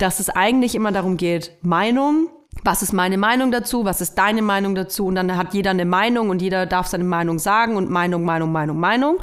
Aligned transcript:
dass 0.00 0.20
es 0.20 0.30
eigentlich 0.30 0.74
immer 0.74 0.92
darum 0.92 1.16
geht, 1.16 1.52
Meinung, 1.62 2.28
was 2.64 2.82
ist 2.82 2.92
meine 2.92 3.18
Meinung 3.18 3.50
dazu, 3.52 3.84
was 3.84 4.00
ist 4.00 4.14
deine 4.14 4.42
Meinung 4.42 4.74
dazu 4.74 5.06
und 5.06 5.14
dann 5.14 5.36
hat 5.36 5.54
jeder 5.54 5.70
eine 5.70 5.84
Meinung 5.84 6.30
und 6.30 6.42
jeder 6.42 6.66
darf 6.66 6.86
seine 6.86 7.04
Meinung 7.04 7.38
sagen 7.38 7.76
und 7.76 7.90
Meinung, 7.90 8.24
Meinung, 8.24 8.52
Meinung, 8.52 8.78
Meinung 8.78 9.18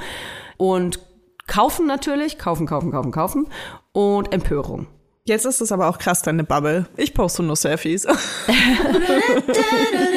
und 0.57 0.99
kaufen 1.47 1.87
natürlich, 1.87 2.37
kaufen, 2.37 2.67
kaufen, 2.67 2.91
kaufen, 2.91 3.11
kaufen 3.11 3.47
und 3.91 4.33
Empörung. 4.33 4.87
Jetzt 5.25 5.45
ist 5.45 5.59
es 5.59 5.71
aber 5.73 5.89
auch 5.89 5.97
krass, 5.97 6.21
deine 6.21 6.45
Bubble. 6.45 6.87
Ich 6.95 7.13
poste 7.13 7.43
nur 7.43 7.57
Selfies. 7.57 8.07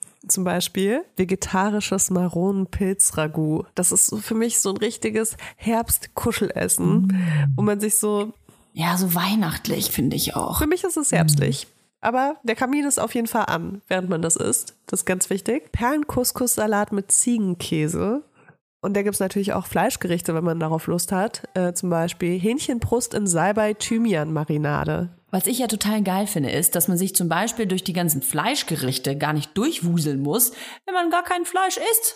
zum 0.27 0.43
Beispiel 0.43 1.03
vegetarisches 1.17 2.11
Maronenpilz-Ragout. 2.11 3.65
Das 3.75 3.91
ist 3.91 4.15
für 4.21 4.35
mich 4.35 4.59
so 4.59 4.69
ein 4.69 4.77
richtiges 4.77 5.35
Herbstkuschelessen, 5.55 7.07
mm. 7.07 7.53
wo 7.55 7.61
man 7.61 7.79
sich 7.79 7.95
so. 7.95 8.33
Ja, 8.73 8.97
so 8.97 9.15
weihnachtlich 9.15 9.91
finde 9.91 10.15
ich 10.15 10.35
auch. 10.35 10.59
Für 10.59 10.67
mich 10.67 10.83
ist 10.83 10.97
es 10.97 11.11
herbstlich. 11.11 11.67
Aber 12.01 12.37
der 12.43 12.55
Kamin 12.55 12.85
ist 12.85 12.99
auf 12.99 13.13
jeden 13.13 13.27
Fall 13.27 13.45
an, 13.45 13.81
während 13.87 14.09
man 14.09 14.21
das 14.23 14.35
isst. 14.35 14.75
Das 14.87 15.01
ist 15.01 15.05
ganz 15.05 15.29
wichtig. 15.29 15.71
Perlenkuskussalat 15.71 16.91
mit 16.91 17.11
Ziegenkäse. 17.11 18.23
Und 18.81 18.95
da 18.95 19.03
gibt 19.03 19.13
es 19.13 19.19
natürlich 19.19 19.53
auch 19.53 19.67
Fleischgerichte, 19.67 20.33
wenn 20.33 20.43
man 20.43 20.59
darauf 20.59 20.87
Lust 20.87 21.11
hat. 21.11 21.43
Äh, 21.53 21.73
zum 21.73 21.91
Beispiel 21.91 22.39
Hähnchenbrust 22.39 23.13
in 23.13 23.27
Salbei-Thymian-Marinade. 23.27 25.09
Was 25.29 25.47
ich 25.47 25.59
ja 25.59 25.67
total 25.67 26.01
geil 26.03 26.27
finde, 26.27 26.49
ist, 26.51 26.75
dass 26.75 26.87
man 26.87 26.97
sich 26.97 27.15
zum 27.15 27.29
Beispiel 27.29 27.67
durch 27.67 27.83
die 27.83 27.93
ganzen 27.93 28.21
Fleischgerichte 28.21 29.17
gar 29.17 29.33
nicht 29.33 29.55
durchwuseln 29.55 30.21
muss, 30.21 30.51
wenn 30.85 30.95
man 30.95 31.11
gar 31.11 31.23
kein 31.23 31.45
Fleisch 31.45 31.77
isst. 31.77 32.15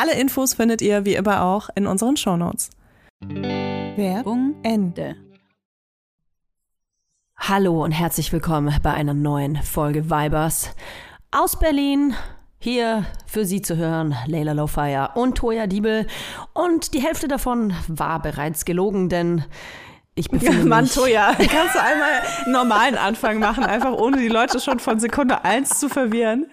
Alle 0.00 0.12
Infos 0.12 0.54
findet 0.54 0.80
ihr 0.80 1.04
wie 1.04 1.16
immer 1.16 1.42
auch 1.42 1.70
in 1.74 1.88
unseren 1.88 2.16
Shownotes. 2.16 2.70
Werbung 3.20 4.54
Ende. 4.62 5.16
Hallo 7.36 7.82
und 7.82 7.90
herzlich 7.90 8.32
willkommen 8.32 8.72
bei 8.80 8.94
einer 8.94 9.12
neuen 9.12 9.56
Folge 9.56 10.08
Vibers 10.08 10.70
aus 11.32 11.58
Berlin. 11.58 12.14
Hier 12.60 13.06
für 13.26 13.44
Sie 13.44 13.60
zu 13.60 13.76
hören 13.76 14.14
Leila 14.28 14.52
Lowfire 14.52 15.10
und 15.16 15.36
Toya 15.36 15.66
Diebel. 15.66 16.06
Und 16.54 16.94
die 16.94 17.02
Hälfte 17.02 17.26
davon 17.26 17.74
war 17.88 18.22
bereits 18.22 18.64
gelogen, 18.64 19.08
denn 19.08 19.46
Ich 20.18 20.28
befinde 20.30 20.66
Mann, 20.66 20.84
mich. 20.84 20.94
Kannst 20.94 20.96
du 21.76 21.80
einmal 21.80 22.10
einen 22.44 22.52
normalen 22.52 22.96
Anfang 22.96 23.38
machen, 23.38 23.62
einfach 23.64 23.92
ohne 23.92 24.16
die 24.16 24.26
Leute 24.28 24.58
schon 24.58 24.80
von 24.80 24.98
Sekunde 24.98 25.44
eins 25.44 25.78
zu 25.78 25.88
verwirren. 25.88 26.46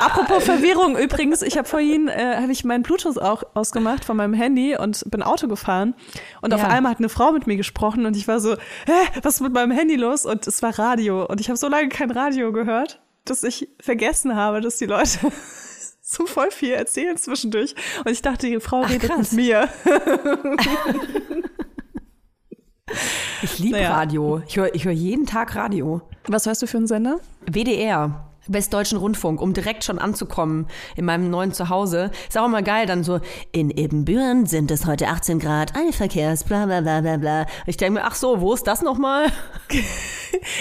Apropos 0.00 0.44
Verwirrung, 0.44 0.96
übrigens, 0.96 1.42
ich 1.42 1.58
habe 1.58 1.68
vorhin, 1.68 2.08
äh, 2.08 2.36
habe 2.40 2.52
ich 2.52 2.64
meinen 2.64 2.82
Bluetooth 2.82 3.18
auch 3.18 3.42
ausgemacht 3.52 4.04
von 4.06 4.16
meinem 4.16 4.32
Handy 4.32 4.76
und 4.78 5.04
bin 5.10 5.22
Auto 5.22 5.46
gefahren 5.46 5.94
und 6.40 6.54
auf 6.54 6.62
Ja. 6.62 6.68
einmal 6.68 6.92
hat 6.92 6.98
eine 6.98 7.10
Frau 7.10 7.32
mit 7.32 7.46
mir 7.46 7.56
gesprochen 7.56 8.06
und 8.06 8.16
ich 8.16 8.26
war 8.28 8.40
so, 8.40 8.54
hä, 8.86 8.92
was 9.22 9.34
ist 9.34 9.40
mit 9.42 9.52
meinem 9.52 9.72
Handy 9.72 9.96
los? 9.96 10.24
Und 10.24 10.46
es 10.46 10.62
war 10.62 10.78
Radio 10.78 11.26
und 11.26 11.38
ich 11.40 11.48
habe 11.50 11.58
so 11.58 11.68
lange 11.68 11.90
kein 11.90 12.10
Radio 12.10 12.50
gehört, 12.50 13.00
dass 13.26 13.42
ich 13.42 13.68
vergessen 13.78 14.36
habe, 14.36 14.62
dass 14.62 14.78
die 14.78 14.86
Leute 14.86 15.18
so 16.00 16.24
voll 16.24 16.50
viel 16.50 16.70
erzählen 16.72 17.18
zwischendurch 17.18 17.74
und 18.06 18.10
ich 18.10 18.22
dachte, 18.22 18.46
die 18.46 18.58
Frau 18.60 18.80
redet 18.80 19.10
krass. 19.10 19.32
mit 19.32 19.44
mir. 19.44 19.68
Ich 23.42 23.58
liebe 23.58 23.76
Naja. 23.76 23.94
Radio. 23.94 24.42
Ich 24.46 24.56
höre 24.56 24.74
ich 24.74 24.84
hör 24.84 24.92
jeden 24.92 25.26
Tag 25.26 25.56
Radio. 25.56 26.02
Was 26.28 26.46
hörst 26.46 26.62
du 26.62 26.66
für 26.66 26.76
einen 26.78 26.86
Sender? 26.86 27.18
WDR. 27.50 28.22
Westdeutschen 28.48 28.96
Rundfunk, 28.98 29.40
um 29.42 29.54
direkt 29.54 29.82
schon 29.82 29.98
anzukommen 29.98 30.68
in 30.94 31.04
meinem 31.04 31.28
neuen 31.30 31.52
Zuhause. 31.52 32.12
Ist 32.28 32.38
auch 32.38 32.44
immer 32.46 32.62
geil, 32.62 32.86
dann 32.86 33.02
so, 33.02 33.18
in 33.50 33.70
Ibbenbüren 33.70 34.46
sind 34.46 34.70
es 34.70 34.86
heute 34.86 35.08
18 35.08 35.40
Grad, 35.40 35.74
ein 35.74 35.92
Verkehrs, 35.92 36.44
bla 36.44 36.64
bla 36.66 36.80
bla 36.80 37.00
bla 37.00 37.16
bla. 37.16 37.46
Ich 37.66 37.76
denke 37.76 37.98
mir, 37.98 38.06
ach 38.06 38.14
so, 38.14 38.40
wo 38.40 38.54
ist 38.54 38.66
das 38.68 38.82
nochmal? 38.82 39.32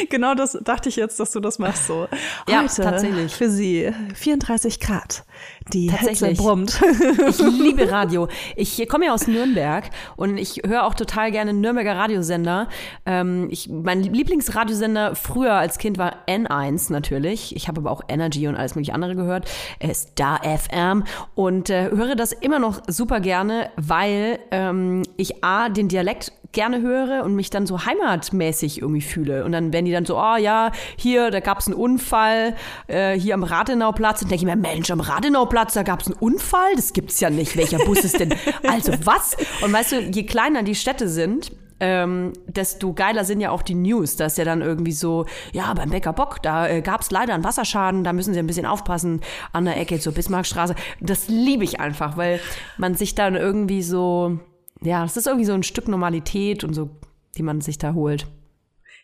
Genau 0.09 0.35
das 0.35 0.57
dachte 0.63 0.89
ich 0.89 0.95
jetzt, 0.95 1.19
dass 1.19 1.31
du 1.31 1.39
das 1.39 1.59
machst 1.59 1.87
so. 1.87 2.07
Ja, 2.47 2.61
Heute 2.63 2.81
tatsächlich. 2.81 3.35
für 3.35 3.49
Sie 3.49 3.91
34 4.13 4.79
Grad. 4.79 5.25
Die 5.73 5.87
Tatsächlich. 5.87 6.37
brummt. 6.37 6.79
Ich 7.27 7.39
liebe 7.39 7.89
Radio. 7.91 8.27
Ich 8.55 8.87
komme 8.87 9.05
ja 9.05 9.13
aus 9.13 9.27
Nürnberg 9.27 9.89
und 10.15 10.37
ich 10.37 10.61
höre 10.65 10.85
auch 10.85 10.93
total 10.93 11.31
gerne 11.31 11.53
Nürnberger 11.53 11.95
Radiosender. 11.95 12.67
Ähm, 13.05 13.47
ich, 13.49 13.69
mein 13.69 14.03
Lieblingsradiosender 14.03 15.15
früher 15.15 15.53
als 15.53 15.77
Kind 15.77 15.97
war 15.97 16.17
N1 16.27 16.91
natürlich. 16.91 17.55
Ich 17.55 17.67
habe 17.67 17.81
aber 17.81 17.91
auch 17.91 18.01
Energy 18.07 18.47
und 18.47 18.55
alles 18.55 18.75
mögliche 18.75 18.93
andere 18.93 19.15
gehört. 19.15 19.49
Äh, 19.79 19.93
Star 19.93 20.41
FM 20.43 21.03
und 21.33 21.69
äh, 21.69 21.89
höre 21.89 22.15
das 22.15 22.31
immer 22.31 22.59
noch 22.59 22.81
super 22.87 23.19
gerne, 23.19 23.71
weil 23.75 24.39
ähm, 24.51 25.03
ich 25.17 25.43
A, 25.43 25.69
den 25.69 25.87
Dialekt 25.87 26.31
gerne 26.55 26.81
höre 26.81 27.23
und 27.23 27.35
mich 27.35 27.51
dann 27.51 27.67
so 27.67 27.85
heimatmäßig 27.85 28.81
irgendwie 28.81 29.01
fühle. 29.01 29.45
Und 29.45 29.51
dann 29.51 29.71
werden 29.71 29.85
die 29.85 29.91
dann 29.91 30.05
so, 30.05 30.17
oh 30.17 30.37
ja, 30.37 30.71
hier, 30.97 31.29
da 31.29 31.39
gab 31.41 31.59
es 31.59 31.67
einen 31.67 31.75
Unfall, 31.75 32.55
äh, 32.87 33.19
hier 33.19 33.35
am 33.35 33.43
Rathenauplatz. 33.43 34.23
Und 34.23 34.31
denke 34.31 34.43
ich 34.43 34.49
mir, 34.49 34.55
Mensch, 34.55 34.89
am 34.89 35.01
Rathenauplatz, 35.01 35.75
da 35.75 35.83
gab 35.83 36.01
es 36.01 36.07
einen 36.07 36.15
Unfall? 36.15 36.75
Das 36.75 36.93
gibt's 36.93 37.19
ja 37.19 37.29
nicht. 37.29 37.55
Welcher 37.55 37.77
Bus 37.77 38.03
ist 38.03 38.19
denn? 38.19 38.33
Also 38.67 38.93
was? 39.03 39.35
Und 39.61 39.71
weißt 39.71 39.91
du, 39.91 39.99
je 39.99 40.25
kleiner 40.25 40.63
die 40.63 40.75
Städte 40.75 41.07
sind, 41.07 41.51
ähm, 41.79 42.33
desto 42.47 42.93
geiler 42.93 43.25
sind 43.25 43.41
ja 43.41 43.51
auch 43.51 43.61
die 43.61 43.75
News. 43.75 44.15
Da 44.15 44.25
ist 44.25 44.37
ja 44.37 44.45
dann 44.45 44.61
irgendwie 44.61 44.93
so, 44.93 45.25
ja, 45.51 45.73
beim 45.73 45.89
Bäcker 45.89 46.13
Bock, 46.13 46.41
da 46.41 46.67
äh, 46.67 46.81
gab 46.81 47.01
es 47.01 47.11
leider 47.11 47.33
einen 47.33 47.43
Wasserschaden, 47.43 48.03
da 48.03 48.13
müssen 48.13 48.33
sie 48.33 48.39
ein 48.39 48.47
bisschen 48.47 48.65
aufpassen 48.65 49.21
an 49.51 49.65
der 49.65 49.77
Ecke 49.77 49.99
zur 49.99 50.13
Bismarckstraße. 50.13 50.75
Das 51.01 51.27
liebe 51.27 51.63
ich 51.63 51.79
einfach, 51.79 52.17
weil 52.17 52.39
man 52.77 52.95
sich 52.95 53.13
dann 53.13 53.35
irgendwie 53.35 53.83
so, 53.83 54.39
ja, 54.81 55.03
das 55.03 55.17
ist 55.17 55.27
irgendwie 55.27 55.45
so 55.45 55.53
ein 55.53 55.63
Stück 55.63 55.87
Normalität 55.87 56.63
und 56.63 56.73
so, 56.73 56.89
die 57.37 57.43
man 57.43 57.61
sich 57.61 57.77
da 57.77 57.93
holt. 57.93 58.27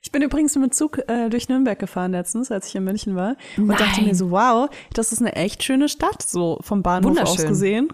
Ich 0.03 0.12
bin 0.12 0.21
übrigens 0.23 0.56
mit 0.56 0.73
Zug 0.73 0.97
äh, 1.07 1.29
durch 1.29 1.47
Nürnberg 1.47 1.77
gefahren 1.77 2.12
letztens, 2.12 2.51
als 2.51 2.68
ich 2.68 2.75
in 2.75 2.83
München 2.83 3.15
war. 3.15 3.35
Und 3.57 3.68
Nein. 3.68 3.77
dachte 3.77 4.01
mir 4.01 4.15
so, 4.15 4.31
wow, 4.31 4.69
das 4.94 5.12
ist 5.12 5.19
eine 5.21 5.35
echt 5.35 5.63
schöne 5.63 5.89
Stadt, 5.89 6.23
so 6.23 6.57
vom 6.62 6.81
Bahnhof 6.81 7.18
aus 7.19 7.38
gesehen. 7.45 7.89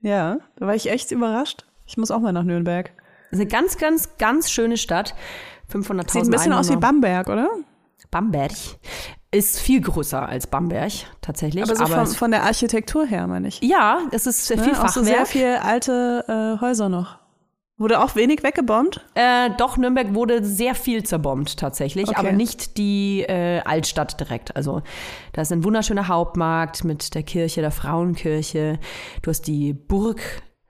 Ja, 0.00 0.38
da 0.56 0.66
war 0.66 0.74
ich 0.74 0.90
echt 0.90 1.12
überrascht. 1.12 1.64
Ich 1.86 1.96
muss 1.96 2.10
auch 2.10 2.18
mal 2.20 2.32
nach 2.32 2.42
Nürnberg. 2.42 2.90
Das 3.30 3.38
ist 3.38 3.40
eine 3.40 3.46
ganz, 3.48 3.78
ganz, 3.78 4.16
ganz 4.18 4.50
schöne 4.50 4.76
Stadt. 4.76 5.14
500.000 5.72 6.10
Sieht 6.10 6.22
ein 6.24 6.30
bisschen 6.30 6.52
aus 6.52 6.68
wie 6.68 6.72
Einwohner. 6.72 6.80
Bamberg, 6.92 7.28
oder? 7.28 7.48
Bamberg. 8.10 8.52
Ist 9.30 9.60
viel 9.60 9.80
größer 9.80 10.28
als 10.28 10.46
Bamberg, 10.48 10.92
tatsächlich. 11.22 11.62
Aber 11.64 11.74
so 11.76 11.86
von, 11.86 12.02
es- 12.02 12.16
von 12.16 12.30
der 12.32 12.42
Architektur 12.42 13.06
her, 13.06 13.26
meine 13.26 13.48
ich. 13.48 13.60
ja, 13.62 14.00
es 14.10 14.26
ist 14.26 14.46
sehr 14.46 14.58
viel 14.58 14.72
Ne? 14.72 14.78
Auch 14.82 14.88
so 14.88 15.00
Fachwerk. 15.00 15.06
sehr 15.06 15.26
viel 15.26 15.46
alte 15.62 16.24
äh, 16.58 16.60
Häuser 16.60 16.88
noch. 16.90 17.18
Wurde 17.82 18.00
auch 18.00 18.14
wenig 18.14 18.44
weggebombt? 18.44 19.00
Äh, 19.16 19.50
doch, 19.58 19.76
Nürnberg 19.76 20.14
wurde 20.14 20.44
sehr 20.44 20.76
viel 20.76 21.02
zerbombt 21.02 21.56
tatsächlich, 21.58 22.08
Okay. 22.10 22.16
aber 22.16 22.30
nicht 22.30 22.78
die 22.78 23.22
äh, 23.22 23.60
Altstadt 23.64 24.20
direkt. 24.20 24.54
Also 24.54 24.82
da 25.32 25.42
ist 25.42 25.50
ein 25.50 25.64
wunderschöner 25.64 26.06
Hauptmarkt 26.06 26.84
mit 26.84 27.12
der 27.16 27.24
Kirche, 27.24 27.60
der 27.60 27.72
Frauenkirche. 27.72 28.78
Du 29.22 29.30
hast 29.30 29.48
die 29.48 29.72
Burg. 29.72 30.20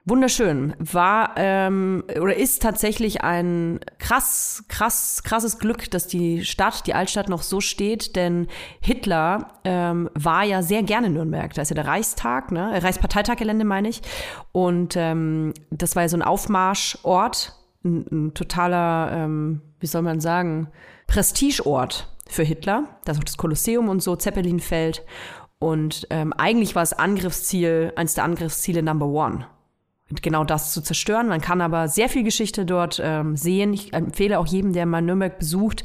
Wunderschön. 0.04 0.74
War 0.80 1.34
ähm, 1.36 2.02
oder 2.20 2.34
ist 2.34 2.60
tatsächlich 2.60 3.22
ein 3.22 3.78
krass, 3.98 4.64
krass, 4.66 5.22
krasses 5.22 5.60
Glück, 5.60 5.92
dass 5.92 6.08
die 6.08 6.44
Stadt, 6.44 6.88
die 6.88 6.94
Altstadt 6.94 7.28
noch 7.28 7.42
so 7.42 7.60
steht, 7.60 8.16
denn 8.16 8.48
Hitler 8.80 9.60
ähm, 9.62 10.10
war 10.14 10.42
ja 10.42 10.62
sehr 10.62 10.82
gerne 10.82 11.06
in 11.06 11.12
Nürnberg. 11.12 11.54
Da 11.54 11.62
ist 11.62 11.68
ja 11.68 11.76
der 11.76 11.86
Reichstag, 11.86 12.50
ne? 12.50 12.82
Reichsparteitaggelände 12.82 13.64
meine 13.64 13.88
ich. 13.88 14.02
Und 14.50 14.96
ähm, 14.96 15.54
das 15.70 15.94
war 15.94 16.02
ja 16.02 16.08
so 16.08 16.16
ein 16.16 16.22
Aufmarschort, 16.22 17.54
ein, 17.84 18.06
ein 18.10 18.34
totaler, 18.34 19.12
ähm, 19.12 19.62
wie 19.78 19.86
soll 19.86 20.02
man 20.02 20.20
sagen, 20.20 20.66
Prestigeort 21.06 22.08
für 22.28 22.42
Hitler. 22.42 22.88
Da 23.04 23.12
ist 23.12 23.18
auch 23.18 23.24
das 23.24 23.36
Kolosseum 23.36 23.88
und 23.88 24.02
so, 24.02 24.16
Zeppelinfeld. 24.16 25.04
Und 25.60 26.08
ähm, 26.10 26.32
eigentlich 26.32 26.74
war 26.74 26.82
es 26.82 26.92
Angriffsziel, 26.92 27.92
eines 27.94 28.14
der 28.14 28.24
Angriffsziele 28.24 28.82
Number 28.82 29.06
One. 29.06 29.46
Und 30.12 30.22
genau 30.22 30.44
das 30.44 30.74
zu 30.74 30.82
zerstören. 30.82 31.26
Man 31.26 31.40
kann 31.40 31.62
aber 31.62 31.88
sehr 31.88 32.10
viel 32.10 32.22
Geschichte 32.22 32.66
dort 32.66 33.00
ähm, 33.02 33.34
sehen. 33.34 33.72
Ich 33.72 33.94
empfehle 33.94 34.38
auch 34.38 34.46
jedem, 34.46 34.74
der 34.74 34.84
mal 34.84 35.00
Nürnberg 35.00 35.38
besucht, 35.38 35.84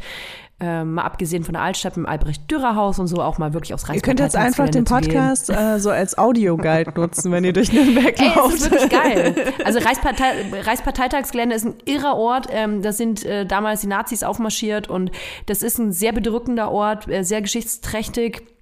ähm, 0.59 0.95
mal 0.95 1.03
abgesehen 1.03 1.45
von 1.45 1.53
der 1.53 1.61
Altstadt 1.61 1.95
im 1.95 2.05
Albrecht-Dürer-Haus 2.05 2.99
und 2.99 3.07
so, 3.07 3.21
auch 3.21 3.37
mal 3.37 3.53
wirklich 3.53 3.73
aufs 3.73 3.87
Ihr 3.87 4.01
könnt 4.01 4.19
jetzt 4.19 4.35
einfach 4.35 4.67
den 4.67 4.83
Reichsparteitagsgelände. 4.85 5.45
Podcast 5.45 5.49
äh, 5.49 5.79
so 5.79 5.91
als 5.91 6.17
Audioguide 6.17 6.91
nutzen, 6.99 7.31
wenn 7.31 7.45
ihr 7.45 7.53
durch 7.53 7.71
Nürnberg 7.71 8.19
Ey, 8.19 8.35
lauft. 8.35 8.55
ist 8.55 8.69
wirklich 8.69 8.89
geil. 8.89 9.35
Also 9.63 9.79
Reichspartei 9.87 10.33
Reichsparteitagsgelände 10.61 11.55
ist 11.55 11.65
ein 11.65 11.75
irrer 11.85 12.17
Ort. 12.17 12.47
Ähm, 12.51 12.81
da 12.81 12.91
sind 12.91 13.23
äh, 13.23 13.45
damals 13.45 13.79
die 13.79 13.87
Nazis 13.87 14.23
aufmarschiert 14.23 14.89
und 14.89 15.09
das 15.45 15.61
ist 15.61 15.77
ein 15.77 15.93
sehr 15.93 16.11
bedrückender 16.11 16.69
Ort, 16.69 17.07
äh, 17.07 17.23
sehr 17.23 17.41
geschichtsträchtig. 17.41 18.56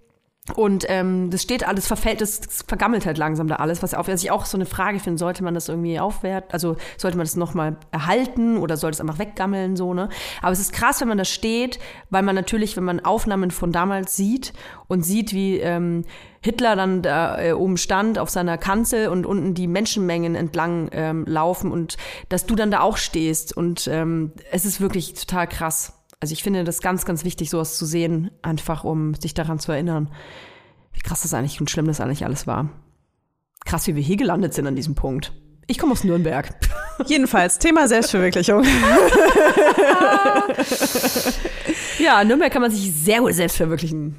Und 0.54 0.86
ähm, 0.90 1.32
das 1.32 1.42
steht 1.42 1.68
alles, 1.68 1.88
verfällt, 1.88 2.22
das 2.22 2.40
vergammelt 2.68 3.08
halt 3.08 3.18
langsam 3.18 3.48
da 3.48 3.56
alles, 3.56 3.82
was 3.82 3.96
auf, 3.96 4.08
was 4.08 4.24
ich 4.24 4.30
auch 4.30 4.46
so 4.46 4.58
eine 4.58 4.68
Frage 4.68 5.00
finde, 5.00 5.18
sollte 5.18 5.44
man 5.44 5.56
das 5.56 5.70
irgendwie 5.70 6.00
aufwerten, 6.00 6.52
also 6.52 6.78
sollte 6.98 7.18
man 7.18 7.26
das 7.26 7.36
nochmal 7.36 7.78
erhalten 7.90 8.58
oder 8.58 8.78
sollte 8.78 8.96
es 8.96 9.02
einfach 9.02 9.18
weggammeln, 9.18 9.76
so, 9.76 9.96
ne? 9.96 10.08
Aber 10.44 10.52
es 10.52 10.60
ist 10.60 10.72
krass, 10.72 11.02
wenn 11.02 11.08
man 11.08 11.18
da 11.18 11.26
steht, 11.26 11.80
weil 12.12 12.22
man 12.22 12.36
natürlich, 12.36 12.78
wenn 12.78 12.84
man 12.84 13.00
Aufnahmen 13.00 13.50
von 13.50 13.72
damals 13.72 14.16
sieht 14.16 14.54
und 14.88 15.04
sieht, 15.04 15.34
wie 15.34 15.58
ähm, 15.58 16.06
Hitler 16.42 16.76
dann 16.76 17.02
da 17.02 17.42
äh, 17.42 17.54
oben 17.54 17.78
stand 17.78 18.20
auf 18.20 18.30
seiner 18.30 18.60
Kanzel 18.60 19.08
und 19.08 19.26
unten 19.26 19.56
die 19.56 19.66
Menschenmengen 19.66 20.36
entlang 20.36 20.90
ähm, 20.92 21.26
laufen 21.28 21.72
und 21.72 21.98
dass 22.30 22.46
du 22.46 22.56
dann 22.56 22.70
da 22.70 22.82
auch 22.82 22.98
stehst 22.98 23.58
und 23.58 23.88
ähm, 23.88 24.32
es 24.52 24.66
ist 24.66 24.80
wirklich 24.80 25.16
total 25.16 25.48
krass. 25.48 25.94
Also 26.26 26.34
ich 26.34 26.42
finde 26.42 26.64
das 26.64 26.82
ganz, 26.82 27.06
ganz 27.06 27.24
wichtig, 27.24 27.52
sowas 27.52 27.78
zu 27.78 27.86
sehen, 27.86 28.32
einfach 28.42 28.84
um 28.84 29.14
sich 29.14 29.36
daran 29.36 29.60
zu 29.60 29.72
erinnern, 29.72 30.10
wie 30.92 31.02
krass 31.02 31.22
das 31.22 31.36
eigentlich 31.36 31.60
und 31.60 31.70
schlimm 31.70 31.86
das 31.86 32.02
eigentlich 32.02 32.26
alles 32.26 32.48
war. 32.48 32.70
Krass, 33.64 33.86
wie 33.86 33.96
wir 33.96 34.02
hier 34.02 34.18
gelandet 34.18 34.56
sind 34.56 34.66
an 34.66 34.76
diesem 34.76 34.96
Punkt. 34.96 35.34
Ich 35.68 35.78
komme 35.78 35.92
aus 35.92 36.04
Nürnberg. 36.04 36.50
Jedenfalls, 37.06 37.60
Thema 37.60 37.88
Selbstverwirklichung. 37.88 38.64
Ja, 42.00 42.20
in 42.22 42.28
Nürnberg 42.28 42.52
kann 42.52 42.64
man 42.64 42.72
sich 42.72 42.92
sehr 42.92 43.20
gut 43.20 43.34
selbst 43.34 43.58
verwirklichen. 43.58 44.16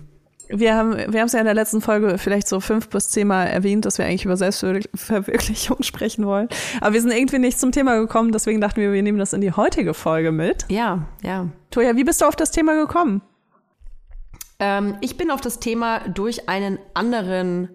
Wir 0.48 0.74
haben 0.76 0.96
wir 0.96 1.20
haben 1.20 1.26
es 1.26 1.32
ja 1.32 1.40
in 1.40 1.44
der 1.44 1.54
letzten 1.54 1.80
Folge 1.80 2.18
vielleicht 2.18 2.48
so 2.48 2.60
fünf 2.60 2.88
bis 2.88 3.08
zehnmal 3.08 3.48
erwähnt, 3.48 3.84
dass 3.84 3.98
wir 3.98 4.04
eigentlich 4.04 4.24
über 4.24 4.36
Selbstverwirklichung 4.36 5.78
sprechen 5.82 6.26
wollen. 6.26 6.48
Aber 6.80 6.92
wir 6.92 7.00
sind 7.00 7.12
irgendwie 7.12 7.38
nicht 7.38 7.58
zum 7.58 7.72
Thema 7.72 7.98
gekommen, 7.98 8.32
deswegen 8.32 8.60
dachten 8.60 8.80
wir, 8.80 8.92
wir 8.92 9.02
nehmen 9.02 9.18
das 9.18 9.32
in 9.32 9.40
die 9.40 9.52
heutige 9.52 9.94
Folge 9.94 10.32
mit. 10.32 10.64
Ja, 10.68 11.06
ja. 11.22 11.48
Toja, 11.70 11.96
wie 11.96 12.04
bist 12.04 12.20
du 12.20 12.26
auf 12.26 12.36
das 12.36 12.50
Thema 12.50 12.74
gekommen? 12.74 13.22
Ähm, 14.58 14.96
ich 15.00 15.16
bin 15.16 15.30
auf 15.30 15.40
das 15.40 15.58
Thema 15.60 16.00
durch 16.08 16.48
einen 16.48 16.78
anderen 16.94 17.68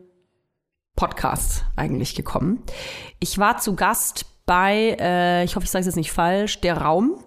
Podcast 0.96 1.66
eigentlich 1.76 2.16
gekommen. 2.16 2.64
Ich 3.20 3.38
war 3.38 3.58
zu 3.58 3.76
Gast 3.76 4.26
bei, 4.46 4.98
äh, 5.00 5.44
ich 5.44 5.56
hoffe, 5.56 5.66
ich 5.66 5.72
sage 5.72 5.82
es 5.82 5.86
jetzt 5.88 5.96
nicht 5.96 6.12
falsch, 6.12 6.62
Der 6.62 6.78
Raum. 6.78 7.24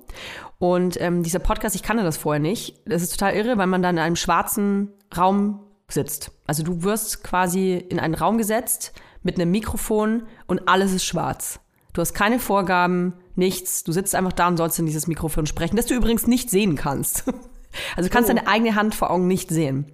Und 0.64 0.98
ähm, 0.98 1.22
dieser 1.22 1.40
Podcast, 1.40 1.76
ich 1.76 1.82
kannte 1.82 2.04
das 2.04 2.16
vorher 2.16 2.40
nicht. 2.40 2.80
Das 2.86 3.02
ist 3.02 3.10
total 3.10 3.34
irre, 3.34 3.58
weil 3.58 3.66
man 3.66 3.82
dann 3.82 3.98
in 3.98 4.02
einem 4.02 4.16
schwarzen 4.16 4.94
Raum 5.14 5.60
sitzt. 5.88 6.30
Also 6.46 6.62
du 6.62 6.82
wirst 6.82 7.22
quasi 7.22 7.74
in 7.74 8.00
einen 8.00 8.14
Raum 8.14 8.38
gesetzt 8.38 8.94
mit 9.22 9.38
einem 9.38 9.50
Mikrofon 9.50 10.22
und 10.46 10.66
alles 10.66 10.94
ist 10.94 11.04
schwarz. 11.04 11.60
Du 11.92 12.00
hast 12.00 12.14
keine 12.14 12.38
Vorgaben, 12.38 13.12
nichts. 13.36 13.84
Du 13.84 13.92
sitzt 13.92 14.14
einfach 14.14 14.32
da 14.32 14.48
und 14.48 14.56
sollst 14.56 14.78
in 14.78 14.86
dieses 14.86 15.06
Mikrofon 15.06 15.44
sprechen, 15.44 15.76
das 15.76 15.84
du 15.84 15.94
übrigens 15.94 16.26
nicht 16.26 16.48
sehen 16.48 16.76
kannst. 16.76 17.24
Also 17.96 18.08
du 18.08 18.12
kannst 18.12 18.30
Oh. 18.30 18.34
deine 18.34 18.46
eigene 18.48 18.74
Hand 18.74 18.94
vor 18.94 19.10
Augen 19.10 19.26
nicht 19.26 19.50
sehen. 19.50 19.86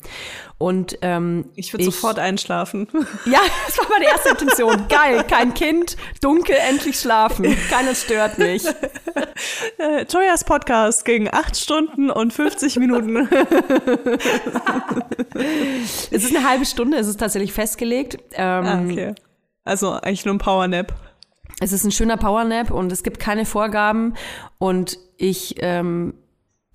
Und 0.59 0.99
ähm, 1.01 1.47
Ich 1.55 1.73
würde 1.73 1.85
sofort 1.85 2.19
einschlafen. 2.19 2.87
Ja, 3.25 3.39
das 3.67 3.79
war 3.79 3.87
meine 3.89 4.05
erste 4.07 4.29
Intention. 4.31 4.87
Geil, 4.89 5.25
kein 5.25 5.55
Kind, 5.55 5.97
dunkel, 6.21 6.55
endlich 6.69 6.99
schlafen. 7.01 7.57
Keiner 7.71 7.95
stört 7.95 8.39
mich. 8.39 8.65
Äh, 9.79 10.03
Joyas 10.05 10.45
Podcast 10.45 11.05
ging 11.07 11.29
acht 11.33 11.57
Stunden 11.57 12.11
und 12.11 12.33
50 12.33 12.77
Minuten. 12.77 13.27
Es 16.11 16.25
ist 16.25 16.35
eine 16.37 16.47
halbe 16.49 16.67
Stunde, 16.67 16.99
es 16.99 17.07
ist 17.07 17.19
tatsächlich 17.19 17.53
festgelegt. 17.53 18.19
Ähm, 18.33 18.65
ah, 18.67 18.83
okay. 18.85 19.15
Also 19.65 19.93
eigentlich 19.93 20.25
nur 20.25 20.35
ein 20.35 20.39
Powernap. 20.39 20.93
Es 21.61 21.73
ist 21.73 21.85
ein 21.85 21.93
schöner 21.93 22.17
Powernap 22.17 22.71
und 22.71 22.91
es 22.93 23.03
gibt 23.03 23.19
keine 23.19 23.45
Vorgaben. 23.45 24.15
Und 24.59 24.99
ich 25.17 25.57
ähm, 25.59 26.15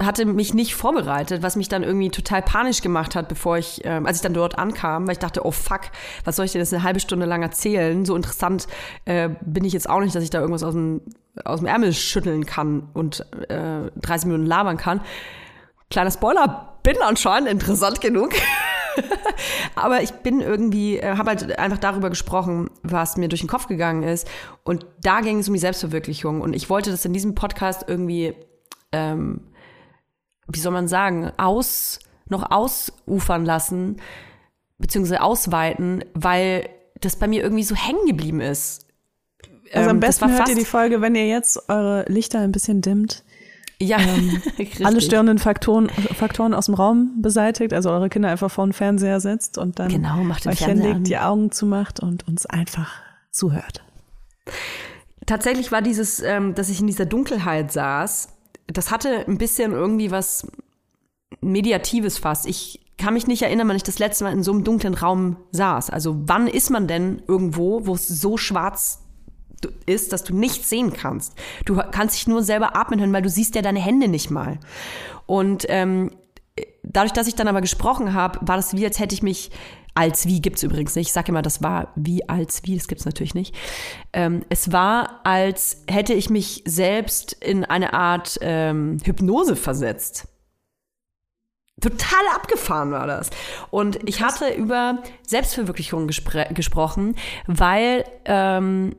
hatte 0.01 0.25
mich 0.25 0.53
nicht 0.53 0.75
vorbereitet, 0.75 1.41
was 1.41 1.55
mich 1.55 1.69
dann 1.69 1.83
irgendwie 1.83 2.09
total 2.09 2.41
panisch 2.41 2.81
gemacht 2.81 3.15
hat, 3.15 3.29
bevor 3.29 3.57
ich, 3.57 3.81
ähm, 3.85 4.05
als 4.05 4.17
ich 4.17 4.23
dann 4.23 4.33
dort 4.33 4.57
ankam, 4.57 5.07
weil 5.07 5.13
ich 5.13 5.19
dachte, 5.19 5.45
oh 5.45 5.51
fuck, 5.51 5.83
was 6.25 6.35
soll 6.35 6.45
ich 6.45 6.51
denn 6.51 6.59
jetzt 6.59 6.73
eine 6.73 6.83
halbe 6.83 6.99
Stunde 6.99 7.25
lang 7.25 7.41
erzählen? 7.41 8.03
So 8.03 8.15
interessant 8.15 8.67
äh, 9.05 9.29
bin 9.41 9.63
ich 9.63 9.71
jetzt 9.71 9.89
auch 9.89 10.01
nicht, 10.01 10.13
dass 10.13 10.23
ich 10.23 10.29
da 10.29 10.39
irgendwas 10.39 10.63
aus 10.63 10.73
dem, 10.73 11.01
aus 11.45 11.59
dem 11.59 11.67
Ärmel 11.67 11.93
schütteln 11.93 12.45
kann 12.45 12.89
und 12.93 13.25
äh, 13.49 13.89
30 13.95 14.27
Minuten 14.27 14.45
labern 14.45 14.75
kann. 14.75 14.99
Kleiner 15.89 16.11
Spoiler, 16.11 16.77
bin 16.83 17.01
anscheinend 17.01 17.49
interessant 17.49 18.01
genug. 18.01 18.31
Aber 19.75 20.01
ich 20.01 20.11
bin 20.11 20.41
irgendwie, 20.41 20.97
äh, 20.97 21.15
habe 21.15 21.29
halt 21.29 21.57
einfach 21.57 21.77
darüber 21.77 22.09
gesprochen, 22.09 22.69
was 22.83 23.15
mir 23.15 23.29
durch 23.29 23.41
den 23.41 23.49
Kopf 23.49 23.67
gegangen 23.67 24.03
ist. 24.03 24.27
Und 24.63 24.85
da 25.01 25.21
ging 25.21 25.39
es 25.39 25.47
um 25.47 25.53
die 25.53 25.59
Selbstverwirklichung. 25.59 26.41
Und 26.41 26.53
ich 26.53 26.69
wollte 26.69 26.91
das 26.91 27.05
in 27.05 27.13
diesem 27.13 27.33
Podcast 27.33 27.85
irgendwie, 27.87 28.33
ähm, 28.91 29.41
wie 30.47 30.59
soll 30.59 30.71
man 30.73 30.87
sagen, 30.87 31.31
aus, 31.37 31.99
noch 32.29 32.51
ausufern 32.51 33.45
lassen, 33.45 33.97
beziehungsweise 34.77 35.21
ausweiten, 35.21 36.03
weil 36.13 36.69
das 37.01 37.15
bei 37.15 37.27
mir 37.27 37.43
irgendwie 37.43 37.63
so 37.63 37.75
hängen 37.75 38.05
geblieben 38.07 38.41
ist. 38.41 38.87
Also 39.73 39.89
Ähm, 39.89 39.95
am 39.95 39.99
das 40.01 40.19
besten 40.19 40.31
hört 40.37 40.49
ihr 40.49 40.55
die 40.55 40.65
Folge, 40.65 41.01
wenn 41.01 41.15
ihr 41.15 41.27
jetzt 41.27 41.69
eure 41.69 42.05
Lichter 42.07 42.39
ein 42.39 42.51
bisschen 42.51 42.81
dimmt, 42.81 43.23
Ja, 43.79 43.97
alle 43.97 44.39
richtig. 44.59 45.05
störenden 45.05 45.37
Faktoren, 45.39 45.89
Faktoren 45.89 46.53
aus 46.53 46.67
dem 46.67 46.75
Raum 46.75 47.21
beseitigt, 47.21 47.73
also 47.73 47.89
eure 47.89 48.09
Kinder 48.09 48.29
einfach 48.29 48.49
vor 48.51 48.65
den 48.65 48.73
Fernseher 48.73 49.19
setzt 49.19 49.57
und 49.57 49.79
dann 49.79 49.89
Genau, 49.89 50.23
macht 50.23 50.45
den 50.45 50.51
euch 50.51 50.59
Fernseher 50.59 50.75
hinlegt, 50.83 50.95
an. 50.97 51.03
die 51.03 51.17
Augen 51.17 51.51
zumacht 51.51 51.99
und 51.99 52.27
uns 52.27 52.45
einfach 52.45 52.91
zuhört. 53.31 53.83
tatsächlich 55.25 55.71
war 55.71 55.81
dieses, 55.81 56.21
ähm, 56.21 56.53
dass 56.55 56.69
ich 56.69 56.79
in 56.79 56.87
dieser 56.87 57.05
Dunkelheit 57.05 57.71
saß, 57.71 58.29
das 58.67 58.91
hatte 58.91 59.25
ein 59.27 59.37
bisschen 59.37 59.71
irgendwie 59.71 60.11
was 60.11 60.47
Mediatives 61.41 62.17
fast. 62.17 62.47
Ich 62.47 62.81
kann 62.97 63.13
mich 63.13 63.27
nicht 63.27 63.41
erinnern, 63.41 63.67
wann 63.67 63.75
ich 63.75 63.83
das 63.83 63.99
letzte 63.99 64.23
Mal 64.23 64.33
in 64.33 64.43
so 64.43 64.51
einem 64.51 64.63
dunklen 64.63 64.93
Raum 64.93 65.37
saß. 65.51 65.89
Also 65.89 66.15
wann 66.25 66.47
ist 66.47 66.69
man 66.69 66.87
denn 66.87 67.21
irgendwo, 67.27 67.85
wo 67.85 67.95
es 67.95 68.07
so 68.07 68.37
schwarz 68.37 69.01
ist, 69.85 70.13
dass 70.13 70.23
du 70.23 70.35
nichts 70.35 70.69
sehen 70.69 70.93
kannst? 70.93 71.33
Du 71.65 71.75
kannst 71.75 72.15
dich 72.15 72.27
nur 72.27 72.43
selber 72.43 72.75
atmen 72.75 72.99
hören, 72.99 73.13
weil 73.13 73.21
du 73.21 73.29
siehst 73.29 73.55
ja 73.55 73.61
deine 73.61 73.81
Hände 73.81 74.07
nicht 74.07 74.31
mal. 74.31 74.59
Und 75.25 75.65
ähm, 75.69 76.11
dadurch, 76.83 77.13
dass 77.13 77.27
ich 77.27 77.35
dann 77.35 77.47
aber 77.47 77.61
gesprochen 77.61 78.13
habe, 78.13 78.39
war 78.41 78.55
das 78.55 78.75
wie, 78.75 78.85
als 78.85 78.99
hätte 78.99 79.15
ich 79.15 79.23
mich 79.23 79.51
als 79.95 80.27
wie 80.27 80.41
gibt's 80.41 80.61
übrigens 80.61 80.95
nicht. 80.95 81.07
Ich 81.07 81.13
sage 81.13 81.29
immer, 81.29 81.41
das 81.41 81.63
war 81.63 81.93
wie 81.95 82.27
als 82.29 82.63
wie, 82.63 82.75
das 82.75 82.87
gibt's 82.87 83.05
natürlich 83.05 83.33
nicht. 83.33 83.55
Ähm, 84.13 84.43
es 84.49 84.71
war, 84.71 85.21
als 85.23 85.83
hätte 85.89 86.13
ich 86.13 86.29
mich 86.29 86.61
selbst 86.65 87.33
in 87.33 87.63
eine 87.65 87.93
Art 87.93 88.37
ähm, 88.41 88.97
Hypnose 89.03 89.55
versetzt. 89.55 90.27
Total 91.81 92.25
abgefahren 92.33 92.91
war 92.91 93.07
das. 93.07 93.29
Und 93.71 94.07
ich 94.07 94.21
hatte 94.21 94.53
über 94.53 95.01
Selbstverwirklichung 95.27 96.07
gespr 96.07 96.45
gesprochen, 96.53 97.15
weil 97.47 98.05
ähm, 98.25 98.95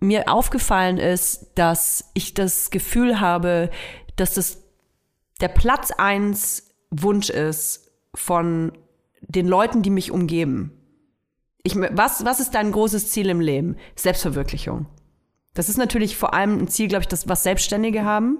mir 0.00 0.28
aufgefallen 0.28 0.98
ist, 0.98 1.52
dass 1.56 2.10
ich 2.14 2.34
das 2.34 2.70
Gefühl 2.70 3.20
habe, 3.20 3.70
dass 4.16 4.34
das 4.34 4.62
der 5.40 5.48
Platz 5.48 5.90
eins 5.92 6.70
Wunsch 6.90 7.30
ist 7.30 7.90
von 8.14 8.72
den 9.22 9.46
Leuten, 9.48 9.82
die 9.82 9.90
mich 9.90 10.10
umgeben. 10.10 10.72
Ich, 11.62 11.76
was, 11.76 12.24
was 12.24 12.40
ist 12.40 12.54
dein 12.54 12.72
großes 12.72 13.10
Ziel 13.10 13.28
im 13.30 13.40
Leben? 13.40 13.76
Selbstverwirklichung. 13.96 14.86
Das 15.54 15.68
ist 15.68 15.76
natürlich 15.78 16.16
vor 16.16 16.34
allem 16.34 16.58
ein 16.58 16.68
Ziel, 16.68 16.88
glaube 16.88 17.02
ich, 17.02 17.08
das, 17.08 17.28
was 17.28 17.42
Selbstständige 17.42 18.04
haben. 18.04 18.38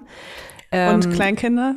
Und 0.71 1.11
Kleinkinder? 1.11 1.75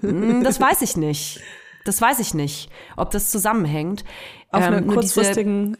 Hm, 0.00 0.42
Das 0.42 0.60
weiß 0.60 0.82
ich 0.82 0.96
nicht. 0.96 1.40
Das 1.84 2.00
weiß 2.00 2.18
ich 2.20 2.32
nicht, 2.32 2.70
ob 2.96 3.10
das 3.10 3.30
zusammenhängt. 3.30 4.04
Auf 4.50 4.62
Ähm, 4.64 4.72
eine 4.74 4.80
nur 4.86 5.00
diese- 5.00 5.14
kurzfristigen 5.14 5.76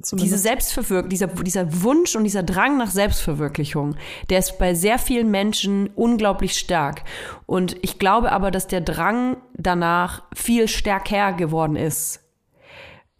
Art. 0.00 0.12
diese 0.12 0.36
Zumindest. 0.36 0.42
Selbstverwirklichung, 0.44 1.08
dieser, 1.08 1.26
dieser 1.26 1.82
Wunsch 1.82 2.14
und 2.14 2.24
dieser 2.24 2.42
Drang 2.42 2.76
nach 2.76 2.90
Selbstverwirklichung, 2.90 3.96
der 4.30 4.38
ist 4.38 4.58
bei 4.58 4.74
sehr 4.74 4.98
vielen 4.98 5.30
Menschen 5.30 5.90
unglaublich 5.94 6.56
stark. 6.56 7.02
Und 7.46 7.76
ich 7.82 7.98
glaube 7.98 8.32
aber, 8.32 8.50
dass 8.50 8.68
der 8.68 8.80
Drang 8.80 9.38
danach 9.54 10.22
viel 10.34 10.68
stärker 10.68 11.32
geworden 11.32 11.76
ist. 11.76 12.27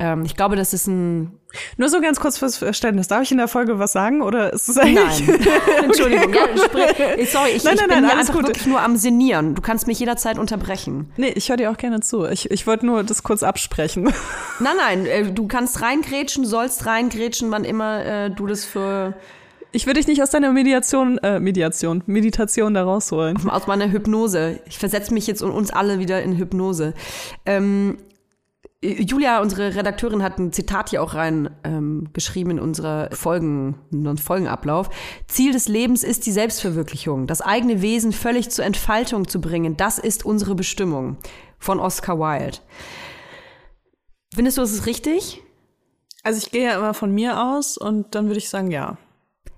Ähm, 0.00 0.24
ich 0.24 0.36
glaube, 0.36 0.54
das 0.54 0.72
ist 0.72 0.86
ein. 0.86 1.32
Nur 1.76 1.88
so 1.88 2.00
ganz 2.00 2.20
kurz 2.20 2.38
fürs 2.38 2.58
Verständnis. 2.58 3.08
Darf 3.08 3.22
ich 3.22 3.32
in 3.32 3.38
der 3.38 3.48
Folge 3.48 3.78
was 3.78 3.92
sagen 3.92 4.22
oder 4.22 4.52
ist 4.52 4.68
es 4.68 4.78
eigentlich? 4.78 5.26
Nein. 5.26 5.40
Entschuldigung. 5.84 6.32
Ja, 6.32 6.46
sprich, 6.56 7.30
sorry, 7.30 7.50
ich, 7.50 7.64
Nein, 7.64 7.74
ich 7.74 7.80
nein, 7.80 7.88
bin 7.88 8.02
nein, 8.02 8.18
einfach 8.18 8.34
gut. 8.34 8.46
wirklich 8.46 8.66
nur 8.66 8.80
am 8.80 8.96
Sinnieren. 8.96 9.54
Du 9.56 9.62
kannst 9.62 9.86
mich 9.86 9.98
jederzeit 9.98 10.38
unterbrechen. 10.38 11.10
Nee, 11.16 11.32
ich 11.34 11.48
höre 11.48 11.56
dir 11.56 11.70
auch 11.70 11.76
gerne 11.76 12.00
zu. 12.00 12.26
Ich, 12.26 12.50
ich 12.50 12.66
wollte 12.66 12.86
nur 12.86 13.02
das 13.02 13.22
kurz 13.22 13.42
absprechen. 13.42 14.04
Nein, 14.60 14.76
nein, 14.76 15.06
äh, 15.06 15.32
du 15.32 15.46
kannst 15.48 15.82
reingrätschen, 15.82 16.44
sollst 16.44 16.86
reingrätschen, 16.86 17.50
wann 17.50 17.64
immer 17.64 18.04
äh, 18.04 18.30
du 18.30 18.46
das 18.46 18.64
für 18.64 19.14
Ich 19.72 19.86
würde 19.86 20.00
dich 20.00 20.06
nicht 20.08 20.22
aus 20.22 20.30
deiner 20.30 20.52
Mediation, 20.52 21.18
äh, 21.18 21.40
Mediation, 21.40 22.02
Meditation 22.06 22.74
da 22.74 22.82
rausholen. 22.84 23.48
aus 23.48 23.66
meiner 23.66 23.90
Hypnose. 23.90 24.58
Ich 24.66 24.78
versetze 24.78 25.14
mich 25.14 25.26
jetzt 25.26 25.42
und 25.42 25.50
uns 25.52 25.70
alle 25.70 25.98
wieder 25.98 26.22
in 26.22 26.36
Hypnose. 26.36 26.92
Ähm, 27.46 27.98
Julia, 28.80 29.40
unsere 29.42 29.74
Redakteurin, 29.74 30.22
hat 30.22 30.38
ein 30.38 30.52
Zitat 30.52 30.90
hier 30.90 31.02
auch 31.02 31.14
rein 31.14 31.50
ähm, 31.64 32.10
geschrieben 32.12 32.52
in 32.52 32.60
unsere 32.60 33.10
Folgen, 33.12 33.76
in 33.90 33.98
unseren 33.98 34.18
Folgenablauf. 34.18 34.88
Ziel 35.26 35.52
des 35.52 35.66
Lebens 35.66 36.04
ist 36.04 36.26
die 36.26 36.32
Selbstverwirklichung, 36.32 37.26
das 37.26 37.40
eigene 37.40 37.82
Wesen 37.82 38.12
völlig 38.12 38.50
zur 38.50 38.64
Entfaltung 38.64 39.26
zu 39.26 39.40
bringen. 39.40 39.76
Das 39.76 39.98
ist 39.98 40.24
unsere 40.24 40.54
Bestimmung. 40.54 41.16
Von 41.58 41.80
Oscar 41.80 42.20
Wilde. 42.20 42.58
Findest 44.32 44.58
du, 44.58 44.62
es 44.62 44.70
ist 44.72 44.86
richtig? 44.86 45.42
Also 46.22 46.38
ich 46.38 46.52
gehe 46.52 46.66
ja 46.66 46.78
immer 46.78 46.94
von 46.94 47.12
mir 47.12 47.42
aus 47.42 47.76
und 47.76 48.14
dann 48.14 48.26
würde 48.26 48.38
ich 48.38 48.48
sagen, 48.48 48.70
ja. 48.70 48.96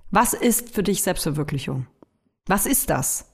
Was 0.09 0.33
ist 0.33 0.73
für 0.73 0.81
dich 0.81 1.03
Selbstverwirklichung? 1.03 1.85
Was 2.47 2.65
ist 2.65 2.89
das? 2.89 3.27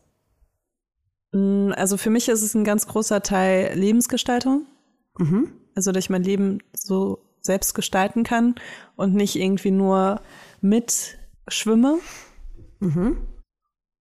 Mm, 1.32 1.72
Also 1.78 1.96
für 1.96 2.10
mich 2.10 2.28
ist 2.28 2.42
es 2.42 2.56
ein 2.56 2.66
ganz 2.66 2.88
großer 2.88 3.22
Teil 3.24 3.74
Lebensgestaltung. 3.74 4.66
Also, 5.78 5.92
dass 5.92 6.06
ich 6.06 6.10
mein 6.10 6.24
Leben 6.24 6.64
so 6.74 7.20
selbst 7.40 7.76
gestalten 7.76 8.24
kann 8.24 8.56
und 8.96 9.14
nicht 9.14 9.36
irgendwie 9.36 9.70
nur 9.70 10.22
mitschwimme. 10.60 12.00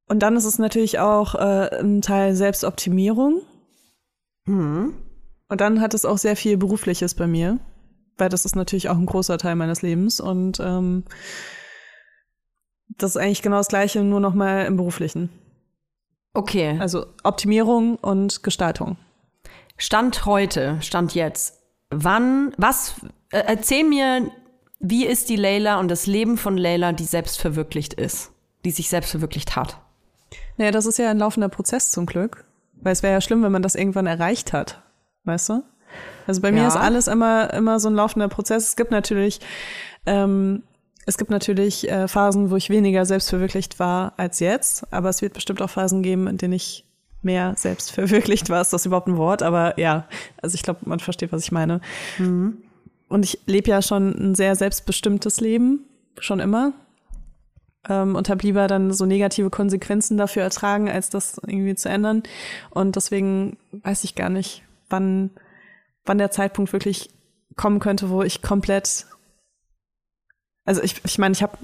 Und 0.09 0.21
dann 0.21 0.37
ist 0.37 0.47
es 0.47 0.59
natürlich 0.59 1.01
auch 1.01 1.35
äh, 1.35 1.81
ein 1.81 2.01
Teil 2.01 2.35
Selbstoptimierung. 2.35 3.43
Und 5.51 5.61
dann 5.61 5.83
hat 5.83 5.93
es 5.93 6.07
auch 6.07 6.17
sehr 6.17 6.35
viel 6.35 6.57
Berufliches 6.57 7.15
bei 7.15 7.27
mir, 7.27 7.59
weil 8.17 8.31
das 8.31 8.47
ist 8.47 8.57
natürlich 8.57 8.89
auch 8.89 8.97
ein 8.97 9.05
großer 9.05 9.37
Teil 9.37 9.55
meines 9.57 9.83
Lebens. 9.83 10.19
Und 10.19 10.59
ähm, 10.61 11.05
das 12.89 13.11
ist 13.11 13.17
eigentlich 13.19 13.43
genau 13.43 13.59
das 13.59 13.69
Gleiche, 13.69 14.03
nur 14.03 14.21
noch 14.21 14.33
mal 14.33 14.65
im 14.65 14.79
Beruflichen. 14.79 15.29
Okay. 16.33 16.79
Also 16.81 17.05
Optimierung 17.23 17.97
und 17.97 18.43
Gestaltung. 18.43 18.97
Stand 19.77 20.25
heute, 20.25 20.79
Stand 20.81 21.15
jetzt. 21.15 21.66
Wann, 21.91 22.53
was, 22.59 22.95
äh, 23.31 23.43
erzähl 23.47 23.85
mir, 23.85 24.31
wie 24.81 25.07
ist 25.07 25.29
die 25.29 25.37
Leila 25.37 25.79
und 25.79 25.89
das 25.89 26.07
Leben 26.07 26.37
von 26.37 26.57
Leila, 26.57 26.93
die 26.93 27.05
selbst 27.05 27.41
verwirklicht 27.41 27.95
ist, 27.95 28.31
die 28.65 28.71
sich 28.71 28.89
selbst 28.89 29.11
verwirklicht 29.11 29.57
hat? 29.57 29.79
Naja, 30.57 30.71
das 30.71 30.87
ist 30.87 30.99
ja 30.99 31.11
ein 31.11 31.19
laufender 31.19 31.49
Prozess 31.49 31.91
zum 31.91 32.07
Glück. 32.07 32.45
Weil 32.83 32.93
es 32.93 33.03
wäre 33.03 33.15
ja 33.15 33.21
schlimm, 33.21 33.43
wenn 33.43 33.53
man 33.53 33.63
das 33.63 33.75
irgendwann 33.75 34.07
erreicht 34.07 34.53
hat. 34.53 34.83
Weißt 35.25 35.49
du? 35.49 35.63
Also 36.27 36.41
bei 36.43 36.53
mir 36.53 36.63
Ja. 36.63 36.69
ist 36.69 36.77
alles 36.77 37.09
immer, 37.09 37.53
immer 37.55 37.81
so 37.81 37.89
ein 37.89 37.95
laufender 37.95 38.29
Prozess. 38.29 38.69
Es 38.69 38.77
gibt 38.77 38.91
natürlich, 38.91 39.41
ähm, 40.05 40.63
es 41.07 41.17
gibt 41.17 41.31
natürlich 41.31 41.89
äh, 41.89 42.07
Phasen, 42.07 42.51
wo 42.51 42.57
ich 42.57 42.69
weniger 42.69 43.07
selbstverwirklicht 43.07 43.79
war 43.79 44.13
als 44.19 44.41
jetzt. 44.41 44.93
Aber 44.93 45.09
es 45.09 45.23
wird 45.23 45.33
bestimmt 45.33 45.63
auch 45.63 45.71
Phasen 45.71 46.03
geben, 46.03 46.27
in 46.27 46.37
denen 46.37 46.53
ich 46.53 46.85
mehr 47.27 47.53
selbstverwirklicht 47.57 48.49
war. 48.49 48.63
Ist 48.63 48.73
das 48.73 48.87
überhaupt 48.87 49.09
ein 49.09 49.19
Wort? 49.19 49.43
Aber 49.43 49.79
ja, 49.79 50.09
also 50.41 50.55
ich 50.55 50.63
glaube, 50.63 50.81
man 50.87 51.01
versteht, 51.01 51.33
was 51.33 51.43
ich 51.43 51.53
meine. 51.53 51.83
Und 53.09 53.25
ich 53.25 53.39
lebe 53.47 53.69
ja 53.69 53.83
schon 53.83 54.11
ein 54.13 54.35
sehr 54.35 54.57
selbstbestimmtes 54.57 55.41
Leben, 55.41 55.85
schon 56.19 56.41
immer. 56.41 56.73
ähm, 57.89 58.17
und 58.17 58.29
habe 58.29 58.43
lieber 58.43 58.67
dann 58.67 58.93
so 58.93 59.07
negative 59.07 59.51
Konsequenzen 59.51 60.17
dafür 60.17 60.43
ertragen, 60.43 60.89
als 60.89 61.11
das 61.11 61.39
irgendwie 61.47 61.75
zu 61.75 61.89
ändern. 61.89 62.23
Und 62.71 62.97
deswegen 62.97 63.59
weiß 63.73 64.05
ich 64.05 64.15
gar 64.15 64.29
nicht, 64.31 64.63
wann, 64.89 65.31
wann 66.05 66.19
der 66.19 66.31
Zeitpunkt 66.31 66.73
wirklich 66.73 67.11
kommen 67.57 67.79
könnte, 67.81 68.11
wo 68.11 68.23
ich 68.23 68.43
komplett 68.43 69.07
also 70.67 70.83
ich 70.83 71.01
ich 71.05 71.19
meine, 71.19 71.33
ich 71.33 71.43
habe 71.43 71.57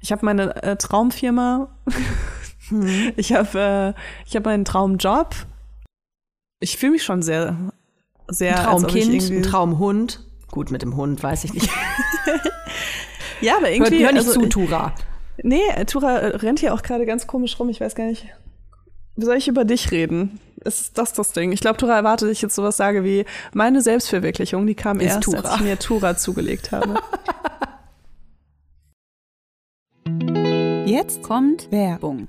ich 0.00 0.12
habe 0.12 0.24
meine 0.24 0.62
äh, 0.62 0.76
Traumfirma, 0.76 1.74
hm. 2.68 3.12
ich 3.16 3.32
habe 3.32 3.94
äh, 3.96 4.00
ich 4.26 4.36
habe 4.36 4.48
meinen 4.48 4.64
Traumjob. 4.64 5.34
Ich 6.60 6.76
fühle 6.76 6.92
mich 6.92 7.04
schon 7.04 7.22
sehr 7.22 7.56
sehr 8.28 8.58
ein 8.58 8.64
Traumkind, 8.64 9.30
ein 9.30 9.42
Traumhund. 9.42 10.20
Gut, 10.50 10.70
mit 10.70 10.82
dem 10.82 10.96
Hund 10.96 11.22
weiß 11.22 11.44
ich 11.44 11.54
nicht. 11.54 11.68
ja, 13.40 13.56
aber 13.56 13.70
irgendwie 13.70 13.98
hör, 13.98 14.06
hör 14.06 14.12
nicht 14.12 14.28
also, 14.28 14.40
zu, 14.40 14.46
Tura. 14.46 14.94
Nee, 15.42 15.62
Tura 15.86 16.16
rennt 16.16 16.60
hier 16.60 16.74
auch 16.74 16.82
gerade 16.82 17.06
ganz 17.06 17.26
komisch 17.26 17.58
rum. 17.58 17.68
Ich 17.68 17.80
weiß 17.80 17.94
gar 17.94 18.06
nicht. 18.06 18.26
Wie 19.16 19.24
soll 19.24 19.36
ich 19.36 19.48
über 19.48 19.64
dich 19.64 19.90
reden? 19.90 20.40
Ist 20.64 20.96
das 20.98 21.12
das 21.12 21.32
Ding? 21.32 21.52
Ich 21.52 21.60
glaube, 21.60 21.76
Tura 21.76 21.96
erwartet, 21.96 22.28
dass 22.28 22.32
ich 22.32 22.42
jetzt 22.42 22.54
sowas 22.54 22.76
sage 22.76 23.04
wie 23.04 23.24
meine 23.52 23.80
Selbstverwirklichung, 23.82 24.66
die 24.66 24.74
kam 24.74 24.98
Ist 24.98 25.06
erst, 25.06 25.22
Tura. 25.22 25.38
als 25.38 25.56
ich 25.56 25.60
mir 25.60 25.78
Tura 25.78 26.16
zugelegt 26.16 26.72
habe. 26.72 26.94
Jetzt 30.86 31.22
kommt 31.22 31.70
Werbung. 31.70 32.28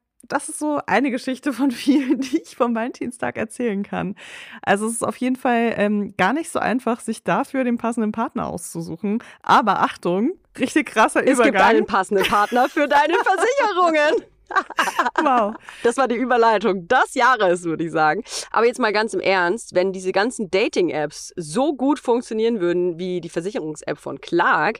das 0.27 0.49
ist 0.49 0.59
so 0.59 0.79
eine 0.85 1.11
Geschichte 1.11 1.53
von 1.53 1.71
vielen, 1.71 2.21
die 2.21 2.41
ich 2.41 2.55
vom 2.55 2.75
Valentinstag 2.75 3.37
erzählen 3.37 3.83
kann. 3.83 4.15
Also 4.61 4.87
es 4.87 4.93
ist 4.93 5.03
auf 5.03 5.17
jeden 5.17 5.35
Fall 5.35 5.73
ähm, 5.77 6.15
gar 6.17 6.33
nicht 6.33 6.51
so 6.51 6.59
einfach, 6.59 6.99
sich 6.99 7.23
dafür 7.23 7.63
den 7.63 7.77
passenden 7.77 8.11
Partner 8.11 8.47
auszusuchen. 8.47 9.23
Aber 9.41 9.81
Achtung, 9.81 10.33
richtig 10.59 10.87
krasser 10.87 11.23
es 11.23 11.33
Übergang. 11.33 11.53
Es 11.53 11.59
gibt 11.59 11.63
einen 11.63 11.85
passenden 11.85 12.25
Partner 12.25 12.69
für 12.69 12.87
deine 12.87 13.13
Versicherungen. 13.23 14.25
wow. 15.23 15.55
Das 15.83 15.97
war 15.97 16.07
die 16.07 16.15
Überleitung 16.15 16.87
des 16.87 17.13
Jahres, 17.13 17.63
würde 17.63 17.85
ich 17.85 17.91
sagen. 17.91 18.23
Aber 18.51 18.65
jetzt 18.65 18.79
mal 18.79 18.91
ganz 18.91 19.13
im 19.13 19.21
Ernst, 19.21 19.75
wenn 19.75 19.93
diese 19.93 20.11
ganzen 20.11 20.51
Dating-Apps 20.51 21.33
so 21.37 21.73
gut 21.73 21.99
funktionieren 21.99 22.59
würden 22.59 22.97
wie 22.99 23.21
die 23.21 23.29
Versicherungs-App 23.29 23.97
von 23.97 24.19
Clark, 24.19 24.79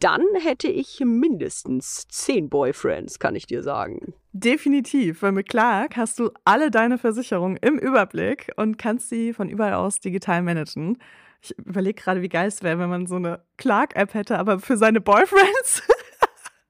dann 0.00 0.24
hätte 0.40 0.68
ich 0.68 1.00
mindestens 1.04 2.06
zehn 2.08 2.48
Boyfriends, 2.48 3.18
kann 3.18 3.36
ich 3.36 3.46
dir 3.46 3.62
sagen. 3.62 4.14
Definitiv, 4.32 5.22
weil 5.22 5.32
mit 5.32 5.48
Clark 5.48 5.96
hast 5.96 6.18
du 6.18 6.30
alle 6.44 6.70
deine 6.70 6.98
Versicherungen 6.98 7.56
im 7.56 7.78
Überblick 7.78 8.50
und 8.56 8.78
kannst 8.78 9.08
sie 9.08 9.32
von 9.32 9.48
überall 9.48 9.74
aus 9.74 10.00
digital 10.00 10.42
managen. 10.42 10.98
Ich 11.40 11.56
überlege 11.58 12.00
gerade, 12.02 12.22
wie 12.22 12.28
geil 12.28 12.48
es 12.48 12.62
wäre, 12.62 12.78
wenn 12.78 12.90
man 12.90 13.06
so 13.06 13.16
eine 13.16 13.42
Clark-App 13.56 14.14
hätte, 14.14 14.38
aber 14.38 14.58
für 14.58 14.76
seine 14.76 15.00
Boyfriends. 15.00 15.82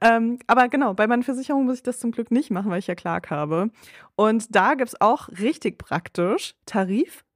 Ähm, 0.00 0.38
aber 0.46 0.68
genau, 0.68 0.94
bei 0.94 1.06
meinen 1.06 1.22
Versicherungen 1.22 1.66
muss 1.66 1.78
ich 1.78 1.82
das 1.82 1.98
zum 1.98 2.12
Glück 2.12 2.30
nicht 2.30 2.50
machen, 2.50 2.70
weil 2.70 2.78
ich 2.78 2.86
ja 2.86 2.94
Clark 2.94 3.30
habe. 3.30 3.70
Und 4.14 4.54
da 4.54 4.74
gibt 4.74 4.88
es 4.88 5.00
auch 5.00 5.28
richtig 5.28 5.78
praktisch 5.78 6.54
Tarif 6.66 7.24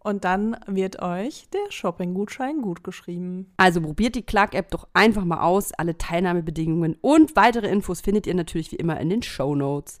und 0.00 0.24
dann 0.24 0.56
wird 0.66 1.02
euch 1.02 1.48
der 1.52 1.70
Shopping-Gutschein 1.70 2.62
gut 2.62 2.84
geschrieben. 2.84 3.52
Also 3.56 3.80
probiert 3.80 4.14
die 4.14 4.22
Clark-App 4.22 4.70
doch 4.70 4.88
einfach 4.94 5.24
mal 5.24 5.42
aus. 5.42 5.72
Alle 5.72 5.98
Teilnahmebedingungen 5.98 6.96
und 7.00 7.36
weitere 7.36 7.68
Infos 7.68 8.00
findet 8.00 8.26
ihr 8.26 8.34
natürlich 8.34 8.72
wie 8.72 8.76
immer 8.76 9.00
in 9.00 9.10
den 9.10 9.22
Show 9.22 9.54
Notes. 9.54 9.98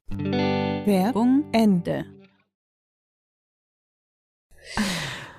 Werbung 0.86 1.44
Ende. 1.52 2.06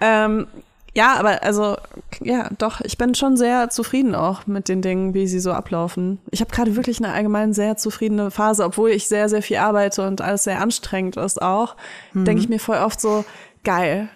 Ähm, 0.01 0.47
Ja, 0.95 1.15
aber 1.17 1.43
also, 1.43 1.77
ja, 2.21 2.49
doch, 2.57 2.81
ich 2.81 2.97
bin 2.97 3.13
schon 3.13 3.37
sehr 3.37 3.69
zufrieden 3.69 4.15
auch 4.15 4.47
mit 4.47 4.67
den 4.67 4.81
Dingen, 4.81 5.13
wie 5.13 5.27
sie 5.27 5.39
so 5.39 5.51
ablaufen. 5.51 6.19
Ich 6.31 6.41
habe 6.41 6.51
gerade 6.51 6.75
wirklich 6.75 6.97
eine 6.97 7.13
allgemein 7.13 7.53
sehr 7.53 7.77
zufriedene 7.77 8.31
Phase, 8.31 8.65
obwohl 8.65 8.89
ich 8.89 9.07
sehr, 9.07 9.29
sehr 9.29 9.41
viel 9.41 9.57
arbeite 9.57 10.05
und 10.05 10.21
alles 10.21 10.43
sehr 10.43 10.59
anstrengend 10.59 11.15
ist 11.15 11.41
auch, 11.41 11.75
mhm. 12.13 12.25
denke 12.25 12.41
ich 12.41 12.49
mir 12.49 12.59
voll 12.59 12.77
oft 12.77 12.99
so, 12.99 13.23
geil. 13.63 14.09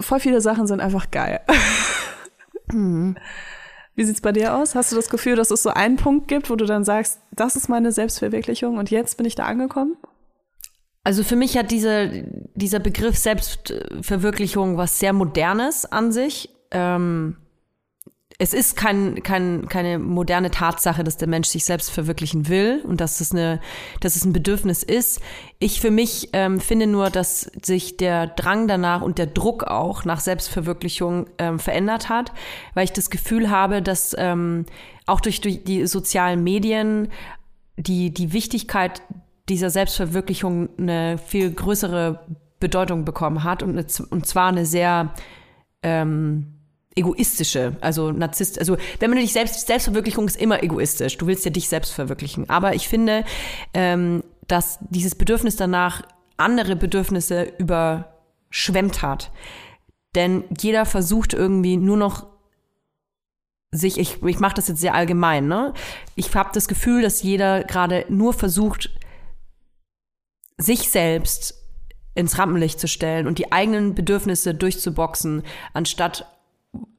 Voll 0.00 0.20
viele 0.20 0.40
Sachen 0.40 0.66
sind 0.66 0.80
einfach 0.80 1.10
geil. 1.10 1.40
mhm. 2.72 3.16
Wie 3.94 4.04
sieht's 4.04 4.20
bei 4.20 4.32
dir 4.32 4.54
aus? 4.54 4.74
Hast 4.74 4.92
du 4.92 4.96
das 4.96 5.08
Gefühl, 5.08 5.36
dass 5.36 5.50
es 5.50 5.62
so 5.62 5.70
einen 5.70 5.96
Punkt 5.96 6.28
gibt, 6.28 6.50
wo 6.50 6.56
du 6.56 6.66
dann 6.66 6.84
sagst, 6.84 7.20
das 7.32 7.56
ist 7.56 7.68
meine 7.68 7.92
Selbstverwirklichung 7.92 8.76
und 8.76 8.90
jetzt 8.90 9.16
bin 9.16 9.26
ich 9.26 9.34
da 9.34 9.44
angekommen? 9.44 9.96
Also 11.02 11.22
für 11.22 11.36
mich 11.36 11.56
hat 11.56 11.70
diese, 11.70 12.24
dieser 12.54 12.80
Begriff 12.80 13.16
Selbstverwirklichung 13.16 14.76
was 14.76 14.98
sehr 14.98 15.12
Modernes 15.12 15.86
an 15.86 16.12
sich. 16.12 16.50
Ähm, 16.72 17.36
es 18.38 18.52
ist 18.52 18.76
kein, 18.76 19.22
kein, 19.22 19.66
keine 19.68 19.98
moderne 19.98 20.50
Tatsache, 20.50 21.04
dass 21.04 21.16
der 21.16 21.28
Mensch 21.28 21.48
sich 21.48 21.64
selbst 21.64 21.90
verwirklichen 21.90 22.48
will 22.48 22.82
und 22.84 23.00
dass 23.00 23.20
es, 23.20 23.32
eine, 23.32 23.60
dass 24.00 24.14
es 24.14 24.24
ein 24.24 24.32
Bedürfnis 24.32 24.82
ist. 24.82 25.20
Ich 25.58 25.80
für 25.80 25.90
mich 25.90 26.30
ähm, 26.34 26.60
finde 26.60 26.86
nur, 26.86 27.08
dass 27.08 27.50
sich 27.62 27.96
der 27.96 28.26
Drang 28.26 28.68
danach 28.68 29.00
und 29.00 29.16
der 29.18 29.26
Druck 29.26 29.64
auch 29.64 30.04
nach 30.04 30.20
Selbstverwirklichung 30.20 31.26
ähm, 31.38 31.58
verändert 31.58 32.10
hat, 32.10 32.32
weil 32.74 32.84
ich 32.84 32.92
das 32.92 33.08
Gefühl 33.08 33.48
habe, 33.50 33.80
dass 33.80 34.14
ähm, 34.18 34.66
auch 35.06 35.20
durch, 35.20 35.40
durch 35.40 35.64
die 35.64 35.86
sozialen 35.86 36.44
Medien 36.44 37.08
die, 37.78 38.12
die 38.12 38.32
Wichtigkeit 38.34 39.02
dieser 39.48 39.70
Selbstverwirklichung 39.70 40.68
eine 40.78 41.16
viel 41.18 41.50
größere 41.50 42.26
Bedeutung 42.60 43.04
bekommen 43.04 43.44
hat 43.44 43.62
und, 43.62 43.70
eine, 43.70 43.86
und 44.10 44.26
zwar 44.26 44.48
eine 44.48 44.66
sehr 44.66 45.14
ähm, 45.82 46.55
egoistische, 46.96 47.76
also 47.80 48.10
Narzisst, 48.10 48.58
also 48.58 48.76
wenn 48.98 49.10
man 49.10 49.18
dich 49.18 49.32
selbst, 49.32 49.66
Selbstverwirklichung 49.66 50.26
ist 50.26 50.40
immer 50.40 50.62
egoistisch. 50.62 51.18
Du 51.18 51.26
willst 51.26 51.44
ja 51.44 51.50
dich 51.50 51.68
selbst 51.68 51.92
verwirklichen. 51.92 52.48
Aber 52.50 52.74
ich 52.74 52.88
finde, 52.88 53.24
ähm, 53.74 54.24
dass 54.48 54.78
dieses 54.88 55.14
Bedürfnis 55.14 55.56
danach 55.56 56.02
andere 56.38 56.74
Bedürfnisse 56.74 57.52
überschwemmt 57.58 59.02
hat. 59.02 59.30
Denn 60.14 60.44
jeder 60.58 60.86
versucht 60.86 61.34
irgendwie 61.34 61.76
nur 61.76 61.98
noch 61.98 62.26
sich, 63.72 63.98
ich, 63.98 64.22
ich 64.22 64.38
mache 64.38 64.54
das 64.54 64.68
jetzt 64.68 64.80
sehr 64.80 64.94
allgemein, 64.94 65.48
ne? 65.48 65.74
Ich 66.14 66.34
habe 66.34 66.50
das 66.54 66.68
Gefühl, 66.68 67.02
dass 67.02 67.22
jeder 67.22 67.64
gerade 67.64 68.06
nur 68.08 68.32
versucht, 68.32 68.90
sich 70.56 70.90
selbst 70.90 71.62
ins 72.14 72.38
Rampenlicht 72.38 72.80
zu 72.80 72.88
stellen 72.88 73.26
und 73.26 73.38
die 73.38 73.52
eigenen 73.52 73.94
Bedürfnisse 73.94 74.54
durchzuboxen, 74.54 75.42
anstatt 75.74 76.26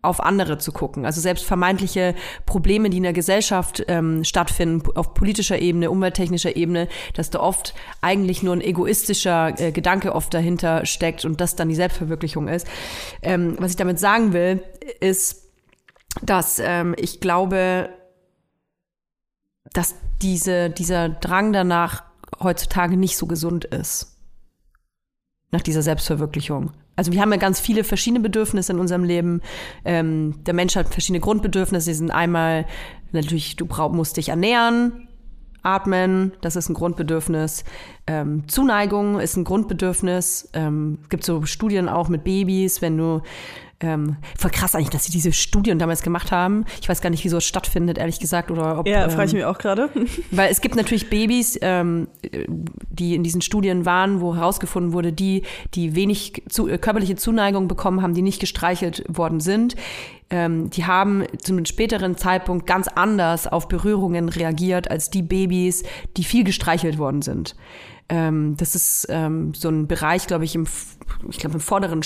auf 0.02 0.22
andere 0.22 0.58
zu 0.58 0.72
gucken. 0.72 1.06
Also 1.06 1.22
selbst 1.22 1.46
vermeintliche 1.46 2.16
Probleme, 2.46 2.90
die 2.90 2.98
in 2.98 3.04
der 3.04 3.14
Gesellschaft 3.14 3.84
ähm, 3.88 4.24
stattfinden, 4.24 4.90
auf 4.96 5.14
politischer 5.14 5.60
Ebene, 5.60 5.92
umwelttechnischer 5.92 6.56
Ebene, 6.56 6.88
dass 7.14 7.30
da 7.30 7.40
oft 7.40 7.74
eigentlich 8.02 8.44
nur 8.44 8.54
ein 8.54 8.62
egoistischer 8.62 9.60
äh, 9.60 9.72
Gedanke 9.72 10.14
oft 10.16 10.34
dahinter 10.34 10.86
steckt 10.86 11.26
und 11.26 11.42
das 11.42 11.56
dann 11.56 11.70
die 11.70 11.76
Selbstverwirklichung 11.76 12.48
ist. 12.48 12.68
Ähm, 13.22 13.56
was 13.60 13.72
ich 13.72 13.78
damit 13.78 14.00
sagen 14.00 14.34
will, 14.34 14.64
ist, 15.00 15.44
dass 16.22 16.60
ähm, 16.60 16.96
ich 16.98 17.20
glaube, 17.20 17.90
dass 19.74 19.96
diese, 20.22 20.70
dieser 20.70 21.10
Drang 21.10 21.54
danach 21.54 22.04
heutzutage 22.42 22.98
nicht 22.98 23.18
so 23.18 23.28
gesund 23.28 23.66
ist. 23.66 24.18
Nach 25.52 25.62
dieser 25.62 25.82
Selbstverwirklichung. 25.82 26.72
Also 26.98 27.14
wir 27.14 27.22
haben 27.22 27.32
ja 27.32 27.38
ganz 27.38 27.60
viele 27.62 27.86
verschiedene 27.86 28.20
Bedürfnisse 28.20 28.74
in 28.74 28.80
unserem 28.80 29.06
Leben. 29.06 29.42
Ähm, 29.86 30.44
der 30.46 30.54
Mensch 30.54 30.76
hat 30.76 30.90
verschiedene 30.90 31.22
Grundbedürfnisse. 31.22 31.92
Die 31.92 31.96
sind 31.96 32.12
einmal 32.12 32.66
natürlich, 33.14 33.56
du 33.56 33.66
brauch, 33.66 33.94
musst 33.94 34.18
dich 34.18 34.30
ernähren, 34.30 35.08
atmen, 35.62 36.34
das 36.42 36.56
ist 36.56 36.70
ein 36.70 36.74
Grundbedürfnis. 36.74 37.64
Ähm, 38.08 38.48
Zuneigung 38.48 39.20
ist 39.20 39.38
ein 39.38 39.44
Grundbedürfnis. 39.44 40.50
Ähm, 40.54 41.00
gibt 41.10 41.24
so 41.24 41.46
Studien 41.46 41.88
auch 41.88 42.10
mit 42.10 42.24
Babys, 42.24 42.82
wenn 42.82 42.98
du 42.98 43.22
ähm, 43.80 44.18
voll 44.38 44.50
krass 44.50 44.74
eigentlich, 44.74 44.90
dass 44.90 45.06
sie 45.06 45.12
diese 45.12 45.32
Studien 45.32 45.78
damals 45.78 46.02
gemacht 46.02 46.32
haben. 46.32 46.66
Ich 46.82 46.90
weiß 46.90 47.02
gar 47.02 47.12
nicht, 47.12 47.24
wieso 47.24 47.38
es 47.38 47.46
stattfindet, 47.46 47.98
ehrlich 47.98 48.20
gesagt. 48.20 48.50
Oder 48.50 48.80
ob, 48.80 48.88
ja, 48.88 49.08
frage 49.10 49.26
ich 49.26 49.34
ähm, 49.34 49.38
mich 49.38 49.46
auch 49.46 49.60
gerade. 49.60 49.90
Weil 50.32 50.52
es 50.52 50.62
gibt 50.62 50.76
natürlich 50.76 51.10
Babys, 51.10 51.60
ähm, 51.62 52.08
die 52.90 53.14
in 53.14 53.24
diesen 53.24 53.42
Studien 53.42 53.86
waren, 53.86 54.20
wo 54.20 54.36
herausgefunden 54.36 54.94
wurde, 54.94 55.14
die, 55.14 55.44
die 55.76 55.96
wenig 55.96 56.44
zu, 56.50 56.68
äh, 56.68 56.80
körperliche 56.80 57.16
Zuneigung 57.16 57.68
bekommen 57.68 58.02
haben, 58.02 58.16
die 58.16 58.24
nicht 58.24 58.40
gestreichelt 58.40 59.04
worden 59.08 59.40
sind. 59.40 59.76
Ähm, 60.30 60.72
die 60.72 60.86
haben 60.86 61.26
zu 61.38 61.54
einem 61.54 61.66
späteren 61.66 62.18
Zeitpunkt 62.18 62.66
ganz 62.66 62.88
anders 62.88 63.46
auf 63.46 63.68
Berührungen 63.68 64.28
reagiert 64.28 64.90
als 64.90 65.10
die 65.12 65.22
Babys, 65.22 65.84
die 66.18 66.24
viel 66.24 66.44
gestreichelt 66.44 66.98
worden 66.98 67.22
sind. 67.22 67.56
Ähm, 68.10 68.56
das 68.58 68.74
ist 68.74 69.08
ähm, 69.10 69.54
so 69.54 69.70
ein 69.70 69.88
Bereich, 69.88 70.28
glaube 70.28 70.46
ich, 70.46 70.56
im, 70.56 70.66
ich 71.30 71.38
glaube, 71.38 71.56
im 71.56 71.62
vorderen 71.62 72.04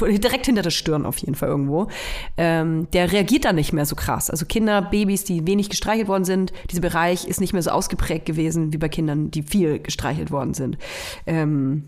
direkt 0.00 0.46
hinter 0.46 0.62
der 0.62 0.70
Stirn 0.70 1.06
auf 1.06 1.18
jeden 1.18 1.34
Fall 1.34 1.48
irgendwo, 1.48 1.88
ähm, 2.36 2.88
der 2.92 3.12
reagiert 3.12 3.44
dann 3.44 3.56
nicht 3.56 3.72
mehr 3.72 3.86
so 3.86 3.96
krass. 3.96 4.30
Also 4.30 4.46
Kinder, 4.46 4.82
Babys, 4.82 5.24
die 5.24 5.46
wenig 5.46 5.68
gestreichelt 5.70 6.08
worden 6.08 6.24
sind, 6.24 6.52
dieser 6.70 6.80
Bereich 6.80 7.26
ist 7.26 7.40
nicht 7.40 7.52
mehr 7.52 7.62
so 7.62 7.70
ausgeprägt 7.70 8.26
gewesen 8.26 8.72
wie 8.72 8.78
bei 8.78 8.88
Kindern, 8.88 9.30
die 9.30 9.42
viel 9.42 9.78
gestreichelt 9.78 10.30
worden 10.30 10.54
sind. 10.54 10.78
Ähm, 11.26 11.84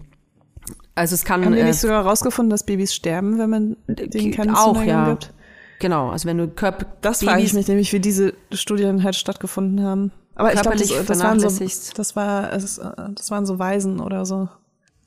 also 0.94 1.14
es 1.14 1.24
kann. 1.24 1.44
Haben 1.44 1.54
wir 1.54 1.64
nicht 1.64 1.76
äh, 1.76 1.78
sogar 1.78 2.04
herausgefunden, 2.04 2.50
dass 2.50 2.64
Babys 2.64 2.94
sterben, 2.94 3.38
wenn 3.38 3.50
man 3.50 3.76
denen 3.88 4.32
keine 4.32 4.56
auch, 4.56 4.74
Zuneigung 4.74 4.88
ja. 4.88 5.10
gibt? 5.10 5.32
Genau, 5.78 6.10
also 6.10 6.28
wenn 6.28 6.36
du 6.36 6.48
Körper. 6.48 6.86
Das 7.00 7.24
frage 7.24 7.42
ich 7.42 7.54
mich 7.54 7.66
nämlich, 7.66 7.92
wie 7.92 8.00
diese 8.00 8.34
Studien 8.52 9.02
halt 9.02 9.16
stattgefunden 9.16 9.82
haben. 9.82 10.12
Aber 10.34 10.52
ich 10.52 10.60
glaube, 10.60 10.76
das, 10.76 10.88
das, 11.06 11.22
waren 11.22 11.40
so, 11.40 11.48
das 11.48 12.16
war, 12.16 12.48
das 12.48 13.30
waren 13.30 13.46
so 13.46 13.58
Weisen 13.58 14.00
oder 14.00 14.24
so 14.24 14.48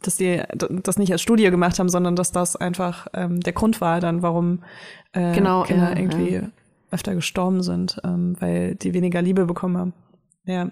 dass 0.08 0.18
die 0.18 0.42
das 0.56 0.98
nicht 0.98 1.12
als 1.12 1.22
Studie 1.22 1.50
gemacht 1.50 1.80
haben, 1.80 1.90
sondern 1.90 2.16
dass 2.16 2.32
das 2.32 2.56
einfach 2.56 3.08
ähm, 3.14 3.40
der 3.40 3.54
Grund 3.54 3.82
war 3.82 4.00
dann, 4.00 4.22
warum 4.22 4.64
äh, 5.14 5.34
genau, 5.34 5.64
Kinder 5.64 5.92
ja, 5.92 5.98
irgendwie 5.98 6.34
ja. 6.36 6.42
öfter 6.92 7.16
gestorben 7.16 7.64
sind, 7.64 8.00
ähm, 8.04 8.36
weil 8.40 8.76
die 8.76 8.94
weniger 8.94 9.22
Liebe 9.22 9.46
bekommen 9.46 9.78
haben. 9.78 9.94
Ja, 10.46 10.70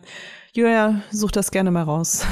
Julia, 0.53 1.01
such 1.11 1.31
das 1.31 1.51
gerne 1.51 1.71
mal 1.71 1.83
raus. 1.83 2.25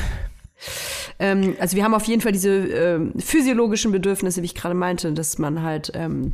Ähm, 1.20 1.56
also 1.60 1.76
wir 1.76 1.84
haben 1.84 1.94
auf 1.94 2.06
jeden 2.06 2.22
Fall 2.22 2.32
diese 2.32 2.50
äh, 2.50 3.00
physiologischen 3.20 3.92
Bedürfnisse, 3.92 4.42
wie 4.42 4.46
ich 4.46 4.56
gerade 4.56 4.76
meinte, 4.76 5.12
dass 5.14 5.38
man 5.38 5.62
halt 5.62 5.92
ähm, 5.94 6.34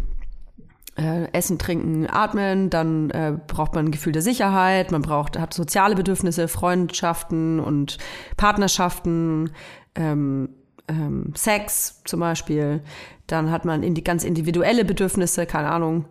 äh, 0.97 1.31
Essen, 1.33 1.59
Trinken, 1.59 2.07
Atmen, 2.09 2.69
dann 2.69 3.09
äh, 3.09 3.37
braucht 3.47 3.75
man 3.75 3.85
ein 3.85 3.91
Gefühl 3.91 4.13
der 4.13 4.21
Sicherheit, 4.21 4.91
man 4.91 5.01
braucht, 5.01 5.37
hat 5.37 5.53
soziale 5.53 5.95
Bedürfnisse, 5.95 6.47
Freundschaften 6.47 7.59
und 7.59 7.97
Partnerschaften, 8.37 9.51
ähm, 9.95 10.49
ähm, 10.87 11.33
Sex 11.35 12.01
zum 12.05 12.19
Beispiel. 12.19 12.81
Dann 13.27 13.51
hat 13.51 13.65
man 13.65 13.83
in 13.83 13.95
die 13.95 14.03
ganz 14.03 14.23
individuelle 14.23 14.85
Bedürfnisse, 14.85 15.45
keine 15.45 15.71
Ahnung. 15.71 16.05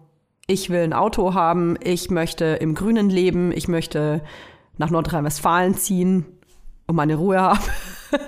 Ich 0.47 0.69
will 0.71 0.83
ein 0.83 0.93
Auto 0.93 1.35
haben, 1.35 1.77
ich 1.83 2.11
möchte 2.11 2.45
im 2.45 2.75
Grünen 2.75 3.09
leben, 3.09 3.53
ich 3.53 3.69
möchte 3.69 4.23
nach 4.77 4.91
Nordrhein-Westfalen 4.91 5.75
ziehen 5.75 6.27
und 6.87 6.97
meine 6.97 7.17
Ruhe 7.17 7.41
haben. 7.41 7.61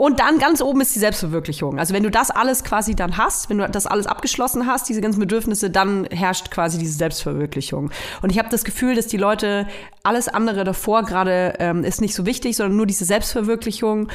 Und 0.00 0.18
dann 0.18 0.38
ganz 0.38 0.62
oben 0.62 0.80
ist 0.80 0.94
die 0.94 0.98
Selbstverwirklichung. 0.98 1.78
Also 1.78 1.92
wenn 1.92 2.02
du 2.02 2.10
das 2.10 2.30
alles 2.30 2.64
quasi 2.64 2.94
dann 2.94 3.18
hast, 3.18 3.50
wenn 3.50 3.58
du 3.58 3.68
das 3.68 3.86
alles 3.86 4.06
abgeschlossen 4.06 4.66
hast, 4.66 4.88
diese 4.88 5.02
ganzen 5.02 5.20
Bedürfnisse, 5.20 5.68
dann 5.68 6.06
herrscht 6.06 6.50
quasi 6.50 6.78
diese 6.78 6.94
Selbstverwirklichung. 6.94 7.90
Und 8.22 8.30
ich 8.30 8.38
habe 8.38 8.48
das 8.48 8.64
Gefühl, 8.64 8.94
dass 8.94 9.08
die 9.08 9.18
Leute 9.18 9.68
alles 10.02 10.28
andere 10.28 10.64
davor 10.64 11.02
gerade 11.02 11.52
ähm, 11.58 11.84
ist 11.84 12.00
nicht 12.00 12.14
so 12.14 12.24
wichtig, 12.24 12.56
sondern 12.56 12.78
nur 12.78 12.86
diese 12.86 13.04
Selbstverwirklichung. 13.04 14.08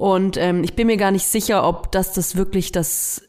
Und 0.00 0.38
ähm, 0.38 0.64
ich 0.64 0.74
bin 0.74 0.86
mir 0.86 0.96
gar 0.96 1.10
nicht 1.10 1.26
sicher, 1.26 1.68
ob 1.68 1.92
das 1.92 2.14
das 2.14 2.34
wirklich 2.34 2.72
das. 2.72 3.20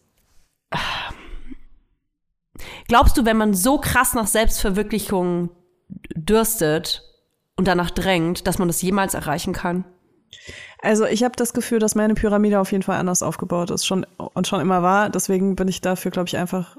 Glaubst 2.88 3.18
du, 3.18 3.26
wenn 3.26 3.36
man 3.36 3.54
so 3.54 3.78
krass 3.78 4.14
nach 4.14 4.26
Selbstverwirklichung 4.26 5.50
dürstet 6.16 7.04
und 7.58 7.68
danach 7.68 7.92
drängt, 7.92 8.48
dass 8.48 8.58
man 8.58 8.70
das 8.70 8.82
jemals 8.82 9.16
erreichen 9.16 9.52
kann? 9.52 9.84
Also 10.82 11.06
ich 11.06 11.26
habe 11.26 11.36
das 11.36 11.54
Gefühl, 11.54 11.80
dass 11.80 11.96
meine 11.96 12.14
Pyramide 12.14 12.62
auf 12.62 12.72
jeden 12.72 12.84
Fall 12.84 12.96
anders 12.96 13.22
aufgebaut 13.22 13.70
ist 13.70 13.86
schon 13.86 14.08
und 14.16 14.48
schon 14.48 14.62
immer 14.62 14.82
war. 14.82 15.10
Deswegen 15.10 15.58
bin 15.58 15.68
ich 15.68 15.82
dafür, 15.82 16.12
glaube 16.12 16.30
ich, 16.30 16.38
einfach 16.38 16.78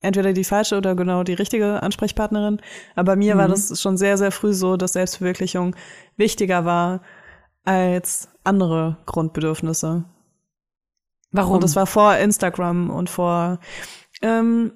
entweder 0.00 0.32
die 0.32 0.42
falsche 0.42 0.76
oder 0.76 0.96
genau 0.96 1.22
die 1.22 1.34
richtige 1.34 1.80
Ansprechpartnerin. 1.80 2.60
Aber 2.96 3.12
bei 3.12 3.16
mir 3.16 3.36
mhm. 3.36 3.38
war 3.38 3.46
das 3.46 3.80
schon 3.80 3.96
sehr, 3.96 4.18
sehr 4.18 4.32
früh 4.32 4.52
so, 4.52 4.76
dass 4.76 4.94
Selbstverwirklichung 4.94 5.76
wichtiger 6.16 6.64
war 6.64 7.02
als 7.68 8.30
andere 8.44 8.96
Grundbedürfnisse. 9.04 10.04
Warum? 11.32 11.54
Und 11.56 11.64
das 11.64 11.76
war 11.76 11.86
vor 11.86 12.16
Instagram 12.16 12.88
und 12.88 13.10
vor 13.10 13.58
ähm, 14.22 14.72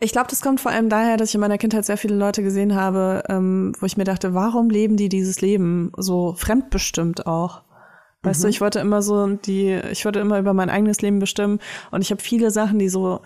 ich 0.00 0.12
glaube, 0.12 0.28
das 0.30 0.40
kommt 0.40 0.60
vor 0.60 0.70
allem 0.70 0.88
daher, 0.88 1.16
dass 1.16 1.30
ich 1.30 1.34
in 1.34 1.40
meiner 1.40 1.58
Kindheit 1.58 1.84
sehr 1.84 1.96
viele 1.96 2.14
Leute 2.14 2.42
gesehen 2.42 2.76
habe, 2.76 3.24
ähm, 3.28 3.72
wo 3.80 3.86
ich 3.86 3.96
mir 3.96 4.04
dachte, 4.04 4.32
warum 4.32 4.70
leben 4.70 4.96
die 4.96 5.08
dieses 5.08 5.40
Leben 5.40 5.92
so 5.96 6.34
fremdbestimmt 6.34 7.26
auch? 7.26 7.62
Weißt 8.22 8.40
mhm. 8.40 8.44
du, 8.44 8.48
ich 8.50 8.60
wollte 8.60 8.78
immer 8.78 9.02
so 9.02 9.26
die, 9.26 9.72
ich 9.90 10.04
wollte 10.04 10.20
immer 10.20 10.38
über 10.38 10.54
mein 10.54 10.70
eigenes 10.70 11.00
Leben 11.00 11.18
bestimmen 11.18 11.58
und 11.90 12.02
ich 12.02 12.12
habe 12.12 12.22
viele 12.22 12.52
Sachen, 12.52 12.78
die 12.78 12.88
so 12.88 13.22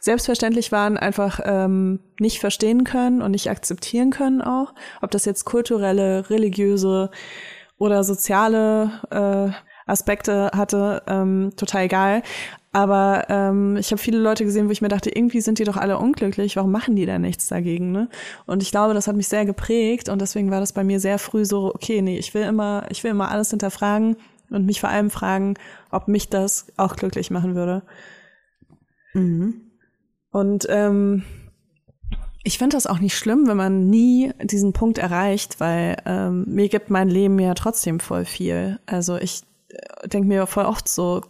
selbstverständlich 0.00 0.72
waren, 0.72 0.96
einfach 0.96 1.40
ähm, 1.44 2.00
nicht 2.18 2.40
verstehen 2.40 2.84
können 2.84 3.22
und 3.22 3.32
nicht 3.32 3.50
akzeptieren 3.50 4.10
können 4.10 4.42
auch. 4.42 4.74
Ob 5.02 5.10
das 5.12 5.24
jetzt 5.24 5.44
kulturelle, 5.44 6.30
religiöse 6.30 7.10
oder 7.78 8.04
soziale 8.04 8.90
äh, 9.10 9.90
Aspekte 9.90 10.50
hatte, 10.54 11.02
ähm, 11.06 11.52
total 11.56 11.84
egal. 11.84 12.22
Aber 12.72 13.24
ähm, 13.30 13.76
ich 13.78 13.90
habe 13.90 14.02
viele 14.02 14.18
Leute 14.18 14.44
gesehen, 14.44 14.66
wo 14.68 14.70
ich 14.70 14.82
mir 14.82 14.88
dachte, 14.88 15.08
irgendwie 15.08 15.40
sind 15.40 15.58
die 15.58 15.64
doch 15.64 15.78
alle 15.78 15.98
unglücklich, 15.98 16.56
warum 16.56 16.72
machen 16.72 16.94
die 16.94 17.06
da 17.06 17.18
nichts 17.18 17.46
dagegen? 17.46 17.90
Ne? 17.90 18.10
Und 18.44 18.62
ich 18.62 18.70
glaube, 18.70 18.92
das 18.92 19.08
hat 19.08 19.16
mich 19.16 19.28
sehr 19.28 19.46
geprägt 19.46 20.10
und 20.10 20.20
deswegen 20.20 20.50
war 20.50 20.60
das 20.60 20.74
bei 20.74 20.84
mir 20.84 21.00
sehr 21.00 21.18
früh 21.18 21.46
so, 21.46 21.74
okay, 21.74 22.02
nee, 22.02 22.18
ich 22.18 22.34
will 22.34 22.42
immer, 22.42 22.84
ich 22.90 23.02
will 23.02 23.12
immer 23.12 23.30
alles 23.30 23.48
hinterfragen 23.48 24.16
und 24.50 24.66
mich 24.66 24.80
vor 24.80 24.90
allem 24.90 25.08
fragen, 25.08 25.54
ob 25.90 26.08
mich 26.08 26.28
das 26.28 26.66
auch 26.76 26.96
glücklich 26.96 27.30
machen 27.30 27.54
würde. 27.54 27.82
Mhm. 29.14 29.62
Und 30.30 30.66
ähm, 30.68 31.22
ich 32.46 32.58
finde 32.58 32.76
das 32.76 32.86
auch 32.86 33.00
nicht 33.00 33.18
schlimm, 33.18 33.48
wenn 33.48 33.56
man 33.56 33.90
nie 33.90 34.32
diesen 34.40 34.72
Punkt 34.72 34.98
erreicht, 34.98 35.58
weil 35.58 35.96
ähm, 36.06 36.44
mir 36.46 36.68
gibt 36.68 36.90
mein 36.90 37.08
Leben 37.08 37.40
ja 37.40 37.54
trotzdem 37.54 37.98
voll 37.98 38.24
viel. 38.24 38.78
Also 38.86 39.16
ich 39.16 39.42
äh, 39.68 40.06
denke 40.06 40.28
mir 40.28 40.46
voll 40.46 40.64
oft 40.64 40.86
so, 40.86 41.22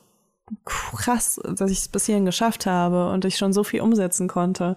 krass, 0.66 1.40
dass 1.42 1.70
ich 1.70 1.78
es 1.78 1.88
bis 1.88 2.04
hierhin 2.04 2.26
geschafft 2.26 2.66
habe 2.66 3.10
und 3.10 3.24
ich 3.24 3.38
schon 3.38 3.54
so 3.54 3.64
viel 3.64 3.80
umsetzen 3.80 4.28
konnte. 4.28 4.76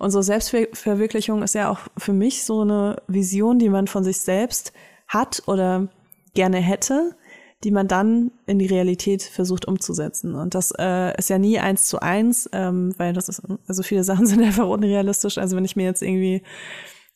Und 0.00 0.10
so 0.10 0.20
Selbstverwirklichung 0.22 1.42
ist 1.44 1.54
ja 1.54 1.70
auch 1.70 1.78
für 1.96 2.12
mich 2.12 2.44
so 2.44 2.62
eine 2.62 3.00
Vision, 3.06 3.60
die 3.60 3.70
man 3.70 3.86
von 3.86 4.02
sich 4.02 4.20
selbst 4.20 4.72
hat 5.06 5.44
oder 5.46 5.86
gerne 6.34 6.58
hätte, 6.58 7.16
die 7.64 7.70
man 7.70 7.88
dann 7.88 8.32
in 8.46 8.58
die 8.58 8.66
Realität 8.66 9.22
versucht 9.22 9.66
umzusetzen. 9.66 10.34
Und 10.34 10.54
das 10.54 10.72
äh, 10.78 11.16
ist 11.18 11.30
ja 11.30 11.38
nie 11.38 11.58
eins 11.58 11.86
zu 11.88 12.00
eins, 12.00 12.48
ähm, 12.52 12.92
weil 12.98 13.12
das 13.12 13.28
ist, 13.28 13.42
also 13.66 13.82
viele 13.82 14.04
Sachen 14.04 14.26
sind 14.26 14.42
einfach 14.42 14.68
unrealistisch. 14.68 15.38
Also 15.38 15.56
wenn 15.56 15.64
ich 15.64 15.76
mir 15.76 15.84
jetzt 15.84 16.02
irgendwie 16.02 16.42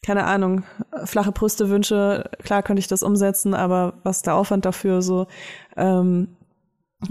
keine 0.02 0.24
Ahnung, 0.24 0.64
flache 1.04 1.30
Brüste 1.30 1.68
wünsche, 1.68 2.30
klar 2.42 2.62
könnte 2.62 2.80
ich 2.80 2.88
das 2.88 3.02
umsetzen, 3.02 3.52
aber 3.52 3.94
was 4.02 4.22
der 4.22 4.34
Aufwand 4.34 4.64
dafür 4.64 5.02
so, 5.02 5.26
ähm, 5.76 6.36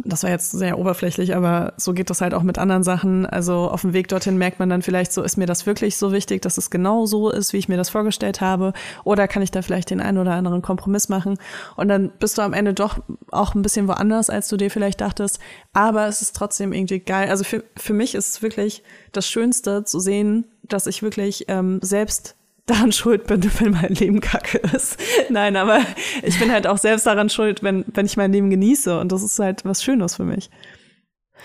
das 0.03 0.21
war 0.21 0.29
jetzt 0.29 0.51
sehr 0.51 0.77
oberflächlich, 0.77 1.35
aber 1.35 1.73
so 1.77 1.93
geht 1.93 2.11
das 2.11 2.21
halt 2.21 2.35
auch 2.35 2.43
mit 2.43 2.59
anderen 2.59 2.83
Sachen. 2.83 3.25
Also 3.25 3.69
auf 3.69 3.81
dem 3.81 3.93
Weg 3.93 4.07
dorthin 4.07 4.37
merkt 4.37 4.59
man 4.59 4.69
dann 4.69 4.83
vielleicht 4.83 5.11
so, 5.11 5.23
ist 5.23 5.35
mir 5.35 5.47
das 5.47 5.65
wirklich 5.65 5.97
so 5.97 6.11
wichtig, 6.11 6.43
dass 6.43 6.59
es 6.59 6.69
genau 6.69 7.07
so 7.07 7.31
ist, 7.31 7.53
wie 7.53 7.57
ich 7.57 7.69
mir 7.69 7.77
das 7.77 7.89
vorgestellt 7.89 8.39
habe? 8.39 8.73
Oder 9.03 9.27
kann 9.27 9.41
ich 9.41 9.49
da 9.49 9.63
vielleicht 9.63 9.89
den 9.89 9.99
einen 9.99 10.19
oder 10.19 10.33
anderen 10.33 10.61
Kompromiss 10.61 11.09
machen? 11.09 11.39
Und 11.75 11.87
dann 11.87 12.11
bist 12.19 12.37
du 12.37 12.43
am 12.43 12.53
Ende 12.53 12.75
doch 12.75 12.99
auch 13.31 13.55
ein 13.55 13.63
bisschen 13.63 13.87
woanders, 13.87 14.29
als 14.29 14.47
du 14.47 14.57
dir 14.57 14.69
vielleicht 14.69 15.01
dachtest. 15.01 15.39
Aber 15.73 16.05
es 16.07 16.21
ist 16.21 16.35
trotzdem 16.35 16.71
irgendwie 16.71 16.99
geil. 16.99 17.29
Also 17.29 17.43
für, 17.43 17.63
für 17.75 17.93
mich 17.93 18.13
ist 18.13 18.29
es 18.29 18.41
wirklich 18.43 18.83
das 19.11 19.27
Schönste 19.27 19.85
zu 19.85 19.99
sehen, 19.99 20.45
dass 20.61 20.85
ich 20.85 21.01
wirklich 21.01 21.45
ähm, 21.47 21.79
selbst 21.81 22.35
daran 22.69 22.91
schuld 22.91 23.27
bin, 23.27 23.43
wenn 23.59 23.71
mein 23.71 23.93
Leben 23.93 24.21
kacke 24.21 24.59
ist. 24.73 24.97
Nein, 25.29 25.55
aber 25.55 25.79
ich 26.23 26.39
bin 26.39 26.51
halt 26.51 26.67
auch 26.67 26.77
selbst 26.77 27.05
daran 27.05 27.29
schuld, 27.29 27.63
wenn, 27.63 27.85
wenn 27.87 28.05
ich 28.05 28.17
mein 28.17 28.31
Leben 28.31 28.49
genieße. 28.49 28.99
Und 28.99 29.11
das 29.11 29.23
ist 29.23 29.39
halt 29.39 29.65
was 29.65 29.83
Schönes 29.83 30.15
für 30.15 30.25
mich. 30.25 30.49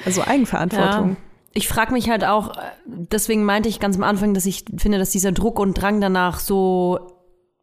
Also 0.05 0.23
Eigenverantwortung. 0.23 1.11
Ja. 1.11 1.17
Ich 1.57 1.69
frage 1.69 1.93
mich 1.93 2.11
halt 2.11 2.25
auch, 2.25 2.53
deswegen 2.85 3.45
meinte 3.45 3.69
ich 3.69 3.79
ganz 3.79 3.97
am 3.97 4.03
Anfang, 4.03 4.35
dass 4.35 4.45
ich 4.45 4.65
finde, 4.77 4.99
dass 4.99 5.11
dieser 5.11 5.31
Druck 5.31 5.61
und 5.61 5.75
Drang 5.75 6.01
danach 6.01 6.41
so 6.41 7.15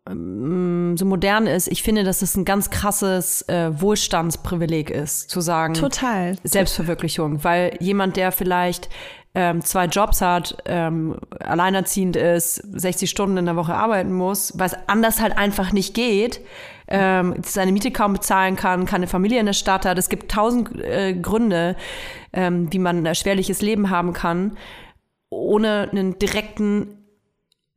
ähm, 0.09 0.95
so 0.97 1.05
modern 1.05 1.47
ist. 1.47 1.67
Ich 1.67 1.83
finde, 1.83 2.03
dass 2.03 2.21
es 2.21 2.35
ein 2.35 2.45
ganz 2.45 2.69
krasses 2.69 3.43
äh, 3.43 3.69
Wohlstandsprivileg 3.79 4.89
ist, 4.89 5.29
zu 5.29 5.41
sagen. 5.41 5.73
Total. 5.73 6.35
Selbstverwirklichung. 6.43 7.43
Weil 7.43 7.77
jemand, 7.79 8.17
der 8.17 8.31
vielleicht 8.31 8.89
ähm, 9.33 9.61
zwei 9.61 9.85
Jobs 9.85 10.21
hat, 10.21 10.57
ähm, 10.65 11.17
alleinerziehend 11.39 12.15
ist, 12.15 12.55
60 12.55 13.09
Stunden 13.09 13.37
in 13.37 13.45
der 13.45 13.55
Woche 13.55 13.73
arbeiten 13.73 14.11
muss, 14.13 14.57
weil 14.59 14.67
es 14.67 14.77
anders 14.87 15.21
halt 15.21 15.37
einfach 15.37 15.71
nicht 15.71 15.93
geht, 15.93 16.41
ähm, 16.87 17.35
seine 17.45 17.71
Miete 17.71 17.91
kaum 17.91 18.13
bezahlen 18.13 18.57
kann, 18.57 18.85
keine 18.85 19.07
Familie 19.07 19.39
in 19.39 19.45
der 19.45 19.53
Stadt 19.53 19.85
hat. 19.85 19.97
Es 19.97 20.09
gibt 20.09 20.31
tausend 20.31 20.77
äh, 20.81 21.13
Gründe, 21.13 21.77
ähm, 22.33 22.71
wie 22.73 22.79
man 22.79 22.97
ein 22.97 23.05
erschwerliches 23.05 23.61
Leben 23.61 23.89
haben 23.89 24.11
kann, 24.11 24.57
ohne 25.29 25.87
einen 25.91 26.19
direkten 26.19 26.97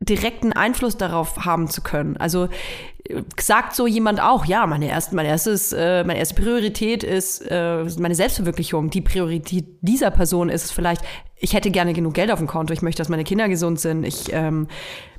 direkten 0.00 0.52
Einfluss 0.52 0.96
darauf 0.96 1.44
haben 1.44 1.68
zu 1.68 1.82
können. 1.82 2.16
Also 2.16 2.48
sagt 3.38 3.74
so 3.74 3.86
jemand 3.86 4.20
auch, 4.20 4.46
ja, 4.46 4.66
meine 4.66 4.88
erste, 4.88 5.14
mein 5.14 5.26
erstes, 5.26 5.72
äh, 5.72 6.04
meine 6.04 6.18
erste 6.18 6.34
Priorität 6.34 7.04
ist 7.04 7.40
äh, 7.40 7.84
meine 7.98 8.14
Selbstverwirklichung. 8.14 8.90
Die 8.90 9.02
Priorität 9.02 9.66
dieser 9.82 10.10
Person 10.10 10.48
ist 10.48 10.72
vielleicht, 10.72 11.02
ich 11.36 11.52
hätte 11.52 11.70
gerne 11.70 11.92
genug 11.92 12.14
Geld 12.14 12.30
auf 12.30 12.38
dem 12.38 12.48
Konto, 12.48 12.72
ich 12.72 12.80
möchte, 12.80 13.00
dass 13.00 13.10
meine 13.10 13.24
Kinder 13.24 13.48
gesund 13.50 13.78
sind, 13.78 14.04
ich 14.04 14.32
ähm, 14.32 14.68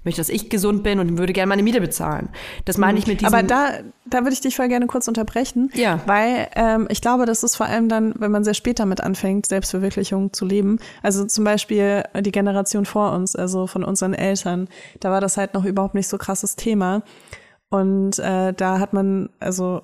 möchte, 0.03 0.19
dass 0.19 0.29
ich 0.29 0.49
gesund 0.49 0.81
bin 0.81 0.99
und 0.99 1.19
würde 1.19 1.33
gerne 1.33 1.47
meine 1.47 1.61
Miete 1.61 1.79
bezahlen. 1.79 2.29
Das 2.65 2.79
meine 2.79 2.97
ich 2.97 3.05
mit 3.05 3.21
diesem. 3.21 3.33
Aber 3.33 3.43
da, 3.43 3.69
da 4.05 4.21
würde 4.21 4.33
ich 4.33 4.41
dich 4.41 4.55
voll 4.55 4.67
gerne 4.67 4.87
kurz 4.87 5.07
unterbrechen, 5.07 5.69
ja. 5.75 5.99
weil 6.07 6.47
ähm, 6.55 6.87
ich 6.89 7.01
glaube, 7.01 7.27
das 7.27 7.43
ist 7.43 7.55
vor 7.55 7.67
allem 7.67 7.87
dann, 7.87 8.13
wenn 8.17 8.31
man 8.31 8.43
sehr 8.43 8.55
spät 8.55 8.79
damit 8.79 9.01
anfängt, 9.01 9.45
Selbstverwirklichung 9.45 10.33
zu 10.33 10.45
leben. 10.45 10.79
Also 11.03 11.25
zum 11.25 11.43
Beispiel 11.43 12.03
die 12.19 12.31
Generation 12.31 12.85
vor 12.85 13.11
uns, 13.11 13.35
also 13.35 13.67
von 13.67 13.83
unseren 13.83 14.15
Eltern, 14.15 14.69
da 14.99 15.11
war 15.11 15.21
das 15.21 15.37
halt 15.37 15.53
noch 15.53 15.65
überhaupt 15.65 15.93
nicht 15.93 16.07
so 16.07 16.17
krasses 16.17 16.55
Thema. 16.55 17.03
Und 17.69 18.19
äh, 18.19 18.53
da 18.53 18.79
hat 18.79 18.93
man, 18.93 19.29
also 19.39 19.81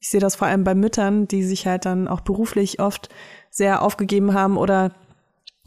ich 0.00 0.08
sehe 0.08 0.20
das 0.20 0.36
vor 0.36 0.48
allem 0.48 0.64
bei 0.64 0.74
Müttern, 0.74 1.28
die 1.28 1.42
sich 1.44 1.66
halt 1.66 1.84
dann 1.86 2.08
auch 2.08 2.20
beruflich 2.20 2.80
oft 2.80 3.08
sehr 3.50 3.82
aufgegeben 3.82 4.34
haben 4.34 4.56
oder 4.56 4.92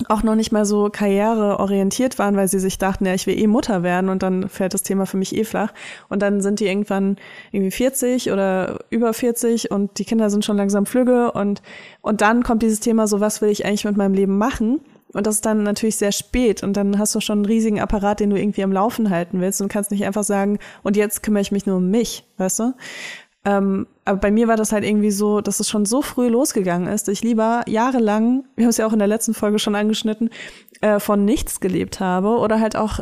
auch 0.10 0.24
noch 0.24 0.36
nicht 0.36 0.52
mal 0.52 0.66
so 0.66 0.90
karriereorientiert 0.90 2.20
waren, 2.20 2.36
weil 2.36 2.50
sie 2.50 2.60
sich 2.60 2.78
dachten, 2.78 3.06
ja, 3.06 3.14
ich 3.14 3.28
will 3.28 3.40
eh 3.40 3.48
Mutter 3.48 3.82
werden 3.82 4.10
und 4.10 4.24
dann 4.24 4.50
fällt 4.50 4.74
das 4.74 4.84
Thema 4.84 5.06
für 5.06 5.16
mich 5.16 5.34
eh 5.36 5.46
flach. 5.46 5.74
Und 6.10 6.22
dann 6.22 6.42
sind 6.42 6.60
die 6.60 6.68
irgendwann 6.68 7.16
irgendwie 7.52 7.72
40 7.72 8.32
oder 8.32 8.80
über 8.90 9.14
40 9.14 9.72
und 9.72 9.98
die 9.98 10.04
Kinder 10.04 10.30
sind 10.30 10.44
schon 10.44 10.58
langsam 10.58 10.86
flügge 10.86 11.32
und, 11.32 11.62
und 12.02 12.20
dann 12.20 12.44
kommt 12.44 12.62
dieses 12.62 12.82
Thema 12.82 13.08
so, 13.08 13.22
was 13.22 13.42
will 13.42 13.50
ich 13.50 13.66
eigentlich 13.66 13.86
mit 13.86 13.96
meinem 13.96 14.14
Leben 14.14 14.38
machen? 14.38 14.82
Und 15.16 15.26
das 15.28 15.36
ist 15.36 15.46
dann 15.46 15.64
natürlich 15.64 15.96
sehr 15.96 16.12
spät 16.12 16.62
und 16.62 16.76
dann 16.76 17.00
hast 17.00 17.16
du 17.16 17.22
schon 17.22 17.40
einen 17.40 17.46
riesigen 17.46 17.80
Apparat, 17.80 18.20
den 18.20 18.32
du 18.32 18.38
irgendwie 18.38 18.64
am 18.64 18.74
Laufen 18.74 19.10
halten 19.10 19.40
willst 19.40 19.62
und 19.62 19.70
kannst 19.70 19.90
nicht 19.92 20.06
einfach 20.06 20.26
sagen, 20.26 20.60
und 20.84 20.98
jetzt 20.98 21.24
kümmere 21.24 21.42
ich 21.42 21.54
mich 21.54 21.66
nur 21.66 21.78
um 21.78 21.90
mich, 21.90 22.26
weißt 22.38 22.60
du? 22.60 22.74
Ähm, 23.46 23.88
aber 24.04 24.20
bei 24.20 24.32
mir 24.32 24.50
war 24.50 24.58
das 24.58 24.74
halt 24.74 24.84
irgendwie 24.84 25.12
so, 25.12 25.40
dass 25.40 25.62
es 25.62 25.70
schon 25.70 25.86
so 25.86 26.02
früh 26.02 26.28
losgegangen 26.28 26.92
ist, 26.92 27.08
dass 27.08 27.14
ich 27.14 27.24
lieber 27.24 27.64
jahrelang, 27.68 28.44
wir 28.58 28.66
haben 28.66 28.72
es 28.72 28.78
ja 28.78 28.88
auch 28.88 28.94
in 28.94 29.00
der 29.00 29.08
letzten 29.08 29.34
Folge 29.34 29.58
schon 29.58 29.76
angeschnitten, 29.76 30.32
äh, 30.82 31.00
von 31.00 31.24
nichts 31.24 31.62
gelebt 31.62 32.02
habe 32.02 32.38
oder 32.40 32.60
halt 32.60 32.76
auch 32.76 33.00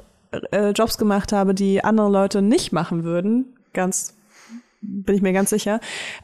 äh, 0.52 0.70
Jobs 0.70 1.00
gemacht 1.00 1.32
habe, 1.32 1.56
die 1.56 1.84
andere 1.84 2.12
Leute 2.12 2.44
nicht 2.44 2.74
machen 2.74 3.04
würden. 3.04 3.56
Ganz 3.74 4.16
bin 4.84 5.16
ich 5.16 5.22
mir 5.22 5.34
ganz 5.34 5.50
sicher, 5.50 5.80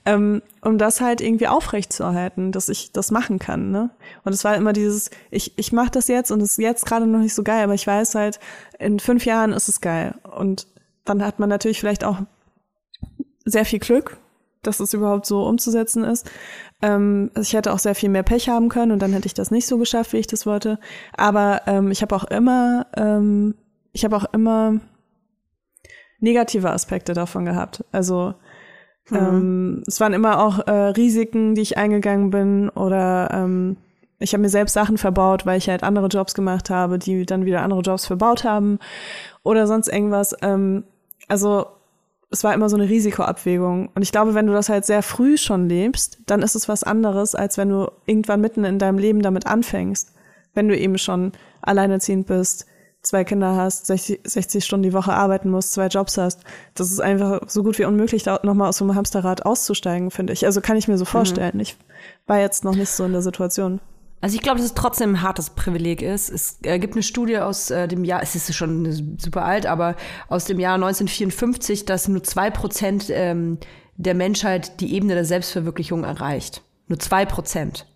ähm, 0.05 0.41
um 0.61 0.77
das 0.77 1.01
halt 1.01 1.21
irgendwie 1.21 1.47
aufrechtzuerhalten, 1.47 2.51
dass 2.51 2.69
ich 2.69 2.91
das 2.91 3.11
machen 3.11 3.39
kann. 3.39 3.71
Ne? 3.71 3.89
Und 4.23 4.33
es 4.33 4.43
war 4.43 4.55
immer 4.55 4.73
dieses, 4.73 5.09
ich, 5.31 5.57
ich 5.57 5.71
mache 5.71 5.91
das 5.91 6.07
jetzt 6.07 6.31
und 6.31 6.41
es 6.41 6.51
ist 6.51 6.57
jetzt 6.57 6.85
gerade 6.85 7.07
noch 7.07 7.19
nicht 7.19 7.33
so 7.33 7.43
geil, 7.43 7.63
aber 7.63 7.73
ich 7.73 7.87
weiß 7.87 8.15
halt, 8.15 8.39
in 8.77 8.99
fünf 8.99 9.25
Jahren 9.25 9.53
ist 9.53 9.69
es 9.69 9.81
geil. 9.81 10.15
Und 10.23 10.67
dann 11.05 11.23
hat 11.25 11.39
man 11.39 11.49
natürlich 11.49 11.79
vielleicht 11.79 12.03
auch 12.03 12.19
sehr 13.45 13.65
viel 13.65 13.79
Glück, 13.79 14.17
dass 14.61 14.79
es 14.79 14.93
überhaupt 14.93 15.25
so 15.25 15.45
umzusetzen 15.45 16.03
ist. 16.03 16.29
Ähm, 16.81 17.31
also 17.33 17.47
ich 17.47 17.53
hätte 17.53 17.73
auch 17.73 17.79
sehr 17.79 17.95
viel 17.95 18.09
mehr 18.09 18.23
Pech 18.23 18.49
haben 18.49 18.69
können 18.69 18.91
und 18.91 19.01
dann 19.01 19.13
hätte 19.13 19.25
ich 19.25 19.33
das 19.33 19.51
nicht 19.51 19.67
so 19.67 19.77
geschafft, 19.77 20.13
wie 20.13 20.17
ich 20.17 20.27
das 20.27 20.45
wollte. 20.45 20.79
Aber 21.15 21.61
ähm, 21.65 21.91
ich 21.91 22.01
habe 22.01 22.15
auch 22.15 22.25
immer, 22.25 22.87
ähm, 22.95 23.55
ich 23.93 24.03
habe 24.03 24.15
auch 24.15 24.25
immer 24.33 24.79
negative 26.19 26.71
Aspekte 26.71 27.13
davon 27.13 27.45
gehabt. 27.45 27.83
Also 27.91 28.35
Mhm. 29.09 29.17
Ähm, 29.17 29.83
es 29.87 29.99
waren 29.99 30.13
immer 30.13 30.39
auch 30.39 30.59
äh, 30.67 30.71
Risiken, 30.71 31.55
die 31.55 31.61
ich 31.61 31.77
eingegangen 31.77 32.29
bin 32.29 32.69
oder 32.69 33.29
ähm, 33.31 33.77
ich 34.19 34.33
habe 34.33 34.41
mir 34.41 34.49
selbst 34.49 34.73
Sachen 34.73 34.97
verbaut, 34.97 35.45
weil 35.45 35.57
ich 35.57 35.69
halt 35.69 35.83
andere 35.83 36.07
Jobs 36.07 36.33
gemacht 36.33 36.69
habe, 36.69 36.99
die 36.99 37.25
dann 37.25 37.45
wieder 37.45 37.61
andere 37.61 37.81
Jobs 37.81 38.05
verbaut 38.05 38.43
haben 38.43 38.79
oder 39.43 39.65
sonst 39.65 39.87
irgendwas. 39.87 40.35
Ähm, 40.41 40.83
also 41.27 41.67
es 42.31 42.43
war 42.43 42.53
immer 42.53 42.69
so 42.69 42.75
eine 42.75 42.89
Risikoabwägung. 42.89 43.89
Und 43.95 44.01
ich 44.01 44.11
glaube, 44.11 44.35
wenn 44.35 44.45
du 44.45 44.53
das 44.53 44.69
halt 44.69 44.85
sehr 44.85 45.01
früh 45.01 45.37
schon 45.37 45.67
lebst, 45.67 46.19
dann 46.27 46.41
ist 46.41 46.55
es 46.55 46.69
was 46.69 46.83
anderes, 46.83 47.33
als 47.33 47.57
wenn 47.57 47.69
du 47.69 47.89
irgendwann 48.05 48.41
mitten 48.41 48.65
in 48.65 48.77
deinem 48.77 48.99
Leben 48.99 49.21
damit 49.21 49.47
anfängst. 49.47 50.13
Wenn 50.53 50.67
du 50.67 50.77
eben 50.77 50.97
schon 50.97 51.31
alleinerziehend 51.61 52.27
bist, 52.27 52.65
zwei 53.09 53.23
Kinder 53.23 53.55
hast, 53.55 53.87
60, 53.87 54.21
60 54.23 54.63
Stunden 54.63 54.83
die 54.83 54.93
Woche 54.93 55.13
arbeiten 55.13 55.49
musst, 55.49 55.73
zwei 55.73 55.87
Jobs 55.87 56.17
hast, 56.17 56.41
das 56.75 56.91
ist 56.91 56.99
einfach 56.99 57.41
so 57.47 57.63
gut 57.63 57.79
wie 57.79 57.85
unmöglich, 57.85 58.23
da 58.23 58.39
nochmal 58.43 58.69
aus 58.69 58.77
so 58.77 58.85
einem 58.85 58.95
Hamsterrad 58.95 59.45
auszusteigen, 59.45 60.11
finde 60.11 60.33
ich. 60.33 60.45
Also 60.45 60.61
kann 60.61 60.77
ich 60.77 60.87
mir 60.87 60.97
so 60.97 61.05
mhm. 61.05 61.09
vorstellen. 61.09 61.55
Mhm. 61.55 61.61
Ich 61.61 61.75
war 62.27 62.39
jetzt 62.39 62.63
noch 62.63 62.75
nicht 62.75 62.89
so 62.89 63.03
in 63.05 63.11
der 63.11 63.23
Situation. 63.23 63.81
Also 64.21 64.35
ich 64.35 64.41
glaube, 64.41 64.57
dass 64.57 64.67
es 64.67 64.73
trotzdem 64.75 65.11
ein 65.11 65.21
hartes 65.23 65.49
Privileg 65.49 66.01
ist. 66.01 66.29
Es 66.29 66.59
äh, 66.63 66.77
gibt 66.77 66.93
eine 66.93 67.03
Studie 67.03 67.39
aus 67.39 67.71
äh, 67.71 67.87
dem 67.87 68.03
Jahr, 68.03 68.21
es 68.21 68.35
ist 68.35 68.53
schon 68.53 69.17
super 69.17 69.43
alt, 69.43 69.65
aber 69.65 69.95
aus 70.27 70.45
dem 70.45 70.59
Jahr 70.59 70.75
1954, 70.75 71.85
dass 71.85 72.07
nur 72.07 72.23
zwei 72.23 72.51
Prozent 72.51 73.05
ähm, 73.09 73.57
der 73.95 74.13
Menschheit 74.13 74.81
die 74.81 74.93
Ebene 74.93 75.15
der 75.15 75.25
Selbstverwirklichung 75.25 76.03
erreicht. 76.03 76.61
Nur 76.87 76.99
zwei 76.99 77.25
Prozent. 77.25 77.87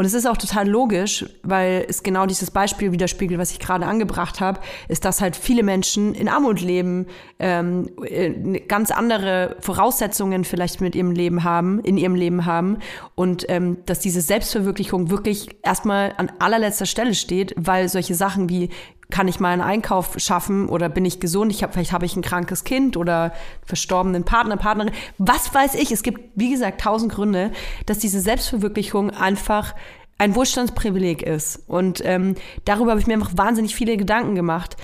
Und 0.00 0.06
es 0.06 0.14
ist 0.14 0.26
auch 0.26 0.38
total 0.38 0.66
logisch, 0.66 1.26
weil 1.42 1.84
es 1.86 2.02
genau 2.02 2.24
dieses 2.24 2.50
Beispiel 2.50 2.90
widerspiegelt, 2.90 3.38
was 3.38 3.50
ich 3.50 3.58
gerade 3.58 3.84
angebracht 3.84 4.40
habe, 4.40 4.58
ist, 4.88 5.04
dass 5.04 5.20
halt 5.20 5.36
viele 5.36 5.62
Menschen 5.62 6.14
in 6.14 6.26
Armut 6.26 6.62
leben, 6.62 7.04
ähm, 7.38 7.90
äh, 8.02 8.60
ganz 8.60 8.92
andere 8.92 9.56
Voraussetzungen 9.60 10.44
vielleicht 10.44 10.80
mit 10.80 10.94
ihrem 10.94 11.10
Leben 11.10 11.44
haben, 11.44 11.80
in 11.80 11.98
ihrem 11.98 12.14
Leben 12.14 12.46
haben 12.46 12.78
und 13.14 13.44
ähm, 13.50 13.76
dass 13.84 13.98
diese 13.98 14.22
Selbstverwirklichung 14.22 15.10
wirklich 15.10 15.48
erstmal 15.62 16.14
an 16.16 16.32
allerletzter 16.38 16.86
Stelle 16.86 17.12
steht, 17.12 17.52
weil 17.58 17.90
solche 17.90 18.14
Sachen 18.14 18.48
wie 18.48 18.70
kann 19.10 19.28
ich 19.28 19.40
meinen 19.40 19.60
Einkauf 19.60 20.14
schaffen 20.18 20.68
oder 20.68 20.88
bin 20.88 21.04
ich 21.04 21.20
gesund? 21.20 21.52
Ich 21.52 21.62
hab, 21.62 21.74
vielleicht 21.74 21.92
habe 21.92 22.06
ich 22.06 22.16
ein 22.16 22.22
krankes 22.22 22.64
Kind 22.64 22.96
oder 22.96 23.32
verstorbenen 23.64 24.24
Partner, 24.24 24.56
Partnerin. 24.56 24.92
Was 25.18 25.52
weiß 25.54 25.74
ich? 25.74 25.92
Es 25.92 26.02
gibt, 26.02 26.20
wie 26.34 26.50
gesagt, 26.50 26.80
tausend 26.80 27.12
Gründe, 27.12 27.52
dass 27.86 27.98
diese 27.98 28.20
Selbstverwirklichung 28.20 29.10
einfach 29.10 29.74
ein 30.18 30.34
Wohlstandsprivileg 30.34 31.22
ist. 31.22 31.64
Und 31.66 32.02
ähm, 32.04 32.34
darüber 32.64 32.90
habe 32.90 33.00
ich 33.00 33.06
mir 33.06 33.14
einfach 33.14 33.36
wahnsinnig 33.36 33.74
viele 33.74 33.96
Gedanken 33.96 34.34
gemacht. 34.34 34.76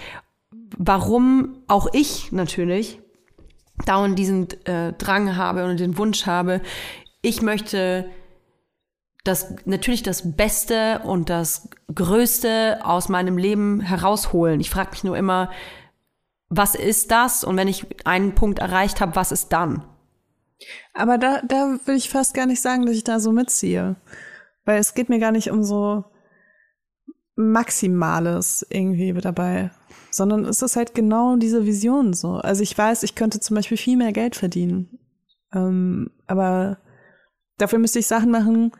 Warum 0.78 1.62
auch 1.68 1.88
ich 1.92 2.32
natürlich 2.32 3.00
dauernd 3.84 4.18
diesen 4.18 4.48
äh, 4.64 4.94
Drang 4.94 5.36
habe 5.36 5.66
und 5.66 5.78
den 5.78 5.98
Wunsch 5.98 6.26
habe, 6.26 6.62
ich 7.20 7.42
möchte 7.42 8.08
das 9.26 9.54
natürlich 9.64 10.02
das 10.02 10.36
Beste 10.36 11.00
und 11.04 11.30
das 11.30 11.68
Größte 11.94 12.80
aus 12.84 13.08
meinem 13.08 13.38
Leben 13.38 13.80
herausholen. 13.80 14.60
Ich 14.60 14.70
frage 14.70 14.90
mich 14.90 15.04
nur 15.04 15.16
immer, 15.16 15.50
was 16.48 16.74
ist 16.74 17.10
das? 17.10 17.44
Und 17.44 17.56
wenn 17.56 17.68
ich 17.68 17.86
einen 18.04 18.34
Punkt 18.34 18.58
erreicht 18.58 19.00
habe, 19.00 19.16
was 19.16 19.32
ist 19.32 19.52
dann? 19.52 19.84
Aber 20.94 21.18
da, 21.18 21.42
da 21.42 21.78
will 21.84 21.96
ich 21.96 22.08
fast 22.08 22.34
gar 22.34 22.46
nicht 22.46 22.62
sagen, 22.62 22.86
dass 22.86 22.96
ich 22.96 23.04
da 23.04 23.20
so 23.20 23.32
mitziehe. 23.32 23.96
Weil 24.64 24.78
es 24.78 24.94
geht 24.94 25.08
mir 25.08 25.18
gar 25.18 25.32
nicht 25.32 25.50
um 25.50 25.62
so 25.62 26.04
Maximales 27.36 28.66
irgendwie 28.70 29.12
dabei, 29.12 29.70
sondern 30.10 30.44
es 30.46 30.62
ist 30.62 30.76
halt 30.76 30.94
genau 30.94 31.36
diese 31.36 31.66
Vision 31.66 32.14
so. 32.14 32.36
Also 32.36 32.62
ich 32.62 32.76
weiß, 32.76 33.02
ich 33.02 33.14
könnte 33.14 33.40
zum 33.40 33.56
Beispiel 33.56 33.76
viel 33.76 33.96
mehr 33.96 34.12
Geld 34.12 34.36
verdienen. 34.36 34.98
Ähm, 35.52 36.10
aber 36.26 36.78
dafür 37.58 37.78
müsste 37.78 37.98
ich 37.98 38.06
Sachen 38.06 38.30
machen, 38.30 38.72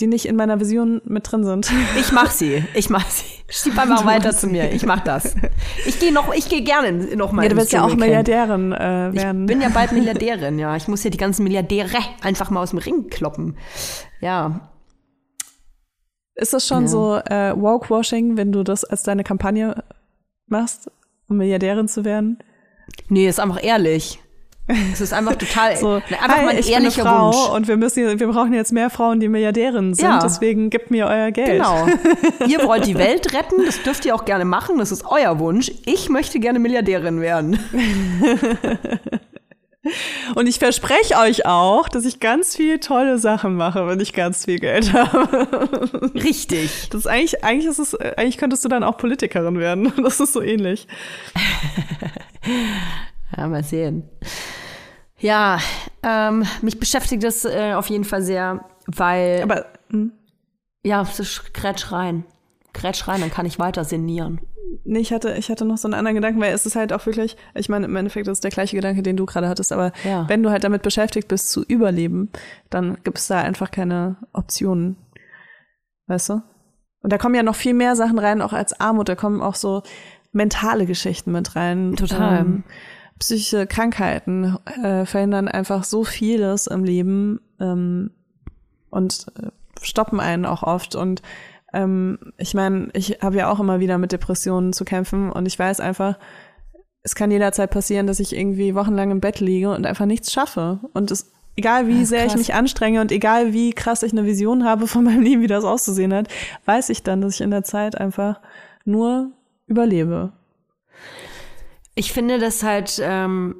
die 0.00 0.06
nicht 0.06 0.26
in 0.26 0.36
meiner 0.36 0.60
Vision 0.60 1.00
mit 1.04 1.30
drin 1.30 1.44
sind. 1.44 1.70
Ich 1.98 2.12
mach 2.12 2.30
sie. 2.30 2.64
Ich 2.74 2.90
mach 2.90 3.08
sie. 3.08 3.24
Schieb 3.48 3.78
einfach 3.78 4.04
weiter 4.06 4.32
zu 4.32 4.46
mir. 4.46 4.72
Ich 4.72 4.86
mach 4.86 5.00
das. 5.00 5.34
Ich 5.86 5.98
gehe 5.98 6.12
noch, 6.12 6.32
ich 6.34 6.48
gehe 6.48 6.62
gerne 6.62 6.92
noch 7.16 7.32
mal. 7.32 7.42
Ja, 7.42 7.48
du 7.50 7.56
willst 7.56 7.72
ja 7.72 7.84
auch 7.84 7.94
Milliardärin 7.94 8.72
äh, 8.72 9.12
werden. 9.12 9.42
Ich 9.42 9.46
bin 9.48 9.60
ja 9.60 9.68
bald 9.68 9.92
Milliardärin, 9.92 10.58
ja. 10.58 10.76
Ich 10.76 10.88
muss 10.88 11.04
ja 11.04 11.10
die 11.10 11.18
ganzen 11.18 11.44
Milliardäre 11.44 11.98
einfach 12.22 12.50
mal 12.50 12.62
aus 12.62 12.70
dem 12.70 12.78
Ring 12.78 13.08
kloppen. 13.08 13.56
Ja. 14.20 14.70
Ist 16.34 16.54
das 16.54 16.66
schon 16.66 16.82
ja. 16.82 16.88
so 16.88 17.16
äh, 17.16 17.54
Woke-Washing, 17.54 18.36
wenn 18.36 18.52
du 18.52 18.62
das 18.62 18.84
als 18.84 19.02
deine 19.02 19.24
Kampagne 19.24 19.84
machst, 20.46 20.90
um 21.28 21.36
Milliardärin 21.36 21.88
zu 21.88 22.04
werden? 22.04 22.38
Nee, 23.08 23.28
ist 23.28 23.40
einfach 23.40 23.62
ehrlich. 23.62 24.20
Es 24.92 25.00
ist 25.00 25.12
einfach 25.12 25.36
total 25.36 25.76
so, 25.80 25.94
einfach 25.94 26.28
hi, 26.28 26.44
mal 26.44 26.50
ein 26.50 26.58
ich 26.58 26.70
ehrlicher 26.70 27.02
bin 27.02 27.12
eine 27.12 27.18
Frau 27.18 27.26
Wunsch. 27.26 27.56
Und 27.56 27.68
wir 27.68 27.76
müssen, 27.76 28.20
wir 28.20 28.28
brauchen 28.28 28.52
jetzt 28.52 28.72
mehr 28.72 28.90
Frauen, 28.90 29.20
die 29.20 29.28
Milliardärinnen 29.28 29.94
sind. 29.94 30.04
Ja. 30.04 30.20
Deswegen 30.20 30.70
gebt 30.70 30.90
mir 30.90 31.06
euer 31.06 31.30
Geld. 31.30 31.62
Genau. 31.62 31.86
ihr 32.46 32.66
wollt 32.66 32.86
die 32.86 32.96
Welt 32.96 33.32
retten, 33.34 33.64
das 33.64 33.82
dürft 33.82 34.04
ihr 34.04 34.14
auch 34.14 34.24
gerne 34.24 34.44
machen. 34.44 34.78
Das 34.78 34.92
ist 34.92 35.04
euer 35.06 35.38
Wunsch. 35.38 35.70
Ich 35.86 36.08
möchte 36.08 36.40
gerne 36.40 36.58
Milliardärin 36.58 37.20
werden. 37.20 37.58
Und 40.34 40.46
ich 40.46 40.58
verspreche 40.58 41.16
euch 41.16 41.46
auch, 41.46 41.88
dass 41.88 42.04
ich 42.04 42.20
ganz 42.20 42.54
viele 42.54 42.80
tolle 42.80 43.18
Sachen 43.18 43.54
mache, 43.54 43.86
wenn 43.86 43.98
ich 43.98 44.12
ganz 44.12 44.44
viel 44.44 44.58
Geld 44.58 44.92
habe. 44.92 46.12
Richtig. 46.14 46.90
Das 46.90 47.00
ist 47.00 47.06
eigentlich, 47.06 47.42
eigentlich 47.42 47.66
ist 47.66 47.78
es, 47.78 47.94
eigentlich 47.94 48.36
könntest 48.36 48.62
du 48.64 48.68
dann 48.68 48.84
auch 48.84 48.98
Politikerin 48.98 49.58
werden. 49.58 49.92
Das 50.02 50.20
ist 50.20 50.34
so 50.34 50.42
ähnlich. 50.42 50.86
ja, 53.36 53.48
mal 53.48 53.64
sehen. 53.64 54.08
Ja, 55.20 55.58
ähm, 56.02 56.44
mich 56.62 56.80
beschäftigt 56.80 57.22
das 57.22 57.44
äh, 57.44 57.74
auf 57.74 57.88
jeden 57.88 58.04
Fall 58.04 58.22
sehr, 58.22 58.64
weil. 58.86 59.42
Aber. 59.42 59.66
Hm? 59.90 60.12
Ja, 60.82 61.06
kretsch 61.52 61.92
rein. 61.92 62.24
Kretsch 62.72 63.06
rein, 63.06 63.20
dann 63.20 63.30
kann 63.30 63.44
ich 63.44 63.58
weiter 63.58 63.84
sinnieren. 63.84 64.40
Nee, 64.84 65.00
ich 65.00 65.12
hatte, 65.12 65.34
ich 65.36 65.50
hatte 65.50 65.64
noch 65.64 65.76
so 65.76 65.88
einen 65.88 65.94
anderen 65.94 66.14
Gedanken, 66.14 66.40
weil 66.40 66.54
es 66.54 66.64
ist 66.64 66.76
halt 66.76 66.92
auch 66.92 67.04
wirklich, 67.04 67.36
ich 67.54 67.68
meine, 67.68 67.86
im 67.86 67.96
Endeffekt 67.96 68.28
ist 68.28 68.38
es 68.38 68.40
der 68.40 68.50
gleiche 68.50 68.76
Gedanke, 68.76 69.02
den 69.02 69.16
du 69.16 69.26
gerade 69.26 69.48
hattest, 69.48 69.72
aber 69.72 69.92
ja. 70.04 70.28
wenn 70.28 70.42
du 70.42 70.50
halt 70.50 70.64
damit 70.64 70.82
beschäftigt 70.82 71.28
bist 71.28 71.50
zu 71.50 71.64
überleben, 71.64 72.30
dann 72.70 72.96
gibt 73.02 73.18
es 73.18 73.26
da 73.26 73.40
einfach 73.40 73.70
keine 73.70 74.16
Optionen. 74.32 74.96
Weißt 76.06 76.30
du? 76.30 76.42
Und 77.02 77.12
da 77.12 77.18
kommen 77.18 77.34
ja 77.34 77.42
noch 77.42 77.56
viel 77.56 77.74
mehr 77.74 77.96
Sachen 77.96 78.18
rein, 78.18 78.40
auch 78.40 78.52
als 78.52 78.78
Armut, 78.80 79.08
da 79.08 79.16
kommen 79.16 79.42
auch 79.42 79.56
so 79.56 79.82
mentale 80.32 80.86
Geschichten 80.86 81.32
mit 81.32 81.56
rein. 81.56 81.96
Total. 81.96 82.40
Ähm, 82.40 82.64
psychische 83.20 83.66
Krankheiten 83.66 84.56
äh, 84.82 85.04
verhindern 85.04 85.46
einfach 85.46 85.84
so 85.84 86.04
vieles 86.04 86.66
im 86.66 86.82
Leben 86.82 87.40
ähm, 87.60 88.10
und 88.88 89.26
äh, 89.38 89.50
stoppen 89.82 90.18
einen 90.18 90.46
auch 90.46 90.62
oft. 90.62 90.96
Und 90.96 91.22
ähm, 91.72 92.18
ich 92.38 92.54
meine, 92.54 92.88
ich 92.94 93.18
habe 93.22 93.36
ja 93.36 93.50
auch 93.50 93.60
immer 93.60 93.78
wieder 93.78 93.98
mit 93.98 94.12
Depressionen 94.12 94.72
zu 94.72 94.84
kämpfen 94.84 95.30
und 95.30 95.46
ich 95.46 95.58
weiß 95.58 95.80
einfach, 95.80 96.18
es 97.02 97.14
kann 97.14 97.30
jederzeit 97.30 97.70
passieren, 97.70 98.06
dass 98.06 98.20
ich 98.20 98.34
irgendwie 98.34 98.74
wochenlang 98.74 99.10
im 99.10 99.20
Bett 99.20 99.40
liege 99.40 99.70
und 99.70 99.86
einfach 99.86 100.06
nichts 100.06 100.32
schaffe. 100.32 100.80
Und 100.94 101.10
es, 101.10 101.30
egal 101.56 101.86
wie 101.88 102.06
sehr 102.06 102.22
krass. 102.24 102.32
ich 102.32 102.38
mich 102.38 102.54
anstrenge 102.54 103.02
und 103.02 103.12
egal 103.12 103.52
wie 103.52 103.72
krass 103.72 104.02
ich 104.02 104.12
eine 104.12 104.24
Vision 104.24 104.64
habe 104.64 104.86
von 104.86 105.04
meinem 105.04 105.22
Leben, 105.22 105.42
wie 105.42 105.46
das 105.46 105.64
auszusehen 105.64 106.14
hat, 106.14 106.28
weiß 106.64 106.88
ich 106.88 107.02
dann, 107.02 107.20
dass 107.20 107.34
ich 107.34 107.40
in 107.42 107.50
der 107.50 107.64
Zeit 107.64 107.98
einfach 107.98 108.40
nur 108.86 109.30
überlebe. 109.66 110.32
Ich 111.94 112.12
finde 112.12 112.38
das 112.38 112.62
halt 112.62 113.00
ähm, 113.02 113.56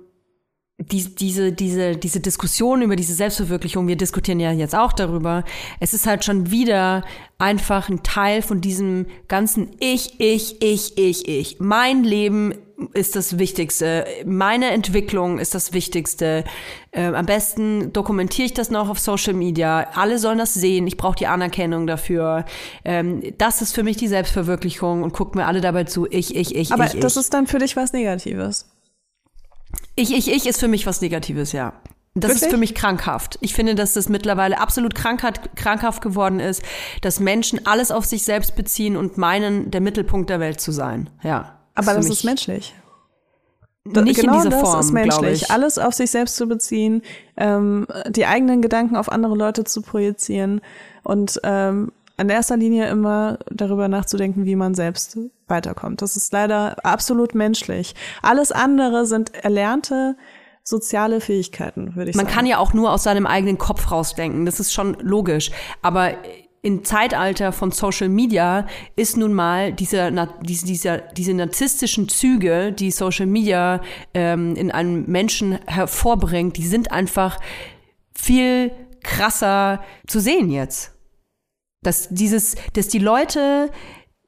die, 0.80 1.14
diese, 1.14 1.52
diese, 1.52 1.96
diese 1.96 2.20
Diskussion 2.20 2.82
über 2.82 2.96
diese 2.96 3.14
Selbstverwirklichung, 3.14 3.86
wir 3.86 3.96
diskutieren 3.96 4.40
ja 4.40 4.52
jetzt 4.52 4.74
auch 4.74 4.92
darüber, 4.92 5.44
es 5.78 5.92
ist 5.92 6.06
halt 6.06 6.24
schon 6.24 6.50
wieder 6.50 7.04
einfach 7.38 7.88
ein 7.88 8.02
Teil 8.02 8.40
von 8.42 8.60
diesem 8.60 9.06
ganzen 9.28 9.70
Ich, 9.78 10.18
ich, 10.20 10.62
ich, 10.62 10.96
ich, 10.96 11.28
ich. 11.28 11.60
Mein 11.60 12.02
Leben 12.04 12.54
ist 12.94 13.16
das 13.16 13.38
Wichtigste. 13.38 14.06
Meine 14.24 14.70
Entwicklung 14.70 15.38
ist 15.38 15.54
das 15.54 15.72
Wichtigste. 15.72 16.44
Äh, 16.90 17.06
am 17.06 17.26
besten 17.26 17.92
dokumentiere 17.92 18.46
ich 18.46 18.54
das 18.54 18.70
noch 18.70 18.88
auf 18.88 18.98
Social 18.98 19.34
Media. 19.34 19.88
Alle 19.94 20.18
sollen 20.18 20.38
das 20.38 20.54
sehen. 20.54 20.86
Ich 20.86 20.96
brauche 20.96 21.16
die 21.16 21.26
Anerkennung 21.26 21.86
dafür. 21.86 22.44
Ähm, 22.84 23.22
das 23.38 23.62
ist 23.62 23.74
für 23.74 23.82
mich 23.82 23.96
die 23.96 24.08
Selbstverwirklichung 24.08 25.02
und 25.02 25.12
guckt 25.12 25.34
mir 25.34 25.46
alle 25.46 25.60
dabei 25.60 25.84
zu. 25.84 26.06
Ich, 26.10 26.34
ich, 26.34 26.54
ich, 26.54 26.72
Aber 26.72 26.86
ich, 26.86 26.98
das 27.00 27.14
ich. 27.14 27.20
ist 27.20 27.34
dann 27.34 27.46
für 27.46 27.58
dich 27.58 27.76
was 27.76 27.92
Negatives. 27.92 28.70
Ich, 29.96 30.12
ich, 30.12 30.30
ich 30.32 30.46
ist 30.46 30.60
für 30.60 30.68
mich 30.68 30.86
was 30.86 31.00
Negatives, 31.00 31.52
ja. 31.52 31.74
Das 32.14 32.30
Wirklich? 32.30 32.42
ist 32.42 32.50
für 32.50 32.56
mich 32.56 32.74
krankhaft. 32.74 33.38
Ich 33.40 33.54
finde, 33.54 33.76
dass 33.76 33.94
das 33.94 34.08
mittlerweile 34.08 34.58
absolut 34.58 34.96
krankhaft, 34.96 35.54
krankhaft 35.54 36.02
geworden 36.02 36.40
ist, 36.40 36.62
dass 37.02 37.20
Menschen 37.20 37.66
alles 37.66 37.92
auf 37.92 38.04
sich 38.04 38.24
selbst 38.24 38.56
beziehen 38.56 38.96
und 38.96 39.16
meinen, 39.16 39.70
der 39.70 39.80
Mittelpunkt 39.80 40.28
der 40.28 40.40
Welt 40.40 40.60
zu 40.60 40.72
sein. 40.72 41.08
Ja. 41.22 41.59
Aber 41.88 41.96
das 41.96 42.08
ist 42.08 42.24
menschlich. 42.24 42.74
Da, 43.84 44.02
nicht 44.02 44.20
genau 44.20 44.42
in 44.42 44.50
dieser 44.50 44.60
Form, 44.60 44.76
das 44.76 44.86
ist 44.86 44.92
menschlich. 44.92 45.50
Alles 45.50 45.78
auf 45.78 45.94
sich 45.94 46.10
selbst 46.10 46.36
zu 46.36 46.46
beziehen, 46.46 47.02
ähm, 47.36 47.86
die 48.08 48.26
eigenen 48.26 48.60
Gedanken 48.60 48.96
auf 48.96 49.10
andere 49.10 49.34
Leute 49.34 49.64
zu 49.64 49.80
projizieren 49.80 50.60
und 51.02 51.40
ähm, 51.44 51.90
in 52.18 52.28
erster 52.28 52.58
Linie 52.58 52.88
immer 52.88 53.38
darüber 53.50 53.88
nachzudenken, 53.88 54.44
wie 54.44 54.54
man 54.54 54.74
selbst 54.74 55.18
weiterkommt. 55.48 56.02
Das 56.02 56.16
ist 56.16 56.32
leider 56.32 56.76
absolut 56.84 57.34
menschlich. 57.34 57.94
Alles 58.20 58.52
andere 58.52 59.06
sind 59.06 59.34
erlernte 59.34 60.16
soziale 60.62 61.22
Fähigkeiten, 61.22 61.96
würde 61.96 62.10
ich 62.10 62.16
man 62.16 62.26
sagen. 62.26 62.34
Man 62.34 62.34
kann 62.34 62.46
ja 62.46 62.58
auch 62.58 62.74
nur 62.74 62.92
aus 62.92 63.02
seinem 63.04 63.26
eigenen 63.26 63.56
Kopf 63.56 63.90
rausdenken. 63.90 64.44
Das 64.44 64.60
ist 64.60 64.74
schon 64.74 64.98
logisch. 65.00 65.50
Aber 65.80 66.12
im 66.62 66.84
Zeitalter 66.84 67.52
von 67.52 67.70
Social 67.70 68.08
Media 68.08 68.66
ist 68.96 69.16
nun 69.16 69.32
mal 69.32 69.72
dieser, 69.72 70.10
diese, 70.42 70.66
dieser, 70.66 70.98
diese 70.98 71.34
narzisstischen 71.34 72.08
Züge, 72.08 72.72
die 72.72 72.90
Social 72.90 73.26
Media 73.26 73.80
ähm, 74.12 74.54
in 74.56 74.70
einem 74.70 75.06
Menschen 75.06 75.58
hervorbringt, 75.66 76.56
die 76.56 76.66
sind 76.66 76.92
einfach 76.92 77.38
viel 78.14 78.72
krasser 79.02 79.82
zu 80.06 80.20
sehen 80.20 80.50
jetzt. 80.50 80.92
Dass 81.82 82.08
dieses, 82.10 82.56
dass 82.74 82.88
die 82.88 82.98
Leute 82.98 83.70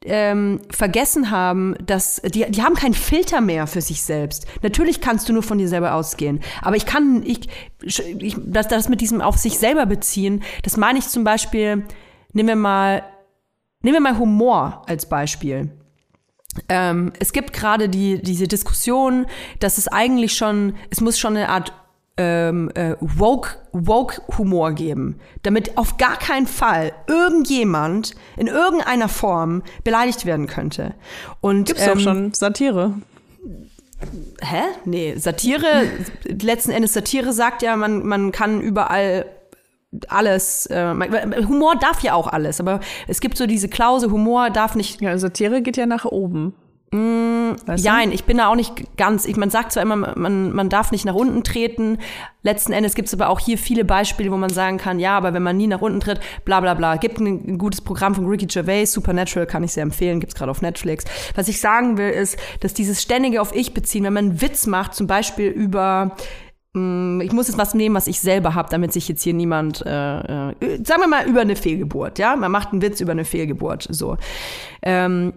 ähm, 0.05 0.61
vergessen 0.69 1.29
haben, 1.29 1.75
dass 1.85 2.21
die, 2.21 2.49
die 2.49 2.63
haben 2.63 2.73
keinen 2.73 2.95
Filter 2.95 3.41
mehr 3.41 3.67
für 3.67 3.81
sich 3.81 4.01
selbst. 4.01 4.47
Natürlich 4.63 5.01
kannst 5.01 5.29
du 5.29 5.33
nur 5.33 5.43
von 5.43 5.59
dir 5.59 5.67
selber 5.67 5.93
ausgehen, 5.93 6.41
aber 6.61 6.75
ich 6.75 6.87
kann, 6.87 7.23
ich, 7.23 7.47
ich 7.83 8.35
das, 8.39 8.67
das 8.67 8.89
mit 8.89 9.01
diesem 9.01 9.21
auf 9.21 9.37
sich 9.37 9.59
selber 9.59 9.85
beziehen, 9.85 10.43
das 10.63 10.77
meine 10.77 10.97
ich 10.97 11.07
zum 11.07 11.23
Beispiel, 11.23 11.85
nehmen 12.33 12.49
wir 12.49 12.55
mal, 12.55 13.03
nehmen 13.81 13.95
wir 13.95 14.01
mal 14.11 14.19
Humor 14.19 14.83
als 14.87 15.07
Beispiel. 15.07 15.71
Ähm, 16.69 17.13
es 17.19 17.33
gibt 17.33 17.53
gerade 17.53 17.89
die, 17.89 18.21
diese 18.21 18.47
Diskussion, 18.47 19.25
dass 19.59 19.77
es 19.77 19.87
eigentlich 19.87 20.35
schon, 20.35 20.75
es 20.91 21.01
muss 21.01 21.17
schon 21.17 21.35
eine 21.35 21.49
Art 21.49 21.73
ähm, 22.17 22.69
äh, 22.75 22.95
woke, 22.99 23.57
woke 23.71 24.21
Humor 24.37 24.73
geben, 24.73 25.19
damit 25.41 25.77
auf 25.77 25.97
gar 25.97 26.17
keinen 26.17 26.45
Fall 26.45 26.93
irgendjemand 27.07 28.13
in 28.37 28.47
irgendeiner 28.47 29.09
Form 29.09 29.63
beleidigt 29.83 30.25
werden 30.25 30.45
könnte. 30.45 30.93
Und 31.41 31.65
Gibt's 31.65 31.85
doch 31.85 31.99
schon 31.99 32.33
Satire. 32.33 32.93
Hä? 34.41 34.61
Nee, 34.85 35.15
Satire, 35.17 35.87
letzten 36.25 36.71
Endes 36.71 36.93
Satire 36.93 37.33
sagt 37.33 37.61
ja, 37.61 37.75
man, 37.75 38.05
man 38.05 38.31
kann 38.31 38.61
überall 38.61 39.25
alles, 40.07 40.65
äh, 40.67 40.93
Humor 41.47 41.75
darf 41.75 42.01
ja 42.01 42.13
auch 42.13 42.27
alles, 42.27 42.59
aber 42.59 42.79
es 43.07 43.19
gibt 43.19 43.37
so 43.37 43.45
diese 43.45 43.69
Klause, 43.69 44.11
Humor 44.11 44.49
darf 44.49 44.75
nicht 44.75 45.01
Ja, 45.01 45.17
Satire 45.17 45.61
geht 45.61 45.77
ja 45.77 45.85
nach 45.85 46.05
oben. 46.05 46.53
Weißt 47.65 47.83
du? 47.83 47.89
Nein, 47.89 48.11
ich 48.11 48.25
bin 48.25 48.37
da 48.37 48.47
auch 48.47 48.55
nicht 48.55 48.97
ganz. 48.97 49.25
Ich, 49.25 49.35
man 49.35 49.49
sagt 49.49 49.71
zwar 49.71 49.83
immer, 49.83 49.95
man, 49.95 50.53
man 50.53 50.69
darf 50.69 50.91
nicht 50.91 51.05
nach 51.05 51.15
unten 51.15 51.43
treten. 51.43 51.97
Letzten 52.43 52.71
Endes 52.71 52.93
gibt 52.93 53.07
es 53.07 53.13
aber 53.13 53.29
auch 53.29 53.39
hier 53.39 53.57
viele 53.57 53.85
Beispiele, 53.85 54.31
wo 54.31 54.37
man 54.37 54.51
sagen 54.51 54.77
kann, 54.77 54.99
ja, 54.99 55.17
aber 55.17 55.33
wenn 55.33 55.43
man 55.43 55.57
nie 55.57 55.67
nach 55.67 55.81
unten 55.81 55.99
tritt, 55.99 56.19
bla 56.45 56.59
bla 56.59 56.73
bla. 56.73 56.97
Gibt 56.97 57.19
ein, 57.19 57.25
ein 57.47 57.57
gutes 57.57 57.81
Programm 57.81 58.15
von 58.15 58.27
Ricky 58.27 58.45
Gervais, 58.45 58.91
Supernatural, 58.91 59.47
kann 59.47 59.63
ich 59.63 59.73
sehr 59.73 59.83
empfehlen, 59.83 60.19
gibt's 60.19 60.35
gerade 60.35 60.51
auf 60.51 60.61
Netflix. 60.61 61.05
Was 61.35 61.47
ich 61.47 61.59
sagen 61.59 61.97
will, 61.97 62.09
ist, 62.09 62.37
dass 62.59 62.73
dieses 62.73 63.01
ständige 63.01 63.41
auf 63.41 63.55
Ich 63.55 63.73
beziehen, 63.73 64.03
wenn 64.03 64.13
man 64.13 64.25
einen 64.25 64.41
Witz 64.41 64.67
macht, 64.67 64.93
zum 64.93 65.07
Beispiel 65.07 65.47
über 65.47 66.15
ich 66.75 67.31
muss 67.31 67.47
jetzt 67.47 67.57
was 67.59 67.75
nehmen, 67.75 67.95
was 67.95 68.07
ich 68.07 68.19
selber 68.19 68.55
habe, 68.55 68.69
damit 68.71 68.93
sich 68.93 69.07
jetzt 69.07 69.21
hier 69.21 69.35
niemand, 69.35 69.85
äh, 69.85 70.49
äh, 70.49 70.83
sagen 70.83 71.01
wir 71.01 71.07
mal 71.07 71.27
über 71.27 71.41
eine 71.41 71.55
Fehlgeburt, 71.55 72.17
ja, 72.17 72.35
man 72.35 72.51
macht 72.51 72.71
einen 72.71 72.81
Witz 72.81 72.99
über 72.99 73.11
eine 73.11 73.25
Fehlgeburt, 73.25 73.87
so. 73.91 74.17
Ähm, 74.81 75.33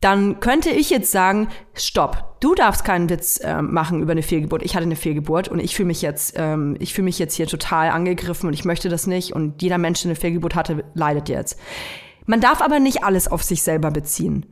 dann 0.00 0.40
könnte 0.40 0.70
ich 0.70 0.90
jetzt 0.90 1.10
sagen, 1.10 1.48
stopp, 1.74 2.40
du 2.40 2.54
darfst 2.54 2.84
keinen 2.84 3.08
Witz 3.08 3.40
ähm, 3.42 3.72
machen 3.72 4.00
über 4.00 4.12
eine 4.12 4.22
Fehlgeburt. 4.22 4.62
Ich 4.62 4.76
hatte 4.76 4.84
eine 4.84 4.94
Fehlgeburt 4.94 5.48
und 5.48 5.58
ich 5.58 5.74
fühle 5.74 5.88
mich 5.88 6.02
jetzt, 6.02 6.34
ähm, 6.36 6.76
ich 6.78 6.94
fühle 6.94 7.06
mich 7.06 7.18
jetzt 7.18 7.34
hier 7.34 7.48
total 7.48 7.90
angegriffen 7.90 8.46
und 8.46 8.52
ich 8.52 8.64
möchte 8.64 8.88
das 8.88 9.08
nicht 9.08 9.32
und 9.32 9.60
jeder 9.60 9.78
Mensch, 9.78 10.02
der 10.02 10.10
eine 10.10 10.16
Fehlgeburt 10.16 10.54
hatte, 10.54 10.84
leidet 10.94 11.28
jetzt. 11.28 11.58
Man 12.26 12.40
darf 12.40 12.62
aber 12.62 12.78
nicht 12.78 13.02
alles 13.02 13.26
auf 13.26 13.42
sich 13.42 13.62
selber 13.62 13.90
beziehen. 13.90 14.46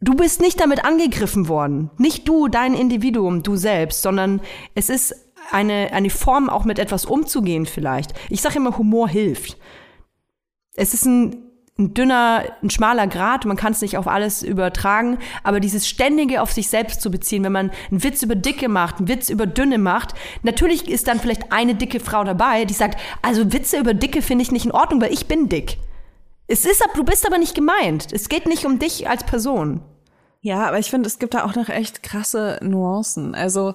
Du 0.00 0.14
bist 0.14 0.40
nicht 0.40 0.58
damit 0.58 0.84
angegriffen 0.84 1.46
worden. 1.48 1.90
Nicht 1.98 2.26
du, 2.26 2.48
dein 2.48 2.74
Individuum, 2.74 3.42
du 3.42 3.56
selbst, 3.56 4.00
sondern 4.02 4.40
es 4.74 4.88
ist 4.88 5.29
eine, 5.52 5.92
eine 5.92 6.10
Form, 6.10 6.48
auch 6.48 6.64
mit 6.64 6.78
etwas 6.78 7.04
umzugehen 7.04 7.66
vielleicht. 7.66 8.12
Ich 8.28 8.40
sage 8.40 8.56
immer, 8.56 8.76
Humor 8.78 9.08
hilft. 9.08 9.56
Es 10.74 10.94
ist 10.94 11.04
ein, 11.04 11.36
ein 11.78 11.94
dünner, 11.94 12.44
ein 12.62 12.70
schmaler 12.70 13.06
Grat, 13.06 13.44
man 13.44 13.56
kann 13.56 13.72
es 13.72 13.80
nicht 13.80 13.96
auf 13.96 14.06
alles 14.06 14.42
übertragen, 14.42 15.18
aber 15.42 15.60
dieses 15.60 15.88
ständige 15.88 16.42
auf 16.42 16.52
sich 16.52 16.68
selbst 16.68 17.00
zu 17.00 17.10
beziehen, 17.10 17.44
wenn 17.44 17.52
man 17.52 17.70
einen 17.90 18.02
Witz 18.02 18.22
über 18.22 18.34
Dicke 18.34 18.68
macht, 18.68 18.98
einen 18.98 19.08
Witz 19.08 19.30
über 19.30 19.46
Dünne 19.46 19.78
macht, 19.78 20.14
natürlich 20.42 20.88
ist 20.88 21.08
dann 21.08 21.20
vielleicht 21.20 21.52
eine 21.52 21.74
dicke 21.74 22.00
Frau 22.00 22.24
dabei, 22.24 22.64
die 22.64 22.74
sagt, 22.74 23.00
also 23.22 23.52
Witze 23.52 23.78
über 23.78 23.94
Dicke 23.94 24.22
finde 24.22 24.42
ich 24.42 24.52
nicht 24.52 24.66
in 24.66 24.72
Ordnung, 24.72 25.00
weil 25.00 25.12
ich 25.12 25.26
bin 25.26 25.48
dick. 25.48 25.78
Es 26.46 26.64
ist, 26.64 26.84
du 26.96 27.04
bist 27.04 27.24
aber 27.26 27.38
nicht 27.38 27.54
gemeint. 27.54 28.12
Es 28.12 28.28
geht 28.28 28.46
nicht 28.46 28.66
um 28.66 28.80
dich 28.80 29.08
als 29.08 29.22
Person. 29.22 29.82
Ja, 30.40 30.66
aber 30.66 30.80
ich 30.80 30.90
finde, 30.90 31.06
es 31.06 31.20
gibt 31.20 31.34
da 31.34 31.44
auch 31.44 31.54
noch 31.54 31.68
echt 31.68 32.02
krasse 32.02 32.58
Nuancen. 32.60 33.36
Also, 33.36 33.74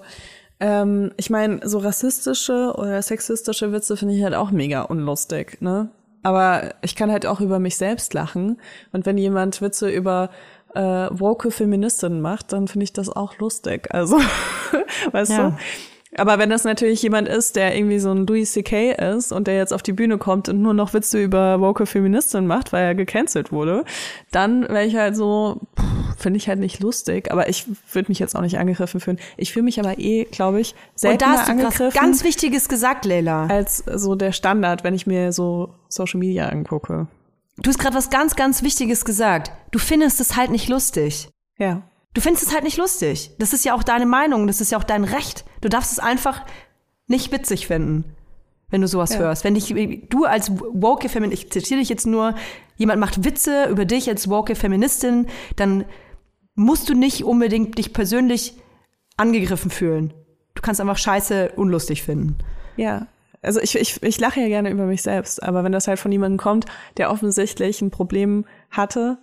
ähm, 0.60 1.12
ich 1.18 1.30
meine, 1.30 1.60
so 1.68 1.80
rassistische 1.80 2.74
oder 2.78 3.02
sexistische 3.02 3.72
Witze 3.72 3.98
finde 3.98 4.16
ich 4.16 4.24
halt 4.24 4.36
auch 4.36 4.52
mega 4.52 4.82
unlustig, 4.84 5.62
ne? 5.62 5.90
Aber 6.24 6.74
ich 6.82 6.96
kann 6.96 7.12
halt 7.12 7.26
auch 7.28 7.40
über 7.40 7.60
mich 7.60 7.78
selbst 7.78 8.14
lachen. 8.16 8.60
Und 8.92 9.06
wenn 9.06 9.18
jemand 9.18 9.62
Witze 9.62 9.92
über 9.92 10.32
äh, 10.74 10.82
woke 11.12 11.52
Feministinnen 11.52 12.20
macht, 12.20 12.52
dann 12.52 12.68
finde 12.68 12.86
ich 12.86 12.94
das 12.94 13.10
auch 13.10 13.38
lustig. 13.38 13.94
Also, 13.94 14.18
weißt 15.12 15.32
Ja. 15.32 15.50
du? 15.52 15.58
Aber 16.18 16.40
wenn 16.40 16.50
das 16.50 16.64
natürlich 16.64 17.02
jemand 17.02 17.28
ist, 17.28 17.56
der 17.56 17.76
irgendwie 17.76 18.00
so 18.00 18.12
ein 18.12 18.26
Louis 18.26 18.52
C.K. 18.52 18.94
ist 18.94 19.32
und 19.32 19.48
der 19.48 19.58
jetzt 19.58 19.74
auf 19.74 19.84
die 19.84 19.94
Bühne 19.94 20.18
kommt 20.18 20.48
und 20.50 20.62
nur 20.62 20.74
noch 20.74 20.94
Witze 20.94 21.22
über 21.22 21.60
woke 21.60 21.86
Feministinnen 21.86 22.48
macht, 22.48 22.72
weil 22.74 22.86
er 22.86 22.96
gecancelt 22.96 23.52
wurde, 23.52 23.84
dann 24.32 24.64
wäre 24.64 24.86
ich 24.86 24.96
halt 24.96 25.16
so, 25.16 25.62
finde 26.18 26.38
ich 26.38 26.48
halt 26.48 26.60
nicht 26.60 26.80
lustig. 26.80 27.32
Aber 27.32 27.50
ich 27.50 27.66
würde 27.92 28.10
mich 28.10 28.20
jetzt 28.20 28.36
auch 28.36 28.42
nicht 28.42 28.58
angegriffen 28.58 29.00
fühlen. 29.00 29.20
Ich 29.38 29.52
fühle 29.52 29.64
mich 29.64 29.80
aber 29.80 30.00
eh, 30.00 30.26
glaube 30.26 30.62
ich, 30.62 30.74
Und 30.74 31.00
seltener 31.00 31.32
da 31.34 31.38
hast 31.38 31.48
du 31.48 31.52
angegriffen 31.52 31.90
ganz 31.92 32.24
Wichtiges 32.24 32.70
gesagt, 32.70 33.06
Leila. 33.06 33.48
als 33.48 33.84
so 33.94 34.16
der 34.16 34.32
Standard, 34.32 34.84
wenn 34.84 34.94
ich 34.94 35.06
mir 35.06 35.32
so 35.32 35.74
Social 35.90 36.20
Media 36.20 36.48
angucke. 36.48 37.08
Du 37.58 37.70
hast 37.70 37.80
gerade 37.80 37.96
was 37.96 38.10
ganz, 38.10 38.36
ganz 38.36 38.64
Wichtiges 38.64 39.06
gesagt. 39.06 39.52
Du 39.72 39.80
findest 39.80 40.20
es 40.20 40.36
halt 40.36 40.52
nicht 40.52 40.68
lustig. 40.68 41.30
Ja. 41.58 41.84
Du 42.16 42.22
findest 42.22 42.48
es 42.48 42.54
halt 42.54 42.64
nicht 42.64 42.78
lustig. 42.78 43.32
Das 43.38 43.54
ist 43.54 43.66
ja 43.66 43.76
auch 43.76 43.84
deine 43.84 44.06
Meinung, 44.06 44.48
das 44.48 44.62
ist 44.62 44.72
ja 44.72 44.80
auch 44.80 44.84
dein 44.84 45.04
Recht. 45.04 45.46
Du 45.62 45.70
darfst 45.70 45.92
es 45.92 46.00
einfach 46.00 46.42
nicht 47.08 47.32
witzig 47.32 47.68
finden, 47.68 48.06
wenn 48.70 48.82
du 48.82 48.88
sowas 48.88 49.14
Ja. 49.14 49.20
hörst. 49.20 49.44
Wenn 49.44 49.54
dich, 49.54 49.74
du 50.10 50.26
als 50.26 50.50
woke 50.52 51.10
Feministin, 51.10 51.46
ich 51.46 51.52
zitiere 51.52 51.80
dich 51.82 51.90
jetzt 51.90 52.08
nur, 52.08 52.34
jemand 52.78 53.00
macht 53.00 53.24
Witze 53.26 53.66
über 53.70 53.86
dich 53.86 54.10
als 54.10 54.30
woke 54.30 54.56
Feministin, 54.56 55.28
dann 55.58 55.84
musst 56.56 56.88
du 56.90 56.94
nicht 56.94 57.26
unbedingt 57.26 57.78
dich 57.78 57.92
persönlich 57.94 58.54
angegriffen 59.18 59.70
fühlen. 59.70 60.14
Du 60.56 60.62
kannst 60.62 60.80
einfach 60.80 60.98
scheiße 60.98 61.52
unlustig 61.58 62.02
finden. 62.04 62.38
Ja. 62.78 63.08
Also 63.42 63.60
ich, 63.60 63.76
ich, 63.76 64.02
ich 64.02 64.20
lache 64.20 64.40
ja 64.40 64.48
gerne 64.48 64.72
über 64.72 64.86
mich 64.86 65.02
selbst, 65.04 65.44
aber 65.44 65.64
wenn 65.64 65.72
das 65.74 65.88
halt 65.88 66.00
von 66.00 66.12
jemandem 66.12 66.38
kommt, 66.38 66.66
der 66.98 67.12
offensichtlich 67.12 67.82
ein 67.82 67.92
Problem 67.92 68.46
hatte, 68.72 69.20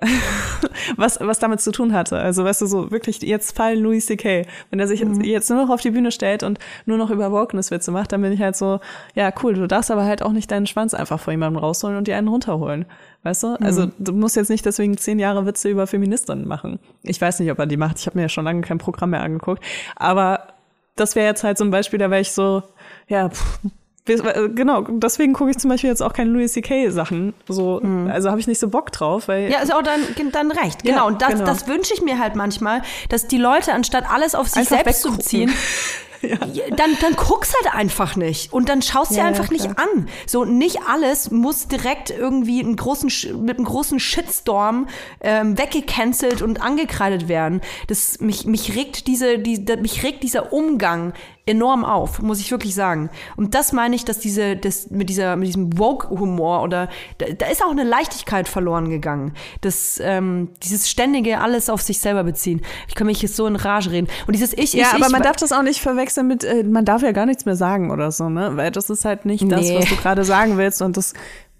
was, 0.96 1.20
was 1.20 1.38
damit 1.38 1.60
zu 1.60 1.70
tun 1.70 1.92
hatte. 1.92 2.18
Also 2.18 2.44
weißt 2.44 2.62
du, 2.62 2.66
so 2.66 2.90
wirklich 2.90 3.20
jetzt 3.22 3.56
Fall 3.56 3.78
Louis 3.78 4.06
C.K. 4.06 4.46
Wenn 4.70 4.80
er 4.80 4.88
sich 4.88 5.00
jetzt 5.00 5.50
nur 5.50 5.62
noch 5.62 5.70
auf 5.70 5.80
die 5.80 5.90
Bühne 5.90 6.10
stellt 6.10 6.42
und 6.42 6.58
nur 6.86 6.96
noch 6.96 7.10
über 7.10 7.30
Wokeness-Witze 7.30 7.90
macht, 7.90 8.12
dann 8.12 8.22
bin 8.22 8.32
ich 8.32 8.40
halt 8.40 8.56
so, 8.56 8.80
ja 9.14 9.32
cool, 9.42 9.54
du 9.54 9.68
darfst 9.68 9.90
aber 9.90 10.04
halt 10.04 10.22
auch 10.22 10.32
nicht 10.32 10.50
deinen 10.50 10.66
Schwanz 10.66 10.94
einfach 10.94 11.20
vor 11.20 11.32
jemandem 11.32 11.62
rausholen 11.62 11.96
und 11.96 12.08
dir 12.08 12.16
einen 12.16 12.28
runterholen. 12.28 12.86
Weißt 13.22 13.42
du? 13.42 13.54
Also 13.60 13.86
du 13.98 14.12
musst 14.12 14.34
jetzt 14.34 14.48
nicht 14.48 14.66
deswegen 14.66 14.96
zehn 14.96 15.18
Jahre 15.18 15.46
Witze 15.46 15.68
über 15.68 15.86
Feministinnen 15.86 16.48
machen. 16.48 16.80
Ich 17.02 17.20
weiß 17.20 17.38
nicht, 17.38 17.52
ob 17.52 17.58
er 17.58 17.66
die 17.66 17.76
macht. 17.76 17.98
Ich 17.98 18.06
habe 18.06 18.18
mir 18.18 18.22
ja 18.22 18.28
schon 18.28 18.44
lange 18.44 18.62
kein 18.62 18.78
Programm 18.78 19.10
mehr 19.10 19.22
angeguckt. 19.22 19.62
Aber 19.94 20.48
das 20.96 21.14
wäre 21.14 21.28
jetzt 21.28 21.44
halt 21.44 21.58
so 21.58 21.64
ein 21.64 21.70
Beispiel, 21.70 21.98
da 21.98 22.10
wäre 22.10 22.20
ich 22.20 22.32
so, 22.32 22.62
ja, 23.08 23.28
pff, 23.28 23.60
genau, 24.04 24.82
deswegen 24.88 25.32
gucke 25.32 25.50
ich 25.50 25.58
zum 25.58 25.70
Beispiel 25.70 25.88
jetzt 25.90 26.02
auch 26.02 26.12
keine 26.12 26.30
Louis 26.30 26.52
C.K. 26.52 26.90
Sachen. 26.90 27.34
So, 27.48 27.80
also 28.10 28.30
habe 28.30 28.40
ich 28.40 28.46
nicht 28.48 28.58
so 28.58 28.68
Bock 28.68 28.90
drauf, 28.92 29.28
weil 29.28 29.50
Ja, 29.50 29.60
ist 29.60 29.72
auch 29.72 29.82
dein, 29.82 30.00
dein 30.32 30.50
Recht. 30.50 30.84
Ja, 30.84 30.92
Genau. 30.94 31.06
Und 31.06 31.22
das, 31.22 31.30
genau. 31.34 31.44
das 31.44 31.68
wünsche 31.68 31.94
ich 31.94 32.02
mir 32.02 32.18
halt 32.18 32.34
manchmal, 32.34 32.82
dass 33.08 33.28
die 33.28 33.38
Leute, 33.38 33.72
anstatt 33.72 34.04
alles 34.10 34.34
auf 34.34 34.48
sich 34.48 34.58
Einfach 34.70 34.76
selbst 34.84 35.02
zu 35.02 35.08
weggucken. 35.08 35.18
beziehen, 35.18 35.52
ja, 36.22 36.36
dann, 36.76 36.96
dann 37.00 37.14
guck's 37.16 37.52
halt 37.62 37.74
einfach 37.74 38.16
nicht. 38.16 38.52
Und 38.52 38.68
dann 38.68 38.82
schaust 38.82 39.12
dir 39.12 39.16
Ja, 39.16 39.22
ja, 39.24 39.28
einfach 39.28 39.50
nicht 39.50 39.64
klar. 39.64 39.76
an. 39.78 40.08
So, 40.26 40.44
nicht 40.44 40.78
alles 40.88 41.30
muss 41.30 41.68
direkt 41.68 42.10
irgendwie 42.10 42.60
einen 42.60 42.76
großen, 42.76 43.10
mit 43.44 43.56
einem 43.56 43.66
großen 43.66 44.00
Shitstorm 44.00 44.88
ähm, 45.20 45.58
weggecancelt 45.58 46.42
und 46.42 46.62
angekreidet 46.62 47.28
werden. 47.28 47.60
Das, 47.88 48.20
mich, 48.20 48.46
mich 48.46 48.74
regt 48.76 49.06
diese, 49.06 49.38
die, 49.38 49.64
mich 49.80 50.02
regt 50.02 50.22
dieser 50.22 50.52
Umgang 50.52 51.12
enorm 51.44 51.84
auf, 51.84 52.20
muss 52.22 52.38
ich 52.38 52.52
wirklich 52.52 52.74
sagen. 52.74 53.10
Und 53.36 53.54
das 53.54 53.72
meine 53.72 53.96
ich, 53.96 54.04
dass 54.04 54.20
diese, 54.20 54.56
das, 54.56 54.90
mit 54.90 55.08
dieser, 55.08 55.34
mit 55.34 55.48
diesem 55.48 55.76
Woke-Humor 55.76 56.62
oder, 56.62 56.88
da, 57.18 57.26
da 57.26 57.46
ist 57.46 57.64
auch 57.64 57.70
eine 57.70 57.82
Leichtigkeit 57.82 58.46
verloren 58.46 58.88
gegangen. 58.90 59.34
Das, 59.60 60.00
ähm, 60.00 60.50
dieses 60.62 60.88
ständige 60.88 61.40
alles 61.40 61.68
auf 61.68 61.82
sich 61.82 61.98
selber 61.98 62.22
beziehen. 62.22 62.62
Ich 62.86 62.94
kann 62.94 63.08
mich 63.08 63.20
jetzt 63.22 63.34
so 63.34 63.46
in 63.46 63.56
Rage 63.56 63.90
reden. 63.90 64.06
Und 64.28 64.34
dieses 64.34 64.52
Ich, 64.56 64.72
Ja, 64.72 64.88
ich, 64.88 64.94
aber 64.94 65.06
ich, 65.06 65.12
man 65.12 65.22
darf 65.22 65.34
das 65.34 65.50
auch 65.50 65.62
nicht 65.62 65.80
verwechseln 65.80 66.11
mit, 66.22 66.44
äh, 66.44 66.64
man 66.64 66.84
darf 66.84 67.02
ja 67.02 67.12
gar 67.12 67.26
nichts 67.26 67.44
mehr 67.44 67.56
sagen 67.56 67.90
oder 67.90 68.10
so, 68.10 68.28
ne? 68.28 68.56
Weil 68.56 68.70
das 68.70 68.90
ist 68.90 69.04
halt 69.04 69.24
nicht 69.24 69.50
das, 69.50 69.68
Nee. 69.68 69.78
was 69.78 69.86
du 69.88 69.96
gerade 69.96 70.24
sagen 70.24 70.58
willst. 70.58 70.82
Und 70.82 70.96
das 70.96 71.14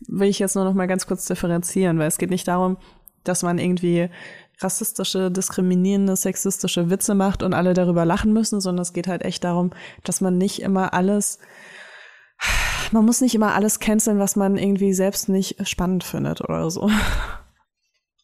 will 0.09 0.29
ich 0.29 0.39
jetzt 0.39 0.57
nur 0.57 0.65
noch 0.65 0.75
mal 0.75 0.87
ganz 0.87 1.07
kurz 1.07 1.27
differenzieren, 1.27 1.99
weil 1.99 2.09
es 2.09 2.19
geht 2.19 2.31
nicht 2.31 2.49
darum, 2.49 2.77
dass 3.25 3.43
man 3.43 3.59
irgendwie 3.59 4.09
rassistische, 4.61 5.31
diskriminierende, 5.31 6.17
sexistische 6.17 6.91
Witze 6.91 7.15
macht 7.15 7.43
und 7.43 7.55
alle 7.55 7.75
darüber 7.75 8.05
lachen 8.05 8.33
müssen, 8.33 8.61
sondern 8.61 8.83
es 8.83 8.93
geht 8.93 9.09
halt 9.09 9.23
echt 9.23 9.45
darum, 9.45 9.71
dass 10.05 10.21
man 10.21 10.39
nicht 10.39 10.63
immer 10.63 10.93
alles, 10.95 11.39
man 12.93 13.05
muss 13.05 13.21
nicht 13.21 13.35
immer 13.35 13.55
alles 13.55 13.81
canceln, 13.81 14.19
was 14.19 14.37
man 14.37 14.57
irgendwie 14.57 14.93
selbst 14.93 15.29
nicht 15.29 15.57
spannend 15.69 16.05
findet 16.05 16.41
oder 16.43 16.71
so. 16.71 16.91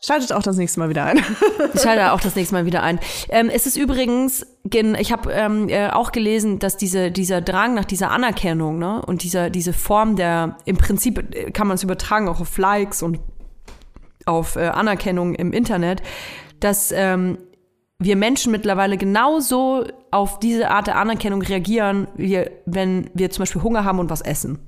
Schaltet 0.00 0.32
auch 0.32 0.42
das 0.42 0.56
nächste 0.56 0.78
Mal 0.80 0.88
wieder 0.90 1.04
ein. 1.04 1.18
Ich 1.74 1.82
schalte 1.82 2.12
auch 2.12 2.20
das 2.20 2.34
nächste 2.36 2.54
Mal 2.54 2.64
wieder 2.66 2.82
ein. 2.82 2.98
Ähm, 3.28 3.50
es 3.50 3.66
ist 3.66 3.76
übrigens, 3.76 4.46
gen- 4.64 4.94
ich 4.94 5.12
habe 5.12 5.30
ähm, 5.32 5.68
äh, 5.68 5.90
auch 5.90 6.12
gelesen, 6.12 6.58
dass 6.58 6.76
diese, 6.76 7.10
dieser 7.10 7.40
Drang 7.40 7.74
nach 7.74 7.84
dieser 7.84 8.10
Anerkennung 8.10 8.78
ne, 8.78 9.02
und 9.04 9.22
dieser, 9.22 9.50
diese 9.50 9.72
Form 9.72 10.16
der, 10.16 10.56
im 10.64 10.76
Prinzip 10.76 11.34
äh, 11.34 11.50
kann 11.50 11.66
man 11.66 11.74
es 11.74 11.82
übertragen 11.82 12.28
auch 12.28 12.40
auf 12.40 12.56
Likes 12.58 13.02
und 13.02 13.20
auf 14.24 14.56
äh, 14.56 14.66
Anerkennung 14.68 15.34
im 15.34 15.52
Internet, 15.52 16.02
dass 16.60 16.90
ähm, 16.92 17.38
wir 17.98 18.16
Menschen 18.16 18.52
mittlerweile 18.52 18.96
genauso 18.96 19.84
auf 20.10 20.38
diese 20.38 20.70
Art 20.70 20.86
der 20.86 20.96
Anerkennung 20.96 21.42
reagieren, 21.42 22.08
wie 22.16 22.44
wenn 22.66 23.10
wir 23.14 23.30
zum 23.30 23.42
Beispiel 23.42 23.62
Hunger 23.62 23.84
haben 23.84 23.98
und 23.98 24.10
was 24.10 24.20
essen. 24.20 24.58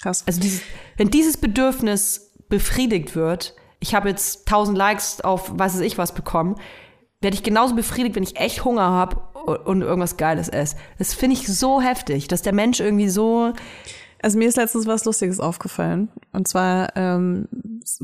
Krass. 0.00 0.24
Also 0.26 0.40
dieses, 0.40 0.62
wenn 0.96 1.10
dieses 1.10 1.36
Bedürfnis 1.36 2.27
befriedigt 2.48 3.14
wird, 3.14 3.54
ich 3.80 3.94
habe 3.94 4.08
jetzt 4.08 4.46
1000 4.46 4.76
Likes 4.76 5.20
auf 5.20 5.56
weiß 5.56 5.74
es 5.74 5.80
ich 5.80 5.98
was 5.98 6.12
bekommen, 6.12 6.56
werde 7.20 7.34
ich 7.34 7.42
genauso 7.42 7.74
befriedigt, 7.74 8.16
wenn 8.16 8.22
ich 8.22 8.36
echt 8.36 8.64
Hunger 8.64 8.90
habe 8.90 9.16
und 9.64 9.82
irgendwas 9.82 10.16
Geiles 10.16 10.48
esse. 10.48 10.76
Das 10.98 11.14
finde 11.14 11.34
ich 11.34 11.46
so 11.46 11.80
heftig, 11.80 12.28
dass 12.28 12.42
der 12.42 12.54
Mensch 12.54 12.80
irgendwie 12.80 13.08
so. 13.08 13.52
Also 14.20 14.38
mir 14.38 14.48
ist 14.48 14.56
letztens 14.56 14.86
was 14.86 15.04
Lustiges 15.04 15.40
aufgefallen. 15.40 16.08
Und 16.32 16.48
zwar 16.48 16.96
ähm, 16.96 17.48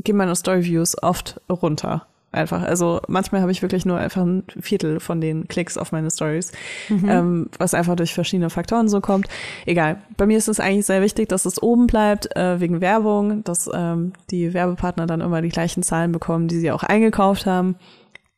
gehen 0.03 0.17
meine 0.17 0.35
Storyviews 0.35 1.01
oft 1.01 1.41
runter. 1.49 2.07
Einfach. 2.35 2.61
Also 2.61 2.99
manchmal 3.07 3.41
habe 3.41 3.51
ich 3.51 3.61
wirklich 3.61 3.85
nur 3.85 3.97
einfach 3.97 4.21
ein 4.21 4.43
Viertel 4.59 4.99
von 4.99 5.21
den 5.21 5.47
Klicks 5.47 5.77
auf 5.77 5.91
meine 5.91 6.11
Stories, 6.11 6.51
mhm. 6.89 7.09
ähm, 7.09 7.49
was 7.57 7.73
einfach 7.73 7.95
durch 7.95 8.13
verschiedene 8.13 8.49
Faktoren 8.49 8.89
so 8.89 8.99
kommt. 8.99 9.27
Egal. 9.65 10.01
Bei 10.17 10.25
mir 10.25 10.37
ist 10.37 10.49
es 10.49 10.59
eigentlich 10.59 10.85
sehr 10.85 11.01
wichtig, 11.01 11.29
dass 11.29 11.45
es 11.45 11.63
oben 11.63 11.87
bleibt, 11.87 12.35
äh, 12.35 12.59
wegen 12.59 12.81
Werbung, 12.81 13.43
dass 13.45 13.69
ähm, 13.73 14.11
die 14.31 14.53
Werbepartner 14.53 15.07
dann 15.07 15.21
immer 15.21 15.41
die 15.41 15.49
gleichen 15.49 15.81
Zahlen 15.81 16.11
bekommen, 16.11 16.49
die 16.49 16.59
sie 16.59 16.71
auch 16.71 16.83
eingekauft 16.83 17.45
haben. 17.45 17.75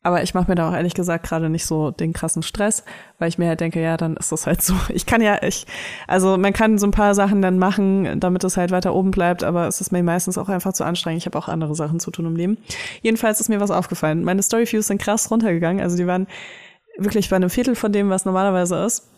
Aber 0.08 0.24
ich 0.24 0.34
mache 0.34 0.50
mir 0.50 0.56
da 0.56 0.70
auch 0.70 0.74
ehrlich 0.74 0.94
gesagt 0.94 1.28
gerade 1.28 1.50
nicht 1.50 1.66
so 1.66 1.92
den 1.92 2.14
krassen 2.14 2.42
Stress, 2.42 2.86
weil 3.20 3.28
ich 3.28 3.38
mir 3.38 3.50
halt 3.50 3.60
denke, 3.60 3.82
ja, 3.82 3.98
dann 3.98 4.16
ist 4.16 4.32
das 4.32 4.48
halt 4.48 4.62
so. 4.62 4.74
Ich 4.90 5.06
kann 5.06 5.20
ja, 5.20 5.44
ich, 5.44 5.68
also 6.08 6.38
man 6.38 6.54
kann 6.54 6.78
so 6.78 6.88
ein 6.88 6.92
paar 6.92 7.14
Sachen 7.14 7.42
dann 7.42 7.60
machen, 7.60 8.18
damit 8.22 8.46
es 8.46 8.56
halt 8.56 8.72
weiter 8.72 8.96
oben 8.96 9.12
bleibt, 9.12 9.44
aber 9.44 9.68
es 9.68 9.82
ist 9.82 9.92
mir 9.92 10.02
meistens 10.04 10.38
auch 10.38 10.48
einfach 10.48 10.72
zu 10.72 10.86
anstrengend. 10.86 11.24
Ich 11.24 11.26
habe 11.26 11.38
auch 11.38 11.50
andere 11.50 11.76
Sachen 11.76 12.00
zu 12.00 12.10
tun 12.10 12.26
im 12.26 12.38
Leben. 12.38 12.58
Jedenfalls 13.02 13.42
ist 13.42 13.50
mir 13.50 13.60
was 13.60 13.70
aufgefallen. 13.70 14.24
Meine 14.24 14.42
Storyviews 14.42 14.88
sind 14.88 15.02
krass 15.02 15.30
runtergegangen. 15.30 15.84
Also 15.84 15.98
die 15.98 16.08
waren 16.08 16.28
wirklich 16.98 17.30
bei 17.30 17.36
einem 17.36 17.50
Viertel 17.50 17.76
von 17.76 17.92
dem, 17.92 18.10
was 18.10 18.24
normalerweise 18.24 18.82
ist. 18.86 19.10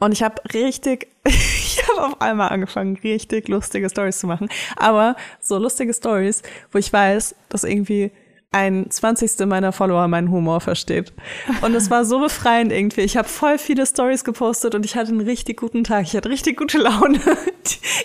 Und 0.00 0.12
ich 0.12 0.22
habe 0.22 0.42
richtig, 0.52 1.08
ich 1.24 1.82
habe 1.88 2.08
auf 2.08 2.20
einmal 2.20 2.50
angefangen, 2.50 2.98
richtig 3.02 3.48
lustige 3.48 3.88
Stories 3.88 4.18
zu 4.18 4.26
machen. 4.26 4.50
Aber 4.76 5.16
so 5.40 5.56
lustige 5.56 5.94
Stories, 5.94 6.42
wo 6.72 6.78
ich 6.78 6.92
weiß, 6.92 7.34
dass 7.48 7.64
irgendwie 7.64 8.12
ein 8.50 8.90
Zwanzigste 8.90 9.44
meiner 9.44 9.72
Follower 9.72 10.08
meinen 10.08 10.30
Humor 10.30 10.62
versteht. 10.62 11.12
Und 11.60 11.74
es 11.74 11.90
war 11.90 12.06
so 12.06 12.18
befreiend 12.18 12.72
irgendwie. 12.72 13.02
Ich 13.02 13.18
habe 13.18 13.28
voll 13.28 13.58
viele 13.58 13.84
Stories 13.84 14.24
gepostet 14.24 14.74
und 14.74 14.86
ich 14.86 14.96
hatte 14.96 15.10
einen 15.10 15.20
richtig 15.20 15.58
guten 15.58 15.84
Tag. 15.84 16.04
Ich 16.04 16.16
hatte 16.16 16.30
richtig 16.30 16.56
gute 16.56 16.78
Laune. 16.78 17.20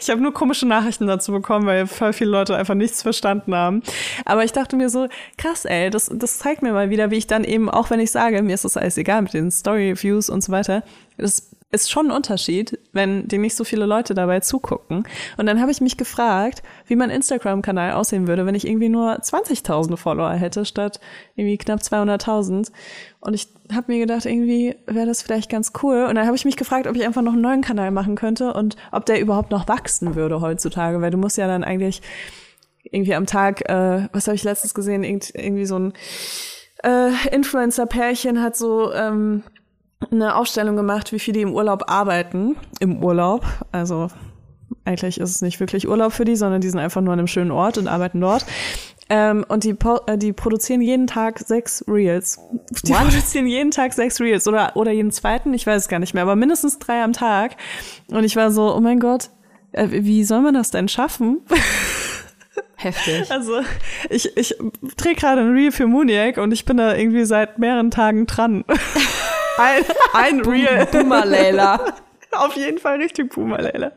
Ich 0.02 0.10
habe 0.10 0.20
nur 0.20 0.34
komische 0.34 0.66
Nachrichten 0.66 1.08
dazu 1.08 1.32
bekommen, 1.32 1.66
weil 1.66 1.88
voll 1.88 2.12
viele 2.12 2.32
Leute 2.32 2.58
einfach 2.58 2.74
nichts 2.74 3.02
verstanden 3.02 3.56
haben. 3.56 3.82
Aber 4.26 4.44
ich 4.44 4.52
dachte 4.52 4.76
mir 4.76 4.90
so, 4.90 5.08
krass, 5.38 5.64
ey, 5.64 5.90
das, 5.90 6.12
das 6.14 6.40
zeigt 6.40 6.62
mir 6.62 6.74
mal 6.74 6.90
wieder, 6.90 7.12
wie 7.12 7.16
ich 7.16 7.28
dann 7.28 7.46
eben, 7.46 7.70
auch 7.70 7.90
wenn 7.90 8.02
ich 8.02 8.12
sage, 8.12 8.42
mir 8.42 8.56
ist 8.56 8.66
das 8.66 8.76
alles 8.76 8.98
egal 8.98 9.22
mit 9.22 9.34
den 9.34 9.52
Story-Views 9.52 10.30
und 10.30 10.44
so 10.44 10.52
weiter, 10.52 10.84
das 11.18 11.52
ist 11.74 11.92
schon 11.92 12.08
ein 12.08 12.12
Unterschied, 12.12 12.80
wenn 12.92 13.28
dir 13.28 13.40
nicht 13.40 13.56
so 13.56 13.64
viele 13.64 13.86
Leute 13.86 14.14
dabei 14.14 14.40
zugucken. 14.40 15.06
Und 15.38 15.46
dann 15.48 15.60
habe 15.60 15.72
ich 15.72 15.82
mich 15.82 15.98
gefragt, 15.98 16.62
wie 16.86 16.96
mein 16.96 17.10
Instagram-Kanal 17.10 17.94
aussehen 17.94 18.28
würde, 18.28 18.46
wenn 18.46 18.56
ich 18.56 18.68
irgendwie 18.68 18.90
nur 18.90 19.20
20.000 19.20 19.98
Follower 19.98 20.32
hätte, 20.34 20.66
statt 20.66 21.00
irgendwie 21.36 21.58
knapp 21.58 21.80
200.000. 21.80 22.72
Und 23.20 23.34
ich 23.34 23.48
habe 23.74 23.92
mir 23.92 24.00
gedacht, 24.00 24.26
irgendwie 24.26 24.76
wäre 24.86 25.08
das 25.08 25.24
vielleicht 25.24 25.50
ganz 25.50 25.74
cool. 25.82 26.06
Und 26.08 26.16
dann 26.16 26.28
habe 26.28 26.36
ich 26.36 26.46
mich 26.46 26.58
gefragt, 26.58 26.86
ob 26.86 26.96
ich 26.96 27.04
einfach 27.06 27.24
noch 27.24 27.34
einen 27.34 27.42
neuen 27.42 27.62
Kanal 27.62 27.92
machen 27.92 28.16
könnte 28.16 28.54
und 28.54 28.76
ob 28.92 29.06
der 29.06 29.20
überhaupt 29.20 29.52
noch 29.52 29.68
wachsen 29.68 30.16
würde 30.16 30.42
heutzutage, 30.42 31.02
weil 31.02 31.12
du 31.12 31.18
musst 31.18 31.38
ja 31.38 31.48
dann 31.48 31.64
eigentlich 31.64 32.02
irgendwie 32.84 33.16
am 33.16 33.26
Tag, 33.26 33.68
äh, 33.70 34.08
was 34.14 34.28
habe 34.28 34.36
ich 34.36 34.44
letztens 34.44 34.74
gesehen, 34.74 35.04
Irgend, 35.04 35.34
irgendwie 35.34 35.66
so 35.66 35.80
ein 35.80 35.94
äh, 36.84 37.12
Influencer-Pärchen 37.32 38.42
hat 38.42 38.56
so 38.56 38.94
ähm, 38.94 39.44
eine 40.12 40.36
Aufstellung 40.36 40.76
gemacht, 40.76 41.12
wie 41.12 41.20
viele 41.20 41.42
im 41.42 41.54
Urlaub 41.54 41.84
arbeiten. 41.88 42.56
Im 42.80 43.04
Urlaub. 43.04 43.46
Also 43.72 44.10
eigentlich 44.86 45.20
ist 45.20 45.30
es 45.30 45.42
nicht 45.42 45.60
wirklich 45.60 45.88
Urlaub 45.88 46.14
für 46.14 46.26
die, 46.26 46.36
sondern 46.36 46.62
die 46.62 46.70
sind 46.70 46.80
einfach 46.80 47.02
nur 47.02 47.14
an 47.14 47.20
einem 47.20 47.28
schönen 47.28 47.52
Ort 47.52 47.78
und 47.78 47.88
arbeiten 47.88 48.20
dort. 48.20 48.46
Ähm, 49.10 49.46
und 49.48 49.64
die, 49.64 49.76
äh, 50.08 50.18
die 50.18 50.34
produzieren 50.34 50.82
jeden 50.82 51.08
Tag 51.08 51.40
sechs 51.40 51.84
Reels. 51.88 52.40
Die 52.84 52.92
What? 52.92 53.00
produzieren 53.00 53.48
jeden 53.48 53.72
Tag 53.72 53.94
sechs 53.94 54.20
Reels 54.20 54.48
oder, 54.48 54.76
oder 54.76 54.92
jeden 54.92 55.12
zweiten, 55.12 55.54
ich 55.54 55.68
weiß 55.68 55.84
es 55.84 55.88
gar 55.88 56.00
nicht 56.00 56.14
mehr, 56.14 56.24
aber 56.24 56.36
mindestens 56.36 56.80
drei 56.80 57.04
am 57.04 57.14
Tag. 57.14 57.58
Und 58.10 58.24
ich 58.24 58.36
war 58.36 58.52
so, 58.52 58.74
oh 58.74 58.80
mein 58.80 59.00
Gott, 59.00 59.30
äh, 59.74 59.88
wie 59.90 60.24
soll 60.24 60.42
man 60.42 60.54
das 60.54 60.72
denn 60.72 60.88
schaffen? 60.88 61.42
Heftig. 62.76 63.32
Also 63.32 63.62
ich, 64.10 64.36
ich 64.36 64.56
drehe 64.98 65.16
gerade 65.16 65.42
ein 65.42 65.54
Reel 65.54 65.72
für 65.72 65.88
Muniac 65.88 66.38
und 66.38 66.52
ich 66.52 66.66
bin 66.66 66.78
da 66.78 66.96
irgendwie 66.96 67.24
seit 67.26 67.58
mehreren 67.58 67.92
Tagen 67.92 68.26
dran. 68.26 68.66
ein, 69.58 69.84
ein 70.14 70.40
Real. 70.42 70.86
Boomer 70.88 71.26
Layla. 71.26 71.80
Auf 72.32 72.56
jeden 72.56 72.80
Fall 72.80 72.98
richtig 72.98 73.34
Boomer 73.34 73.62
Layla. 73.62 73.92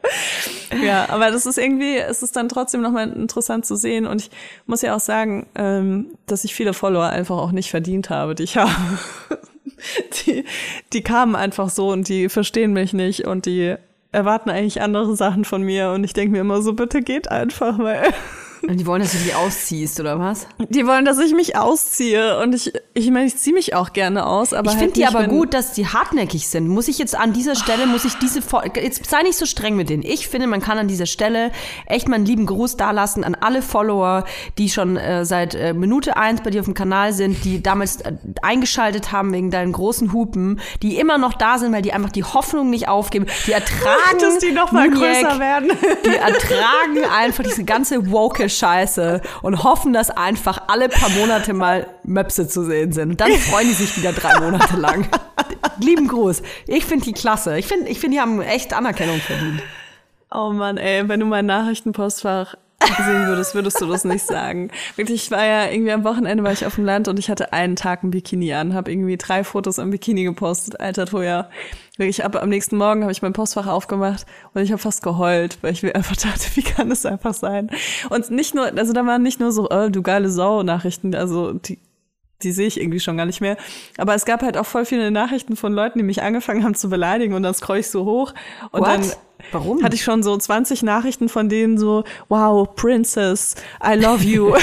Ja, 0.83 1.09
aber 1.09 1.31
das 1.31 1.47
ist 1.47 1.57
irgendwie, 1.57 1.97
es 1.97 2.23
ist 2.23 2.37
dann 2.37 2.49
trotzdem 2.49 2.83
nochmal 2.83 3.11
interessant 3.11 3.65
zu 3.65 3.77
sehen. 3.77 4.07
Und 4.07 4.21
ich 4.21 4.31
muss 4.67 4.83
ja 4.83 4.95
auch 4.95 5.01
sagen, 5.01 5.47
ähm, 5.55 6.13
dass 6.27 6.45
ich 6.45 6.55
viele 6.55 6.75
Follower 6.75 7.07
einfach 7.07 7.37
auch 7.37 7.53
nicht 7.53 7.71
verdient 7.71 8.11
habe, 8.11 8.35
die 8.35 8.45
ich 8.45 8.57
habe. 8.57 8.71
Die, 10.25 10.45
die 10.95 11.03
kamen 11.03 11.37
einfach 11.37 11.69
so 11.69 11.91
und 11.91 12.09
die 12.09 12.31
verstehen 12.31 12.73
mich 12.73 12.95
nicht 12.95 13.27
und 13.27 13.45
die 13.45 13.77
erwarten 14.11 14.49
eigentlich 14.49 14.81
andere 14.81 15.15
Sachen 15.15 15.45
von 15.45 15.63
mir. 15.63 15.91
Und 15.91 16.03
ich 16.03 16.15
denke 16.15 16.33
mir 16.33 16.41
immer 16.41 16.63
so, 16.63 16.73
bitte 16.73 17.03
geht 17.03 17.31
einfach, 17.31 17.79
weil 17.79 18.03
und 18.69 18.79
die 18.79 18.87
wollen, 18.87 19.03
dass 19.03 19.13
du 19.13 19.19
die 19.19 19.35
ausziehst, 19.35 20.01
oder 20.01 20.19
was? 20.19 20.47
Die 20.59 20.87
wollen, 20.87 21.05
dass 21.05 21.19
ich 21.19 21.35
mich 21.35 21.57
ausziehe. 21.57 22.41
Und 22.41 22.55
ich, 22.55 22.73
ich 22.95 23.11
meine, 23.11 23.27
ich 23.27 23.37
ziehe 23.37 23.55
mich 23.55 23.75
auch 23.75 23.93
gerne 23.93 24.27
aus, 24.27 24.53
aber. 24.53 24.71
Ich 24.71 24.77
halt 24.77 24.93
finde 24.93 24.95
die 24.95 25.07
aber 25.07 25.27
gut, 25.29 25.55
dass 25.55 25.73
die 25.73 25.87
hartnäckig 25.87 26.49
sind. 26.49 26.69
Muss 26.69 26.89
ich 26.89 26.99
jetzt 26.99 27.15
an 27.15 27.33
dieser 27.33 27.55
Stelle, 27.55 27.87
muss 27.87 28.05
ich 28.05 28.15
diese, 28.15 28.41
jetzt 28.75 29.07
sei 29.07 29.23
nicht 29.23 29.37
so 29.37 29.47
streng 29.47 29.77
mit 29.77 29.89
denen. 29.89 30.03
Ich 30.03 30.29
finde, 30.29 30.47
man 30.47 30.61
kann 30.61 30.79
an 30.79 30.89
dieser 30.89 31.07
Stelle 31.07 31.53
echt 31.87 32.09
mal 32.09 32.17
einen 32.17 32.27
lieben 32.27 32.47
Gruß 32.47 32.77
dalassen 32.77 33.25
an 33.25 33.35
alle 33.35 33.63
Follower, 33.63 34.25
die 34.59 34.69
schon 34.69 34.97
äh, 34.97 35.25
seit 35.25 35.55
äh, 35.55 35.73
Minute 35.73 36.17
eins 36.17 36.43
bei 36.43 36.51
dir 36.51 36.61
auf 36.61 36.67
dem 36.67 36.75
Kanal 36.75 37.13
sind, 37.13 37.45
die 37.45 37.63
damals 37.63 38.01
äh, 38.01 38.13
eingeschaltet 38.43 39.13
haben 39.13 39.33
wegen 39.33 39.51
deinen 39.51 39.73
großen 39.73 40.13
Hupen, 40.13 40.61
die 40.83 40.99
immer 40.99 41.19
noch 41.19 41.35
da 41.35 41.59
sind, 41.59 41.73
weil 41.73 41.83
die 41.83 41.93
einfach 41.93 42.11
die 42.11 42.25
Hoffnung 42.25 42.71
nicht 42.71 42.89
aufgeben. 42.89 43.27
Die 43.47 43.53
ertragen, 43.53 44.19
dass 44.21 44.39
die 44.39 44.53
noch 44.53 44.73
mal 44.73 44.89
Muniac, 44.89 45.23
größer 45.23 45.39
werden. 45.39 45.71
Die 46.05 46.17
ertragen 46.17 47.05
einfach 47.17 47.45
diese 47.45 47.65
ganze 47.65 48.11
woke 48.11 48.49
Scheiße 48.59 49.21
und 49.43 49.65
hoffen, 49.65 49.93
dass 49.93 50.11
einfach 50.11 50.63
alle 50.69 50.89
paar 50.89 51.11
Monate 51.11 51.55
mal 51.55 51.87
Möpse 52.05 52.49
zu 52.49 52.65
sehen 52.65 52.93
sind. 52.93 53.11
Und 53.11 53.21
dann 53.21 53.33
freuen 53.33 53.69
die 53.69 53.75
sich 53.75 53.97
wieder 53.97 54.13
drei 54.13 54.41
Monate 54.41 54.77
lang. 54.77 55.09
Lieben 55.81 56.09
Gruß. 56.09 56.43
Ich 56.67 56.85
finde 56.85 57.05
die 57.05 57.13
klasse. 57.13 57.59
Ich 57.59 57.67
finde, 57.67 57.89
ich 57.89 58.01
find, 58.01 58.15
die 58.15 58.21
haben 58.21 58.41
echt 58.41 58.73
Anerkennung 58.73 59.21
verdient. 59.21 59.63
Oh 60.31 60.51
Mann, 60.51 60.77
ey, 60.77 61.09
wenn 61.09 61.21
du 61.21 61.27
mein 61.27 61.47
Nachrichtenpostfach 61.47 62.57
sehen 62.85 63.27
würdest, 63.27 63.55
würdest 63.55 63.81
du 63.81 63.87
das 63.87 64.05
nicht 64.05 64.25
sagen. 64.25 64.71
Wirklich, 64.97 65.25
ich 65.25 65.31
war 65.31 65.45
ja 65.45 65.71
irgendwie 65.71 65.93
am 65.93 66.05
Wochenende 66.05 66.45
war 66.45 66.53
ich 66.53 66.67
auf 66.67 66.75
dem 66.75 66.85
Land 66.85 67.09
und 67.09 67.19
ich 67.19 67.31
hatte 67.31 67.53
einen 67.53 67.77
Tag 67.77 68.03
ein 68.03 68.11
Bikini 68.11 68.53
an, 68.53 68.75
habe 68.75 68.91
irgendwie 68.91 69.17
drei 69.17 69.45
Fotos 69.45 69.79
am 69.79 69.91
Bikini 69.91 70.25
gepostet. 70.25 70.81
Alter 70.81 71.07
Toja. 71.07 71.49
Wirklich, 71.97 72.25
ab 72.25 72.37
am 72.37 72.51
nächsten 72.51 72.77
Morgen 72.77 73.03
habe 73.03 73.13
ich 73.13 73.23
mein 73.23 73.33
Postfach 73.33 73.67
aufgemacht 73.67 74.27
und 74.53 74.63
ich 74.63 74.71
habe 74.71 74.81
fast 74.81 75.03
geheult, 75.03 75.59
weil 75.63 75.73
ich 75.73 75.83
mir 75.83 75.95
einfach 75.95 76.17
dachte, 76.17 76.45
wie 76.55 76.63
kann 76.63 76.91
es 76.91 77.07
einfach 77.07 77.33
sein? 77.33 77.71
Und 78.11 78.31
nicht 78.31 78.55
nur, 78.55 78.67
also 78.77 78.93
da 78.93 79.07
waren 79.07 79.23
nicht 79.23 79.41
nur 79.41 79.51
so, 79.51 79.69
oh, 79.71 79.89
du 79.89 80.03
geile 80.03 80.29
Sau-Nachrichten, 80.29 81.15
also 81.15 81.55
die 81.55 81.79
die 82.43 82.53
sehe 82.53 82.67
ich 82.67 82.81
irgendwie 82.81 83.01
schon 83.01 83.17
gar 83.17 83.27
nicht 83.27 83.41
mehr. 83.41 83.57
Aber 83.97 84.15
es 84.15 84.25
gab 84.25 84.43
halt 84.43 84.57
auch 84.57 84.67
voll 84.67 84.85
viele 84.85 85.11
Nachrichten 85.11 85.57
von 85.57 85.73
Leuten, 85.73 85.99
die 85.99 86.05
mich 86.05 86.23
angefangen 86.23 86.65
haben 86.65 86.75
zu 86.75 86.89
beleidigen 86.89 87.35
und 87.35 87.43
dann 87.43 87.55
scroll 87.55 87.79
ich 87.79 87.89
so 87.89 88.05
hoch 88.05 88.35
und 88.73 88.81
What? 88.81 88.89
dann 88.89 89.03
Warum? 89.53 89.83
Hatte 89.83 89.95
ich 89.95 90.03
schon 90.03 90.23
so 90.23 90.37
20 90.37 90.83
Nachrichten 90.83 91.29
von 91.29 91.49
denen 91.49 91.79
so, 91.79 92.05
wow, 92.29 92.67
Princess, 92.75 93.55
I 93.85 93.95
love 93.95 94.25
you. 94.25 94.55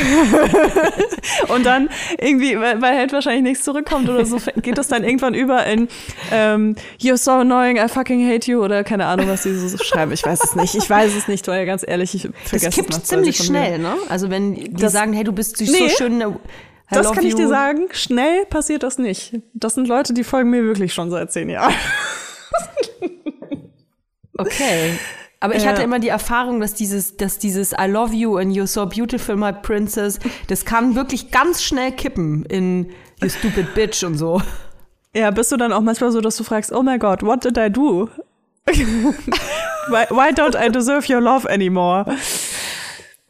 und 1.48 1.66
dann 1.66 1.90
irgendwie, 2.20 2.60
weil, 2.60 2.82
halt 2.82 3.14
wahrscheinlich 3.14 3.44
nichts 3.44 3.64
zurückkommt 3.64 4.10
oder 4.10 4.26
so, 4.26 4.40
geht 4.62 4.78
das 4.78 4.88
dann 4.88 5.04
irgendwann 5.04 5.36
über 5.36 5.66
in 5.66 5.88
ähm, 6.32 6.76
You're 7.00 7.18
so 7.18 7.32
annoying, 7.32 7.78
I 7.78 7.88
fucking 7.88 8.28
hate 8.28 8.52
you 8.52 8.64
oder 8.64 8.84
keine 8.84 9.06
Ahnung, 9.06 9.28
was 9.28 9.44
die 9.44 9.54
so 9.54 9.78
schreiben. 9.78 10.12
Ich 10.12 10.26
weiß 10.26 10.44
es 10.44 10.56
nicht. 10.56 10.76
Ich 10.76 10.90
weiß 10.90 11.16
es 11.16 11.28
nicht, 11.28 11.48
weil 11.48 11.66
ganz 11.66 11.86
ehrlich, 11.88 12.16
ich 12.16 12.24
vergesse 12.44 12.68
es. 12.68 12.76
Das 12.76 12.76
kippt 12.76 13.08
ziemlich 13.08 13.38
schnell, 13.38 13.78
ne? 13.78 13.96
Also 14.10 14.30
wenn 14.30 14.56
die 14.56 14.74
das, 14.74 14.92
sagen, 14.92 15.14
hey, 15.14 15.24
du 15.24 15.32
bist 15.32 15.62
nee, 15.62 15.68
so 15.68 15.90
schön. 15.90 16.24
I 16.94 17.02
das 17.02 17.12
kann 17.12 17.24
you. 17.24 17.30
ich 17.30 17.36
dir 17.36 17.48
sagen. 17.48 17.88
Schnell 17.92 18.46
passiert 18.46 18.84
das 18.84 18.98
nicht. 18.98 19.36
Das 19.54 19.76
sind 19.76 19.88
Leute, 19.88 20.14
die 20.14 20.24
folgen 20.24 20.50
mir 20.50 20.64
wirklich 20.64 20.94
schon 20.94 21.10
seit 21.10 21.32
zehn 21.32 21.50
Jahren. 21.50 21.74
Okay. 24.38 24.98
Aber 25.40 25.56
ich 25.56 25.68
hatte 25.68 25.84
immer 25.84 26.00
die 26.00 26.08
Erfahrung, 26.08 26.62
dass 26.62 26.74
dieses, 26.74 27.18
dass 27.18 27.38
dieses 27.38 27.74
I 27.74 27.86
love 27.88 28.16
you 28.16 28.38
and 28.38 28.56
you're 28.56 28.66
so 28.66 28.86
beautiful, 28.86 29.36
my 29.36 29.52
princess, 29.52 30.18
das 30.48 30.64
kann 30.64 30.96
wirklich 30.96 31.32
ganz 31.32 31.62
schnell 31.62 31.92
kippen 31.92 32.46
in 32.46 32.92
you 33.22 33.30
stupid 33.30 33.76
bitch 33.76 34.04
und 34.04 34.18
so. 34.18 34.42
Ja, 35.14 35.32
bist 35.32 35.52
du 35.52 35.58
dann 35.58 35.74
auch 35.74 35.82
manchmal 35.82 36.12
so, 36.12 36.22
dass 36.22 36.38
du 36.38 36.44
fragst, 36.44 36.72
oh 36.72 36.82
my 36.82 36.98
God, 36.98 37.24
what 37.24 37.44
did 37.44 37.58
I 37.58 37.70
do? 37.70 38.10
why, 38.66 40.06
why 40.10 40.32
don't 40.34 40.56
I 40.56 40.72
deserve 40.72 41.14
your 41.14 41.22
love 41.22 41.46
anymore? 41.48 42.06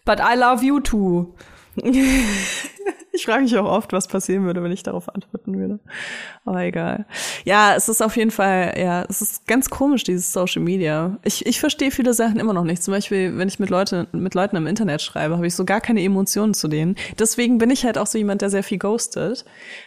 But 0.05 0.19
I 0.19 0.35
love 0.35 0.63
you 0.63 0.79
too. 0.79 1.33
ich 3.23 3.27
Ich 3.27 3.33
frage 3.33 3.43
mich 3.43 3.57
auch 3.57 3.71
oft, 3.71 3.93
was 3.93 4.09
passieren 4.09 4.43
würde, 4.43 4.61
wenn 4.63 4.71
ich 4.73 4.83
darauf 4.83 5.07
antworten 5.07 5.57
würde. 5.57 5.79
Aber 6.43 6.61
egal. 6.61 7.05
Ja, 7.45 7.73
es 7.73 7.87
ist 7.87 8.01
auf 8.01 8.17
jeden 8.17 8.31
Fall, 8.31 8.73
ja, 8.77 9.05
es 9.07 9.21
ist 9.21 9.47
ganz 9.47 9.69
komisch, 9.69 10.03
dieses 10.03 10.33
Social 10.33 10.61
Media. 10.61 11.17
Ich, 11.23 11.45
ich 11.45 11.61
verstehe 11.61 11.89
viele 11.89 12.13
Sachen 12.13 12.37
immer 12.37 12.51
noch 12.51 12.65
nicht. 12.65 12.83
Zum 12.83 12.93
Beispiel, 12.93 13.37
wenn 13.37 13.47
ich 13.47 13.59
mit, 13.59 13.69
Leute, 13.69 14.07
mit 14.11 14.33
Leuten 14.33 14.57
im 14.57 14.67
Internet 14.67 15.01
schreibe, 15.01 15.37
habe 15.37 15.47
ich 15.47 15.55
so 15.55 15.63
gar 15.63 15.79
keine 15.79 16.01
Emotionen 16.01 16.53
zu 16.53 16.67
denen. 16.67 16.97
Deswegen 17.17 17.59
bin 17.59 17.69
ich 17.69 17.85
halt 17.85 17.97
auch 17.97 18.07
so 18.07 18.17
jemand, 18.17 18.41
der 18.41 18.49
sehr 18.49 18.63
viel 18.63 18.77
ghostet. 18.77 19.45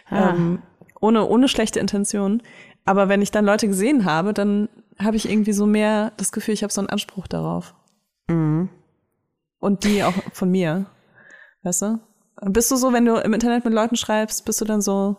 Ah. 0.09 0.31
Ähm, 0.31 0.63
ohne, 0.99 1.27
ohne 1.27 1.47
schlechte 1.47 1.79
Intention. 1.79 2.41
Aber 2.85 3.07
wenn 3.07 3.21
ich 3.21 3.29
dann 3.29 3.45
Leute 3.45 3.67
gesehen 3.67 4.05
habe, 4.05 4.33
dann 4.33 4.67
habe 4.97 5.15
ich 5.15 5.29
irgendwie 5.29 5.53
so 5.53 5.67
mehr 5.67 6.11
das 6.17 6.31
Gefühl, 6.31 6.55
ich 6.55 6.63
habe 6.63 6.73
so 6.73 6.81
einen 6.81 6.89
Anspruch 6.89 7.27
darauf. 7.27 7.75
Mhm. 8.29 8.69
Und 9.59 9.83
die 9.83 10.03
auch 10.03 10.15
von 10.33 10.49
mir. 10.49 10.87
Weißt 11.61 11.83
du? 11.83 11.99
Bist 12.45 12.69
du 12.71 12.75
so, 12.75 12.93
wenn 12.93 13.05
du 13.05 13.15
im 13.15 13.33
Internet 13.33 13.65
mit 13.65 13.73
Leuten 13.73 13.95
schreibst, 13.95 14.45
bist 14.45 14.61
du 14.61 14.65
dann 14.65 14.81
so, 14.81 15.17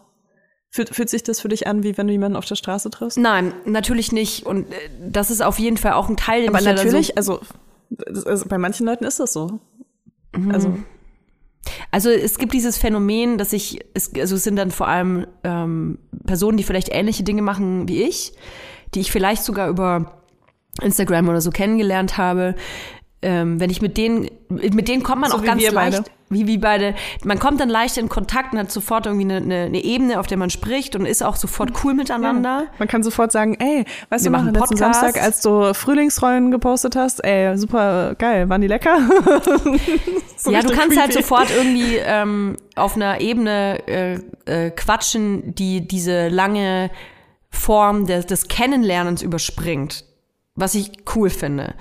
fühlt, 0.70 0.94
fühlt 0.94 1.10
sich 1.10 1.22
das 1.22 1.40
für 1.40 1.48
dich 1.48 1.66
an, 1.66 1.82
wie 1.82 1.96
wenn 1.98 2.06
du 2.06 2.12
jemanden 2.12 2.36
auf 2.36 2.44
der 2.44 2.54
Straße 2.54 2.90
triffst? 2.90 3.18
Nein, 3.18 3.52
natürlich 3.64 4.12
nicht. 4.12 4.46
Und 4.46 4.70
äh, 4.72 4.76
das 5.10 5.30
ist 5.30 5.42
auf 5.42 5.58
jeden 5.58 5.76
Fall 5.76 5.92
auch 5.92 6.08
ein 6.08 6.16
Teil, 6.16 6.42
den 6.42 6.54
Aber 6.54 6.60
natürlich, 6.60 7.16
also, 7.16 7.40
also, 8.24 8.46
bei 8.48 8.58
manchen 8.58 8.86
Leuten 8.86 9.04
ist 9.04 9.18
das 9.20 9.32
so. 9.32 9.60
Mhm. 10.34 10.50
Also. 10.52 10.78
Also 11.90 12.08
es 12.10 12.38
gibt 12.38 12.54
dieses 12.54 12.78
Phänomen, 12.78 13.36
dass 13.36 13.52
ich, 13.52 13.80
es, 13.92 14.12
also 14.14 14.36
es 14.36 14.44
sind 14.44 14.56
dann 14.56 14.70
vor 14.70 14.88
allem 14.88 15.26
ähm, 15.44 15.98
Personen, 16.24 16.56
die 16.56 16.62
vielleicht 16.62 16.88
ähnliche 16.90 17.24
Dinge 17.24 17.42
machen 17.42 17.88
wie 17.88 18.02
ich, 18.02 18.32
die 18.94 19.00
ich 19.00 19.10
vielleicht 19.10 19.42
sogar 19.44 19.68
über 19.68 20.22
Instagram 20.80 21.28
oder 21.28 21.40
so 21.40 21.50
kennengelernt 21.50 22.16
habe, 22.16 22.54
ähm, 23.20 23.58
wenn 23.58 23.70
ich 23.70 23.82
mit 23.82 23.96
denen, 23.96 24.30
mit 24.48 24.86
denen 24.86 25.02
kommt 25.02 25.22
man 25.22 25.30
so 25.30 25.38
auch 25.38 25.42
ganz 25.42 25.60
leicht, 25.62 25.74
beide. 25.74 26.04
wie 26.28 26.46
wie 26.46 26.58
beide, 26.58 26.94
man 27.24 27.40
kommt 27.40 27.60
dann 27.60 27.68
leicht 27.68 27.96
in 27.96 28.08
Kontakt 28.08 28.52
und 28.52 28.60
hat 28.60 28.70
sofort 28.70 29.06
irgendwie 29.06 29.24
eine, 29.24 29.36
eine, 29.38 29.64
eine 29.64 29.82
Ebene, 29.82 30.20
auf 30.20 30.28
der 30.28 30.38
man 30.38 30.50
spricht 30.50 30.94
und 30.94 31.04
ist 31.04 31.24
auch 31.24 31.34
sofort 31.34 31.72
cool 31.82 31.94
miteinander. 31.94 32.62
Ja. 32.64 32.70
Man 32.78 32.86
kann 32.86 33.02
sofort 33.02 33.32
sagen, 33.32 33.56
ey, 33.58 33.84
weißt 34.10 34.24
Wir 34.24 34.30
du 34.30 34.44
noch, 34.44 34.52
letzten 34.52 34.76
Samstag, 34.76 35.20
als 35.20 35.40
du 35.40 35.74
Frühlingsrollen 35.74 36.52
gepostet 36.52 36.94
hast, 36.94 37.24
ey, 37.24 37.58
super 37.58 38.14
geil, 38.14 38.48
waren 38.48 38.60
die 38.60 38.68
lecker? 38.68 38.98
so 40.36 40.52
ja, 40.52 40.60
du 40.62 40.68
kannst 40.68 40.78
halt 40.78 40.78
creepy. 40.78 40.96
halt 40.98 41.12
sofort 41.12 41.50
irgendwie 41.50 41.96
ähm, 41.96 42.56
auf 42.76 42.94
einer 42.94 43.20
Ebene 43.20 43.80
äh, 43.88 44.20
äh, 44.44 44.70
quatschen, 44.70 45.56
die 45.56 45.86
diese 45.86 46.28
lange 46.28 46.90
Form 47.50 48.06
des, 48.06 48.26
des 48.26 48.46
Kennenlernens 48.46 49.22
überspringt 49.22 50.04
was 50.58 50.74
ich 50.74 50.90
cool 51.14 51.30
finde. 51.30 51.74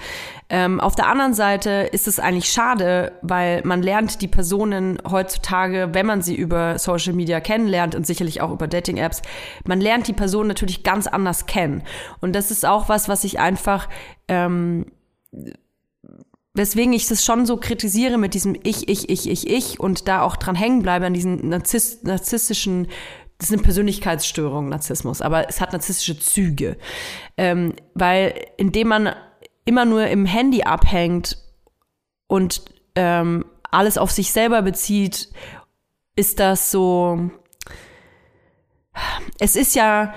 Ähm, 0.50 0.80
auf 0.80 0.96
der 0.96 1.08
anderen 1.08 1.34
Seite 1.34 1.90
ist 1.92 2.08
es 2.08 2.20
eigentlich 2.20 2.50
schade, 2.50 3.12
weil 3.22 3.62
man 3.64 3.82
lernt 3.82 4.22
die 4.22 4.28
Personen 4.28 4.98
heutzutage, 5.10 5.90
wenn 5.92 6.06
man 6.06 6.22
sie 6.22 6.36
über 6.36 6.80
Social 6.80 7.14
Media 7.14 7.40
kennenlernt 7.42 7.96
und 7.96 8.08
sicherlich 8.08 8.40
auch 8.42 8.52
über 8.52 8.68
Dating-Apps, 8.68 9.22
man 9.66 9.82
lernt 9.82 10.08
die 10.08 10.14
Personen 10.14 10.48
natürlich 10.48 10.84
ganz 10.84 11.08
anders 11.08 11.48
kennen. 11.48 11.84
Und 12.22 12.34
das 12.34 12.52
ist 12.52 12.66
auch 12.66 12.88
was, 12.88 13.10
was 13.10 13.24
ich 13.24 13.40
einfach 13.40 13.90
ähm, 14.28 14.86
weswegen 16.54 16.94
ich 16.94 17.08
das 17.08 17.24
schon 17.24 17.46
so 17.46 17.58
kritisiere 17.58 18.18
mit 18.18 18.34
diesem 18.34 18.56
Ich, 18.64 18.90
ich, 18.90 19.10
ich, 19.10 19.30
ich, 19.30 19.48
ich 19.48 19.80
und 19.80 20.08
da 20.08 20.22
auch 20.22 20.36
dran 20.36 20.56
hängen 20.56 20.82
bleibe 20.82 21.06
an 21.06 21.14
diesen 21.14 21.50
narzisst, 21.50 22.04
narzisstischen 22.04 22.88
das 23.38 23.50
ist 23.50 23.54
eine 23.54 23.64
Persönlichkeitsstörung, 23.64 24.70
Narzissmus, 24.70 25.22
aber 25.22 25.48
es 25.48 25.62
hat 25.62 25.72
narzisstische 25.72 26.20
Züge. 26.20 26.78
Ähm, 27.38 27.74
weil 27.94 28.34
indem 28.58 28.88
man 28.88 29.16
immer 29.66 29.86
nur 29.86 30.08
im 30.08 30.26
Handy 30.26 30.64
abhängt 30.64 31.38
und 32.28 32.64
ähm, 32.96 33.46
alles 33.70 33.98
auf 33.98 34.12
sich 34.12 34.32
selber 34.32 34.62
bezieht, 34.62 35.30
ist 36.16 36.40
das 36.40 36.72
so. 36.72 37.30
Es 39.40 39.56
ist 39.56 39.76
ja 39.76 40.16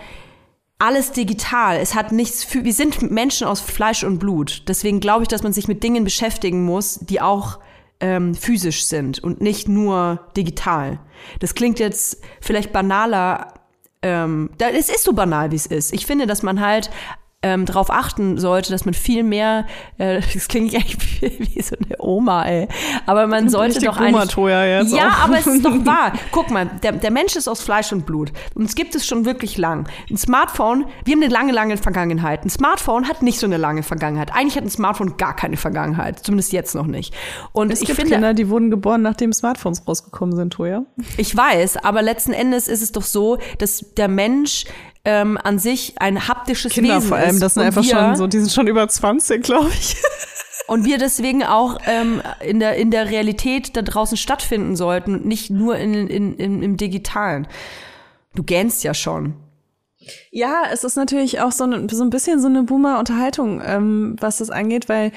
alles 0.78 1.12
digital. 1.12 1.76
Es 1.76 1.94
hat 1.94 2.12
nichts 2.12 2.42
für. 2.42 2.64
Wir 2.64 2.72
sind 2.72 3.10
Menschen 3.10 3.46
aus 3.46 3.60
Fleisch 3.60 4.02
und 4.02 4.18
Blut. 4.18 4.62
Deswegen 4.66 5.00
glaube 5.00 5.22
ich, 5.22 5.28
dass 5.28 5.42
man 5.42 5.52
sich 5.52 5.68
mit 5.68 5.82
Dingen 5.82 6.04
beschäftigen 6.04 6.64
muss, 6.64 6.98
die 7.00 7.20
auch 7.20 7.58
ähm, 8.00 8.34
physisch 8.34 8.84
sind 8.84 9.18
und 9.18 9.40
nicht 9.40 9.68
nur 9.68 10.26
digital. 10.36 10.98
Das 11.38 11.54
klingt 11.54 11.78
jetzt 11.78 12.22
vielleicht 12.40 12.72
banaler. 12.72 13.54
Ähm, 14.02 14.50
es 14.58 14.88
ist 14.88 15.04
so 15.04 15.12
banal, 15.12 15.50
wie 15.50 15.56
es 15.56 15.66
ist. 15.66 15.92
Ich 15.92 16.06
finde, 16.06 16.26
dass 16.26 16.42
man 16.42 16.60
halt 16.60 16.90
ähm, 17.42 17.64
darauf 17.64 17.90
achten 17.90 18.36
sollte, 18.36 18.70
dass 18.70 18.84
man 18.84 18.92
viel 18.92 19.22
mehr, 19.22 19.64
äh, 19.96 20.20
das 20.34 20.48
klingt 20.48 20.74
eigentlich 20.74 20.98
wie, 21.22 21.54
wie 21.54 21.62
so 21.62 21.74
eine 21.76 21.96
Oma, 21.98 22.44
ey. 22.44 22.68
Aber 23.06 23.26
man 23.26 23.48
sollte 23.48 23.80
doch 23.80 23.96
eigentlich. 23.96 24.34
Jetzt 24.34 24.94
ja, 24.94 25.08
auch. 25.08 25.24
aber 25.24 25.38
es 25.38 25.46
ist 25.46 25.64
doch 25.64 25.70
wahr. 25.86 26.12
Guck 26.32 26.50
mal, 26.50 26.66
der, 26.82 26.92
der 26.92 27.10
Mensch 27.10 27.36
ist 27.36 27.48
aus 27.48 27.62
Fleisch 27.62 27.92
und 27.92 28.04
Blut. 28.04 28.32
Und 28.54 28.64
es 28.64 28.74
gibt 28.74 28.94
es 28.94 29.06
schon 29.06 29.24
wirklich 29.24 29.56
lang. 29.56 29.88
Ein 30.10 30.18
Smartphone, 30.18 30.84
wir 31.04 31.14
haben 31.14 31.22
eine 31.22 31.32
lange, 31.32 31.52
lange 31.52 31.76
Vergangenheit. 31.78 32.44
Ein 32.44 32.50
Smartphone 32.50 33.08
hat 33.08 33.22
nicht 33.22 33.38
so 33.38 33.46
eine 33.46 33.56
lange 33.56 33.82
Vergangenheit. 33.82 34.32
Eigentlich 34.34 34.56
hat 34.56 34.64
ein 34.64 34.70
Smartphone 34.70 35.16
gar 35.16 35.34
keine 35.34 35.56
Vergangenheit. 35.56 36.18
Zumindest 36.18 36.52
jetzt 36.52 36.74
noch 36.74 36.86
nicht. 36.86 37.14
Und 37.52 37.72
es 37.72 37.80
ich 37.80 37.86
gibt 37.86 38.00
finde, 38.00 38.14
Kinder, 38.14 38.34
die 38.34 38.50
wurden 38.50 38.70
geboren, 38.70 39.00
nachdem 39.00 39.32
Smartphones 39.32 39.86
rausgekommen 39.88 40.36
sind, 40.36 40.52
Toja. 40.52 40.82
Ich 41.16 41.34
weiß, 41.34 41.78
aber 41.78 42.02
letzten 42.02 42.34
Endes 42.34 42.68
ist 42.68 42.82
es 42.82 42.92
doch 42.92 43.02
so, 43.02 43.38
dass 43.58 43.94
der 43.94 44.08
Mensch 44.08 44.66
ähm, 45.04 45.38
an 45.42 45.58
sich 45.58 45.94
ein 46.00 46.28
haptisches 46.28 46.72
Kinder 46.72 46.96
Wesen 46.96 47.08
vor 47.08 47.16
allem, 47.16 47.30
ist. 47.30 47.42
das 47.42 47.54
sind 47.54 47.62
einfach 47.62 47.82
wir, 47.82 47.90
schon 47.90 48.16
so, 48.16 48.26
die 48.26 48.38
sind 48.38 48.52
schon 48.52 48.66
über 48.66 48.86
20, 48.86 49.42
glaube 49.42 49.70
ich. 49.70 49.96
und 50.66 50.84
wir 50.84 50.98
deswegen 50.98 51.42
auch 51.42 51.78
ähm, 51.86 52.22
in, 52.40 52.60
der, 52.60 52.76
in 52.76 52.90
der 52.90 53.10
Realität 53.10 53.76
da 53.76 53.82
draußen 53.82 54.16
stattfinden 54.16 54.76
sollten 54.76 55.14
und 55.14 55.26
nicht 55.26 55.50
nur 55.50 55.76
in, 55.76 55.94
in, 55.94 56.36
in, 56.36 56.62
im 56.62 56.76
Digitalen. 56.76 57.48
Du 58.34 58.42
gähnst 58.42 58.84
ja 58.84 58.94
schon. 58.94 59.34
Ja, 60.30 60.62
es 60.72 60.84
ist 60.84 60.96
natürlich 60.96 61.40
auch 61.40 61.52
so, 61.52 61.64
ein, 61.64 61.88
so 61.88 62.02
ein 62.02 62.10
bisschen 62.10 62.40
so 62.40 62.48
eine 62.48 62.62
Boomer-Unterhaltung, 62.62 63.60
ähm, 63.64 64.16
was 64.20 64.38
das 64.38 64.50
angeht, 64.50 64.88
weil 64.88 65.12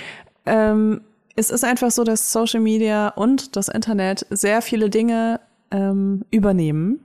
ähm, 0.45 1.01
es 1.35 1.49
ist 1.49 1.63
einfach 1.63 1.91
so, 1.91 2.03
dass 2.03 2.31
Social 2.31 2.59
Media 2.59 3.09
und 3.09 3.55
das 3.55 3.67
Internet 3.67 4.25
sehr 4.29 4.61
viele 4.61 4.89
Dinge 4.89 5.39
ähm, 5.71 6.25
übernehmen, 6.31 6.99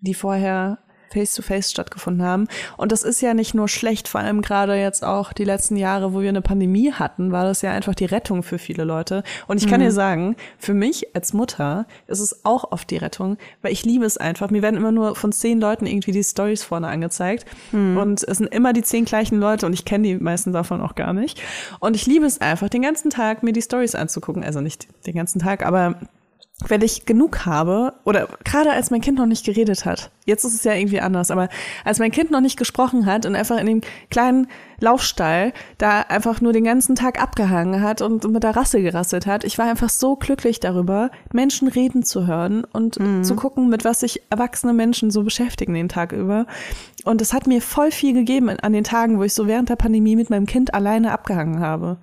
die 0.00 0.14
vorher 0.14 0.78
face-to-face 1.12 1.66
-face 1.66 1.70
stattgefunden 1.70 2.24
haben. 2.24 2.48
Und 2.76 2.92
das 2.92 3.02
ist 3.02 3.20
ja 3.20 3.34
nicht 3.34 3.54
nur 3.54 3.68
schlecht, 3.68 4.08
vor 4.08 4.20
allem 4.20 4.42
gerade 4.42 4.74
jetzt 4.74 5.04
auch 5.04 5.32
die 5.32 5.44
letzten 5.44 5.76
Jahre, 5.76 6.14
wo 6.14 6.20
wir 6.20 6.28
eine 6.28 6.42
Pandemie 6.42 6.92
hatten, 6.92 7.32
war 7.32 7.44
das 7.44 7.62
ja 7.62 7.70
einfach 7.70 7.94
die 7.94 8.04
Rettung 8.04 8.42
für 8.42 8.58
viele 8.58 8.84
Leute. 8.84 9.22
Und 9.46 9.62
ich 9.62 9.68
kann 9.68 9.80
mhm. 9.80 9.84
dir 9.84 9.92
sagen, 9.92 10.36
für 10.58 10.74
mich 10.74 11.14
als 11.14 11.32
Mutter 11.32 11.86
ist 12.06 12.20
es 12.20 12.44
auch 12.44 12.72
oft 12.72 12.90
die 12.90 12.96
Rettung, 12.96 13.36
weil 13.62 13.72
ich 13.72 13.84
liebe 13.84 14.04
es 14.04 14.18
einfach. 14.18 14.50
Mir 14.50 14.62
werden 14.62 14.76
immer 14.76 14.92
nur 14.92 15.16
von 15.16 15.32
zehn 15.32 15.60
Leuten 15.60 15.86
irgendwie 15.86 16.12
die 16.12 16.24
Stories 16.24 16.62
vorne 16.62 16.88
angezeigt. 16.88 17.46
Mhm. 17.72 17.96
Und 17.96 18.22
es 18.22 18.38
sind 18.38 18.52
immer 18.52 18.72
die 18.72 18.82
zehn 18.82 19.04
gleichen 19.04 19.38
Leute 19.38 19.66
und 19.66 19.72
ich 19.72 19.84
kenne 19.84 20.08
die 20.08 20.16
meisten 20.16 20.52
davon 20.52 20.80
auch 20.80 20.94
gar 20.94 21.12
nicht. 21.12 21.40
Und 21.80 21.96
ich 21.96 22.06
liebe 22.06 22.26
es 22.26 22.40
einfach, 22.40 22.68
den 22.68 22.82
ganzen 22.82 23.10
Tag 23.10 23.42
mir 23.42 23.52
die 23.52 23.62
Stories 23.62 23.94
anzugucken. 23.94 24.44
Also 24.44 24.60
nicht 24.60 24.88
den 25.06 25.14
ganzen 25.14 25.40
Tag, 25.40 25.64
aber 25.64 25.96
wenn 26.68 26.82
ich 26.82 27.06
genug 27.06 27.46
habe, 27.46 27.94
oder 28.04 28.28
gerade 28.44 28.70
als 28.72 28.90
mein 28.90 29.00
Kind 29.00 29.18
noch 29.18 29.26
nicht 29.26 29.44
geredet 29.44 29.84
hat, 29.84 30.10
jetzt 30.24 30.44
ist 30.44 30.54
es 30.54 30.64
ja 30.64 30.74
irgendwie 30.74 31.00
anders, 31.00 31.30
aber 31.30 31.48
als 31.84 31.98
mein 31.98 32.10
Kind 32.10 32.30
noch 32.30 32.40
nicht 32.40 32.56
gesprochen 32.56 33.06
hat 33.06 33.26
und 33.26 33.34
einfach 33.34 33.58
in 33.58 33.66
dem 33.66 33.80
kleinen 34.10 34.46
Laufstall 34.80 35.52
da 35.78 36.00
einfach 36.00 36.40
nur 36.40 36.52
den 36.52 36.64
ganzen 36.64 36.94
Tag 36.94 37.20
abgehangen 37.20 37.82
hat 37.82 38.02
und 38.02 38.24
mit 38.24 38.42
der 38.42 38.56
Rasse 38.56 38.82
gerasselt 38.82 39.26
hat, 39.26 39.44
ich 39.44 39.58
war 39.58 39.66
einfach 39.66 39.90
so 39.90 40.16
glücklich 40.16 40.60
darüber, 40.60 41.10
Menschen 41.32 41.68
reden 41.68 42.02
zu 42.02 42.26
hören 42.26 42.64
und 42.64 42.98
mhm. 42.98 43.24
zu 43.24 43.34
gucken, 43.36 43.68
mit 43.68 43.84
was 43.84 44.00
sich 44.00 44.22
erwachsene 44.30 44.72
Menschen 44.72 45.10
so 45.10 45.22
beschäftigen 45.22 45.74
den 45.74 45.88
Tag 45.88 46.12
über. 46.12 46.46
Und 47.04 47.20
es 47.20 47.32
hat 47.32 47.46
mir 47.46 47.60
voll 47.60 47.90
viel 47.90 48.14
gegeben 48.14 48.48
an 48.48 48.72
den 48.72 48.84
Tagen, 48.84 49.18
wo 49.18 49.24
ich 49.24 49.34
so 49.34 49.46
während 49.46 49.68
der 49.68 49.76
Pandemie 49.76 50.16
mit 50.16 50.30
meinem 50.30 50.46
Kind 50.46 50.74
alleine 50.74 51.12
abgehangen 51.12 51.60
habe. 51.60 51.98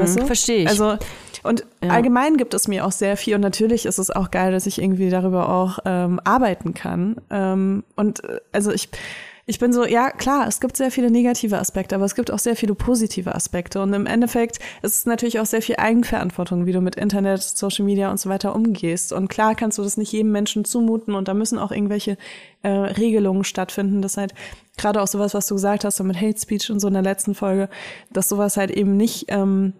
Weißt 0.00 0.20
du? 0.20 0.26
Verstehe 0.26 0.62
ich. 0.64 0.68
Also, 0.68 0.96
und 1.42 1.64
ja. 1.82 1.90
allgemein 1.90 2.36
gibt 2.36 2.54
es 2.54 2.68
mir 2.68 2.86
auch 2.86 2.92
sehr 2.92 3.16
viel 3.16 3.34
und 3.34 3.40
natürlich 3.40 3.86
ist 3.86 3.98
es 3.98 4.10
auch 4.10 4.30
geil, 4.30 4.52
dass 4.52 4.66
ich 4.66 4.80
irgendwie 4.80 5.10
darüber 5.10 5.48
auch 5.48 5.80
ähm, 5.84 6.20
arbeiten 6.24 6.74
kann. 6.74 7.16
Ähm, 7.30 7.84
und 7.96 8.22
äh, 8.24 8.38
also 8.52 8.70
ich, 8.70 8.88
ich 9.44 9.58
bin 9.58 9.72
so, 9.72 9.84
ja 9.84 10.10
klar, 10.10 10.46
es 10.46 10.60
gibt 10.60 10.76
sehr 10.76 10.92
viele 10.92 11.10
negative 11.10 11.58
Aspekte, 11.58 11.96
aber 11.96 12.04
es 12.04 12.14
gibt 12.14 12.30
auch 12.30 12.38
sehr 12.38 12.54
viele 12.54 12.76
positive 12.76 13.34
Aspekte. 13.34 13.82
Und 13.82 13.92
im 13.92 14.06
Endeffekt 14.06 14.58
ist 14.82 14.98
es 14.98 15.06
natürlich 15.06 15.40
auch 15.40 15.46
sehr 15.46 15.62
viel 15.62 15.76
Eigenverantwortung, 15.76 16.64
wie 16.66 16.72
du 16.72 16.80
mit 16.80 16.94
Internet, 16.94 17.42
Social 17.42 17.84
Media 17.84 18.08
und 18.12 18.20
so 18.20 18.30
weiter 18.30 18.54
umgehst. 18.54 19.12
Und 19.12 19.26
klar 19.26 19.56
kannst 19.56 19.78
du 19.78 19.82
das 19.82 19.96
nicht 19.96 20.12
jedem 20.12 20.30
Menschen 20.30 20.64
zumuten 20.64 21.14
und 21.14 21.26
da 21.26 21.34
müssen 21.34 21.58
auch 21.58 21.72
irgendwelche 21.72 22.18
äh, 22.62 22.68
Regelungen 22.68 23.42
stattfinden, 23.42 24.00
dass 24.00 24.16
halt 24.16 24.32
gerade 24.76 25.02
auch 25.02 25.08
sowas, 25.08 25.34
was 25.34 25.48
du 25.48 25.56
gesagt 25.56 25.84
hast, 25.84 25.96
so 25.96 26.04
mit 26.04 26.20
Hate 26.20 26.38
Speech 26.40 26.70
und 26.70 26.78
so 26.78 26.86
in 26.86 26.94
der 26.94 27.02
letzten 27.02 27.34
Folge, 27.34 27.68
dass 28.10 28.28
sowas 28.28 28.56
halt 28.56 28.70
eben 28.70 28.96
nicht 28.96 29.24
ähm, 29.28 29.72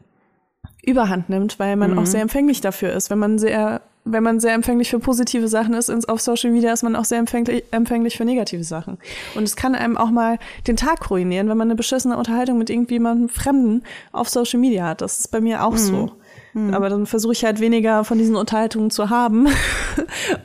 überhand 0.83 1.28
nimmt, 1.28 1.59
weil 1.59 1.76
man 1.76 1.93
mhm. 1.93 1.99
auch 1.99 2.07
sehr 2.07 2.20
empfänglich 2.20 2.61
dafür 2.61 2.93
ist. 2.93 3.09
Wenn 3.09 3.18
man 3.18 3.39
sehr, 3.39 3.83
wenn 4.05 4.22
man 4.22 4.41
sehr 4.41 4.55
empfänglich 4.55 4.91
für 4.91 4.99
positive 4.99 5.47
Sachen 5.47 5.74
ist 5.74 5.91
auf 6.09 6.20
Social 6.20 6.51
Media, 6.51 6.72
ist 6.72 6.83
man 6.83 6.97
auch 6.97 7.05
sehr 7.05 7.18
empfänglich, 7.18 7.64
empfänglich 7.70 8.16
für 8.16 8.24
negative 8.24 8.64
Sachen. 8.64 8.99
Und 9.37 9.45
es 9.45 9.55
kann 9.55 9.76
einem 9.76 9.97
auch 9.97 10.11
mal 10.11 10.39
den 10.66 10.76
Tag 10.76 11.09
ruinieren, 11.09 11.49
wenn 11.49 11.57
man 11.57 11.68
eine 11.68 11.76
beschissene 11.76 12.16
Unterhaltung 12.16 12.59
mit 12.59 12.68
irgendjemandem 12.68 13.28
Fremden 13.28 13.83
auf 14.11 14.28
Social 14.28 14.59
Media 14.59 14.87
hat. 14.89 15.01
Das 15.01 15.20
ist 15.20 15.28
bei 15.28 15.41
mir 15.41 15.64
auch 15.64 15.72
mhm. 15.72 15.76
so. 15.78 16.12
Mhm. 16.55 16.74
Aber 16.74 16.89
dann 16.89 17.07
versuche 17.07 17.33
ich 17.33 17.45
halt 17.45 17.61
weniger 17.61 18.05
von 18.05 18.18
diesen 18.18 18.35
Unterhaltungen 18.35 18.91
zu 18.91 19.09
haben. 19.09 19.47
Und 19.47 19.55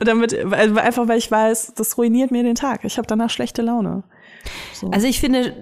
damit, 0.06 0.34
einfach 0.52 1.08
weil 1.08 1.18
ich 1.18 1.30
weiß, 1.30 1.74
das 1.74 1.98
ruiniert 1.98 2.30
mir 2.30 2.44
den 2.44 2.54
Tag. 2.54 2.84
Ich 2.84 2.96
habe 2.96 3.08
danach 3.08 3.30
schlechte 3.30 3.62
Laune. 3.62 4.04
So. 4.72 4.88
Also 4.90 5.06
ich 5.08 5.20
finde, 5.20 5.52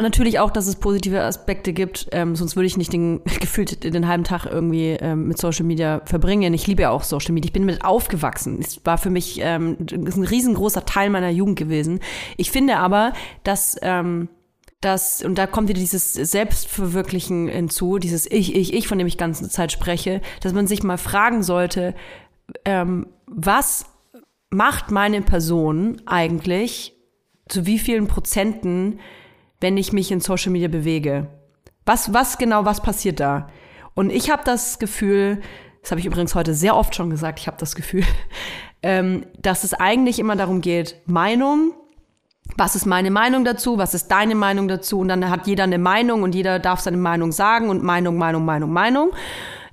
Natürlich 0.00 0.38
auch, 0.38 0.50
dass 0.50 0.66
es 0.66 0.76
positive 0.76 1.22
Aspekte 1.22 1.72
gibt, 1.72 2.08
ähm, 2.12 2.36
sonst 2.36 2.56
würde 2.56 2.66
ich 2.66 2.76
nicht 2.76 2.92
den, 2.92 3.22
gefühlt 3.40 3.84
den 3.84 4.08
halben 4.08 4.24
Tag 4.24 4.46
irgendwie 4.46 4.90
ähm, 5.00 5.28
mit 5.28 5.38
Social 5.38 5.64
Media 5.64 6.00
verbringen. 6.04 6.54
Ich 6.54 6.66
liebe 6.66 6.82
ja 6.82 6.90
auch 6.90 7.02
Social 7.02 7.32
Media. 7.32 7.48
Ich 7.48 7.52
bin 7.52 7.66
damit 7.66 7.84
aufgewachsen. 7.84 8.58
Es 8.60 8.84
war 8.84 8.98
für 8.98 9.10
mich 9.10 9.40
ähm, 9.42 9.76
ein 9.90 10.24
riesengroßer 10.24 10.84
Teil 10.84 11.10
meiner 11.10 11.30
Jugend 11.30 11.58
gewesen. 11.58 12.00
Ich 12.36 12.50
finde 12.50 12.76
aber, 12.76 13.12
dass 13.44 13.76
ähm, 13.82 14.28
das, 14.82 15.22
und 15.22 15.36
da 15.36 15.46
kommt 15.46 15.68
wieder 15.68 15.80
dieses 15.80 16.12
Selbstverwirklichen 16.12 17.48
hinzu, 17.48 17.98
dieses 17.98 18.30
Ich, 18.30 18.54
Ich, 18.54 18.74
Ich, 18.74 18.88
von 18.88 18.98
dem 18.98 19.06
ich 19.06 19.16
ganze 19.16 19.48
Zeit 19.48 19.72
spreche, 19.72 20.20
dass 20.40 20.52
man 20.52 20.66
sich 20.66 20.82
mal 20.82 20.98
fragen 20.98 21.42
sollte, 21.42 21.94
ähm, 22.64 23.06
was 23.26 23.86
macht 24.50 24.90
meine 24.90 25.22
Person 25.22 26.02
eigentlich, 26.04 26.94
zu 27.48 27.64
wie 27.64 27.78
vielen 27.78 28.08
Prozenten 28.08 28.98
wenn 29.62 29.76
ich 29.76 29.92
mich 29.92 30.10
in 30.10 30.20
Social 30.20 30.52
Media 30.52 30.68
bewege? 30.68 31.28
Was, 31.86 32.12
was 32.12 32.38
genau, 32.38 32.64
was 32.64 32.82
passiert 32.82 33.20
da? 33.20 33.48
Und 33.94 34.10
ich 34.10 34.30
habe 34.30 34.42
das 34.44 34.78
Gefühl, 34.78 35.40
das 35.80 35.90
habe 35.90 36.00
ich 36.00 36.06
übrigens 36.06 36.34
heute 36.34 36.54
sehr 36.54 36.76
oft 36.76 36.94
schon 36.94 37.10
gesagt, 37.10 37.38
ich 37.40 37.46
habe 37.46 37.56
das 37.58 37.74
Gefühl, 37.74 38.04
ähm, 38.82 39.26
dass 39.40 39.64
es 39.64 39.74
eigentlich 39.74 40.18
immer 40.18 40.36
darum 40.36 40.60
geht, 40.60 40.96
Meinung, 41.06 41.72
was 42.56 42.74
ist 42.74 42.86
meine 42.86 43.10
Meinung 43.10 43.44
dazu, 43.44 43.78
was 43.78 43.94
ist 43.94 44.08
deine 44.08 44.34
Meinung 44.34 44.68
dazu 44.68 44.98
und 44.98 45.08
dann 45.08 45.30
hat 45.30 45.46
jeder 45.46 45.64
eine 45.64 45.78
Meinung 45.78 46.22
und 46.22 46.34
jeder 46.34 46.58
darf 46.58 46.80
seine 46.80 46.96
Meinung 46.96 47.32
sagen 47.32 47.70
und 47.70 47.82
Meinung, 47.82 48.16
Meinung, 48.16 48.44
Meinung, 48.44 48.72
Meinung. 48.72 49.10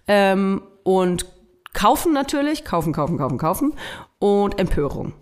Ähm, 0.08 0.62
und 0.84 1.26
kaufen 1.74 2.14
natürlich, 2.14 2.66
kaufen, 2.66 2.94
kaufen, 2.94 3.18
kaufen, 3.18 3.38
kaufen 3.38 3.74
und 4.20 4.60
Empörung. 4.60 5.14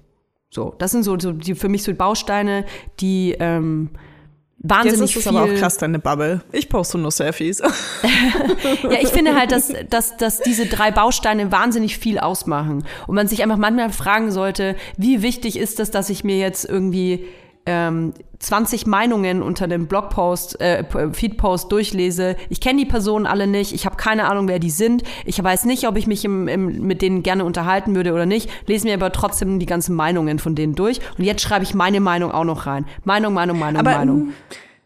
So, 0.50 0.74
das 0.78 0.92
sind 0.92 1.04
so, 1.04 1.20
so 1.20 1.34
die 1.34 1.56
für 1.56 1.70
mich 1.70 1.84
so 1.84 1.94
Bausteine, 1.94 2.66
die 3.00 3.36
ähm, 3.40 3.90
wahnsinnig 4.60 5.14
Jetzt 5.14 5.18
ist 5.18 5.28
viel. 5.28 5.38
aber 5.38 5.52
auch 5.52 5.56
krass 5.56 5.78
deine 5.78 6.00
Bubble. 6.00 6.42
Ich 6.52 6.70
poste 6.70 6.98
nur 6.98 7.12
Selfies. 7.12 7.60
ja, 8.84 8.98
ich 9.02 9.10
finde 9.10 9.36
halt, 9.36 9.52
dass, 9.52 9.72
dass, 9.90 10.18
dass 10.18 10.40
diese 10.42 10.66
drei 10.66 10.92
Bausteine 10.92 11.52
wahnsinnig 11.52 11.98
viel 11.98 12.20
ausmachen 12.20 12.86
und 13.06 13.16
man 13.16 13.28
sich 13.28 13.44
einfach 13.44 13.58
manchmal 13.58 13.92
fragen 13.92 14.32
sollte, 14.32 14.76
wie 14.98 15.22
wichtig 15.22 15.58
ist 15.58 15.80
es, 15.80 15.92
dass 15.92 16.10
ich 16.10 16.24
mir 16.24 16.38
jetzt 16.38 16.66
irgendwie 16.66 17.26
ähm, 17.68 18.14
20 18.40 18.86
Meinungen 18.86 19.42
unter 19.42 19.68
dem 19.68 19.88
Blogpost, 19.88 20.60
äh, 20.62 20.84
Feedpost 21.12 21.72
durchlese. 21.72 22.36
Ich 22.50 22.62
kenne 22.62 22.80
die 22.80 22.86
Personen 22.86 23.26
alle 23.26 23.48
nicht. 23.48 23.74
Ich 23.74 23.86
habe 23.86 23.96
keine 23.96 24.30
Ahnung, 24.30 24.48
wer 24.48 24.60
die 24.60 24.70
sind. 24.70 25.04
Ich 25.26 25.44
weiß 25.44 25.66
nicht, 25.66 25.88
ob 25.88 25.98
ich 25.98 26.08
mich 26.08 26.24
im, 26.24 26.48
im, 26.48 26.82
mit 26.82 27.02
denen 27.02 27.24
gerne 27.24 27.46
unterhalten 27.46 27.96
würde 27.96 28.14
oder 28.14 28.26
nicht. 28.26 28.50
Lese 28.68 28.88
mir 28.88 28.94
aber 28.94 29.12
trotzdem 29.12 29.60
die 29.60 29.66
ganzen 29.66 29.96
Meinungen 29.96 30.40
von 30.40 30.56
denen 30.56 30.76
durch. 30.76 31.00
Und 31.18 31.24
jetzt 31.24 31.42
schreibe 31.42 31.64
ich 31.64 31.74
meine 31.74 32.00
Meinung 32.00 32.32
auch 32.32 32.44
noch 32.44 32.66
rein. 32.68 32.86
Meinung, 33.04 33.34
Meinung, 33.34 33.60
Meinung, 33.60 33.80
aber, 33.80 33.98
Meinung. 33.98 34.34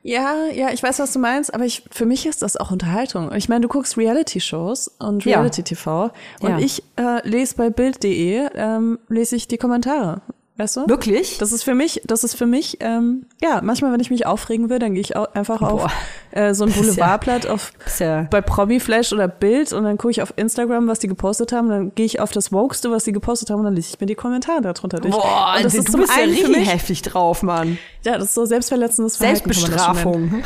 Ja, 0.03 0.47
ja, 0.51 0.71
ich 0.71 0.81
weiß, 0.81 0.97
was 0.97 1.13
du 1.13 1.19
meinst, 1.19 1.53
aber 1.53 1.65
ich, 1.65 1.83
für 1.91 2.07
mich 2.07 2.25
ist 2.25 2.41
das 2.41 2.57
auch 2.57 2.71
Unterhaltung. 2.71 3.31
Ich 3.35 3.49
meine, 3.49 3.61
du 3.61 3.67
guckst 3.67 3.97
Reality-Shows 3.97 4.95
und 4.99 5.25
Reality-TV 5.27 6.11
und 6.39 6.49
ja. 6.49 6.57
ich 6.57 6.83
äh, 6.95 7.27
lese 7.27 7.55
bei 7.55 7.69
Bild.de, 7.69 8.49
ähm, 8.55 8.97
lese 9.09 9.35
ich 9.35 9.47
die 9.47 9.57
Kommentare. 9.57 10.21
Weißt 10.61 10.77
du? 10.77 10.87
Wirklich? 10.87 11.39
Das 11.39 11.51
ist 11.51 11.63
für 11.63 11.73
mich, 11.73 12.01
das 12.05 12.23
ist 12.23 12.35
für 12.35 12.45
mich, 12.45 12.77
ähm, 12.81 13.25
ja, 13.41 13.61
manchmal, 13.63 13.91
wenn 13.93 13.99
ich 13.99 14.11
mich 14.11 14.27
aufregen 14.27 14.69
will, 14.69 14.77
dann 14.77 14.93
gehe 14.93 15.01
ich 15.01 15.17
einfach 15.17 15.57
Boah. 15.57 15.71
auf 15.71 15.91
äh, 16.29 16.53
so 16.53 16.65
ein 16.65 16.71
Boulevardblatt 16.71 17.47
auf 17.47 17.73
ja 17.97 18.27
bei 18.29 18.41
Promiflash 18.41 19.11
oder 19.11 19.27
Bild 19.27 19.73
und 19.73 19.85
dann 19.85 19.97
gucke 19.97 20.11
ich 20.11 20.21
auf 20.21 20.33
Instagram, 20.35 20.87
was 20.87 20.99
die 20.99 21.07
gepostet 21.07 21.51
haben, 21.51 21.69
dann 21.69 21.95
gehe 21.95 22.05
ich 22.05 22.19
auf 22.19 22.31
das 22.31 22.51
Wokeste, 22.51 22.91
was 22.91 23.05
die 23.05 23.11
gepostet 23.11 23.49
haben 23.49 23.57
und 23.57 23.65
dann 23.65 23.75
lese 23.75 23.89
ich 23.95 23.99
mir 23.99 24.05
die 24.05 24.13
Kommentare 24.13 24.61
darunter 24.61 24.99
durch. 24.99 25.15
Boah, 25.15 25.55
und 25.57 25.65
das 25.65 25.73
du 25.73 25.79
ist 25.79 25.91
zum 25.91 26.01
bist 26.01 26.13
einen 26.15 26.31
ja 26.31 26.45
richtig 26.45 26.71
heftig 26.71 27.01
drauf, 27.01 27.41
Mann. 27.41 27.79
Ja, 28.05 28.19
das 28.19 28.25
ist 28.25 28.35
so 28.35 28.45
selbstverletzendes 28.45 29.17
Verhalten. 29.17 29.51
Selbstbestrafung. 29.51 30.43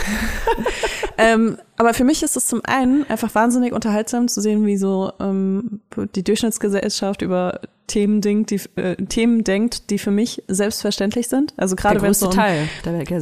ähm, 1.18 1.58
aber 1.78 1.94
für 1.94 2.04
mich 2.04 2.24
ist 2.24 2.38
es 2.38 2.48
zum 2.48 2.62
einen 2.64 3.06
einfach 3.10 3.34
wahnsinnig 3.36 3.74
unterhaltsam 3.74 4.28
zu 4.28 4.42
sehen, 4.42 4.66
wie 4.66 4.78
so 4.78 5.12
ähm, 5.20 5.82
die 6.16 6.24
Durchschnittsgesellschaft 6.24 7.22
über 7.22 7.60
Themen 7.88 8.22
denkt, 8.22 8.52
die, 8.52 8.62
äh, 8.80 8.96
Themen 8.96 9.44
denkt, 9.44 9.90
die 9.90 10.00
für 10.00 10.12
mich 10.12 10.42
selbstverständlich 10.48 11.28
sind. 11.28 11.54
Also 11.58 11.76
gerade 11.76 12.02
wenn 12.02 12.12
es 12.12 12.24
um 12.24 12.32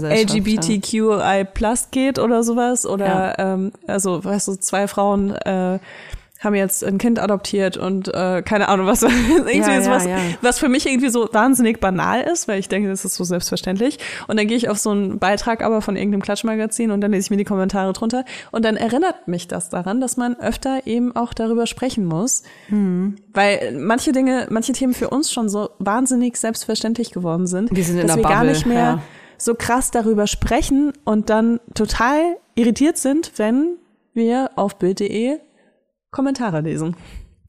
LGBTQI 0.10 1.46
Plus 1.54 1.90
geht 1.92 2.20
oder 2.20 2.44
sowas 2.44 2.86
oder 2.86 3.06
ja. 3.38 3.54
ähm, 3.54 3.72
also 3.88 4.24
weißt 4.24 4.48
du 4.48 4.56
zwei 4.56 4.88
Frauen 4.88 5.32
äh, 5.32 5.80
haben 6.44 6.56
jetzt 6.56 6.84
ein 6.84 6.98
Kind 6.98 7.20
adoptiert 7.20 7.78
und 7.78 8.14
äh, 8.14 8.42
keine 8.42 8.68
Ahnung 8.68 8.86
was 8.86 9.04
irgendwie 9.04 9.58
ja, 9.58 9.82
sowas, 9.82 10.06
ja, 10.06 10.18
was 10.42 10.60
für 10.60 10.70
mich 10.70 10.86
irgendwie 10.86 11.10
so 11.10 11.30
wahnsinnig 11.32 11.80
banal 11.80 12.22
ist, 12.22 12.48
weil 12.48 12.60
ich 12.60 12.68
denke, 12.68 12.90
das 12.90 13.06
ist 13.06 13.16
so 13.16 13.24
selbstverständlich. 13.24 14.00
Und 14.28 14.38
dann 14.38 14.48
gehe 14.48 14.58
ich 14.58 14.70
auf 14.70 14.78
so 14.78 14.92
einen 14.92 15.20
Beitrag 15.20 15.64
aber 15.64 15.82
von 15.82 15.96
irgendeinem 15.96 16.22
Klatschmagazin 16.22 16.92
und 16.92 17.02
dann 17.02 17.12
lese 17.12 17.28
ich 17.28 17.30
mir 17.32 17.38
die 17.38 17.46
Kommentare 17.46 17.94
drunter 17.94 18.26
und 18.52 18.66
dann 18.66 18.76
erinnert 18.76 19.28
mich 19.28 19.48
das 19.48 19.70
daran, 19.70 20.02
dass 20.02 20.18
man 20.18 20.36
öfter 20.40 20.86
eben 20.86 21.16
auch 21.16 21.34
darüber 21.34 21.66
sprechen 21.66 22.06
muss, 22.06 22.44
hm. 22.68 23.16
weil 23.34 23.78
manche 23.78 24.12
Dinge, 24.12 24.48
manche 24.50 24.74
Themen 24.74 24.94
für 24.94 25.10
uns 25.10 25.32
schon 25.32 25.50
so 25.50 25.70
wahnsinnig 25.80 26.38
selbstverständlich 26.38 27.12
geworden 27.12 27.48
sind, 27.48 27.76
wir 27.76 27.84
sind 27.84 28.04
dass 28.04 28.16
wir 28.16 28.24
Bubble, 28.24 28.36
gar 28.36 28.44
nicht 28.44 28.66
mehr 28.66 29.02
so 29.38 29.56
krass 29.56 29.92
darüber 29.92 30.28
sprechen 30.28 30.94
und 31.04 31.30
dann 31.30 31.60
total 31.74 32.38
irritiert 32.56 32.98
sind, 32.98 33.34
wenn 33.38 33.78
wir 34.14 34.52
auf 34.56 34.78
Bild.de 34.78 35.40
Kommentare 36.14 36.62
lesen. 36.62 36.96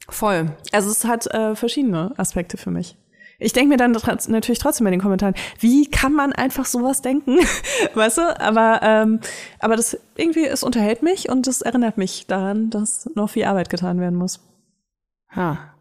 Voll. 0.09 0.51
Also 0.73 0.91
es 0.91 1.05
hat 1.05 1.29
äh, 1.29 1.55
verschiedene 1.55 2.13
Aspekte 2.17 2.57
für 2.57 2.73
mich. 2.73 2.97
Ich 3.39 3.53
denke 3.53 3.69
mir 3.71 3.77
dann 3.77 3.97
natürlich 4.29 4.59
trotzdem 4.59 4.87
in 4.87 4.93
den 4.93 5.01
Kommentaren, 5.01 5.35
wie 5.59 5.91
kann 5.91 6.13
man 6.13 6.33
einfach 6.33 6.67
sowas 6.67 7.03
denken? 7.03 7.39
weißt 7.95 8.19
du? 8.19 8.41
Aber, 8.41 8.81
ähm, 8.83 9.19
aber 9.59 9.75
das 9.77 9.99
irgendwie, 10.17 10.47
es 10.47 10.63
unterhält 10.63 11.03
mich 11.03 11.29
und 11.29 11.47
es 11.47 11.61
erinnert 11.63 11.99
mich 11.99 12.27
daran, 12.27 12.71
dass 12.71 13.11
noch 13.15 13.31
viel 13.31 13.45
Arbeit 13.45 13.71
getan 13.71 14.01
werden 14.01 14.17
muss. 14.17 14.41
Ha. 15.35 15.75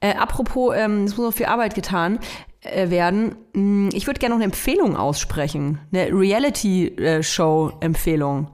Äh, 0.00 0.16
apropos, 0.16 0.74
ähm, 0.76 1.04
es 1.04 1.16
muss 1.16 1.26
noch 1.26 1.34
viel 1.34 1.46
Arbeit 1.46 1.76
getan 1.76 2.18
äh, 2.62 2.90
werden. 2.90 3.36
Hm, 3.54 3.90
ich 3.92 4.08
würde 4.08 4.18
gerne 4.18 4.34
noch 4.34 4.38
eine 4.38 4.46
Empfehlung 4.46 4.96
aussprechen. 4.96 5.78
Eine 5.92 6.08
Reality-Show-Empfehlung. 6.12 8.48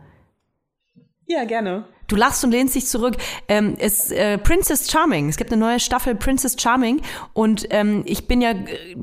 Ja, 1.27 1.45
gerne. 1.45 1.87
Du 2.09 2.17
lachst 2.17 2.43
und 2.43 2.51
lehnst 2.51 2.75
dich 2.75 2.87
zurück. 2.87 3.17
Ähm, 3.49 3.77
es 3.79 4.11
äh, 4.11 4.39
Princess 4.39 4.91
Charming. 4.91 5.29
Es 5.29 5.37
gibt 5.37 5.53
eine 5.53 5.61
neue 5.61 5.79
Staffel 5.79 6.15
Princess 6.15 6.57
Charming 6.59 7.03
und 7.35 7.67
ähm, 7.71 8.03
ich 8.07 8.27
bin 8.27 8.41
ja 8.41 8.53
äh, 8.53 8.97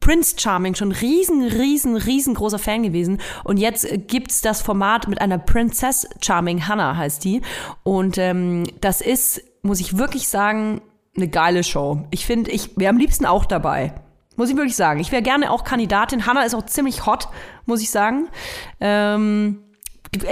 Prince 0.00 0.36
Charming 0.38 0.74
schon 0.74 0.92
riesen, 0.92 1.42
riesen, 1.42 1.96
riesengroßer 1.96 2.58
Fan 2.58 2.82
gewesen 2.82 3.18
und 3.44 3.56
jetzt 3.56 3.86
gibt's 4.08 4.42
das 4.42 4.60
Format 4.60 5.08
mit 5.08 5.20
einer 5.20 5.38
Princess 5.38 6.06
Charming. 6.20 6.68
Hannah 6.68 6.96
heißt 6.96 7.24
die 7.24 7.40
und 7.82 8.18
ähm, 8.18 8.64
das 8.80 9.00
ist, 9.00 9.42
muss 9.62 9.80
ich 9.80 9.96
wirklich 9.96 10.28
sagen, 10.28 10.82
eine 11.16 11.28
geile 11.28 11.64
Show. 11.64 12.02
Ich 12.10 12.26
finde, 12.26 12.50
ich 12.50 12.76
wäre 12.76 12.90
am 12.90 12.98
liebsten 12.98 13.24
auch 13.24 13.46
dabei. 13.46 13.94
Muss 14.36 14.50
ich 14.50 14.56
wirklich 14.56 14.76
sagen. 14.76 15.00
Ich 15.00 15.12
wäre 15.12 15.22
gerne 15.22 15.50
auch 15.50 15.64
Kandidatin. 15.64 16.26
Hannah 16.26 16.44
ist 16.44 16.54
auch 16.54 16.64
ziemlich 16.64 17.04
hot, 17.04 17.28
muss 17.66 17.82
ich 17.82 17.90
sagen. 17.90 18.28
Ähm, 18.80 19.64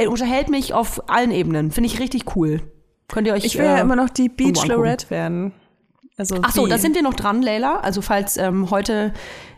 unterhält 0.08 0.48
mich 0.48 0.74
auf 0.74 1.08
allen 1.08 1.30
Ebenen. 1.30 1.70
Finde 1.70 1.88
ich 1.88 2.00
richtig 2.00 2.36
cool. 2.36 2.60
Könnt 3.08 3.26
ihr 3.26 3.34
euch 3.34 3.44
Ich 3.44 3.56
will 3.56 3.64
äh, 3.64 3.68
ja 3.68 3.78
immer 3.78 3.96
noch 3.96 4.10
die 4.10 4.28
Beach 4.28 4.66
Lorette 4.66 5.10
werden. 5.10 5.52
Also 6.16 6.36
Ach 6.42 6.52
so, 6.52 6.66
da 6.66 6.78
sind 6.78 6.96
wir 6.96 7.02
noch 7.02 7.14
dran, 7.14 7.42
Leila. 7.42 7.78
Also 7.80 8.02
falls 8.02 8.36
ähm, 8.36 8.70
heute 8.70 9.14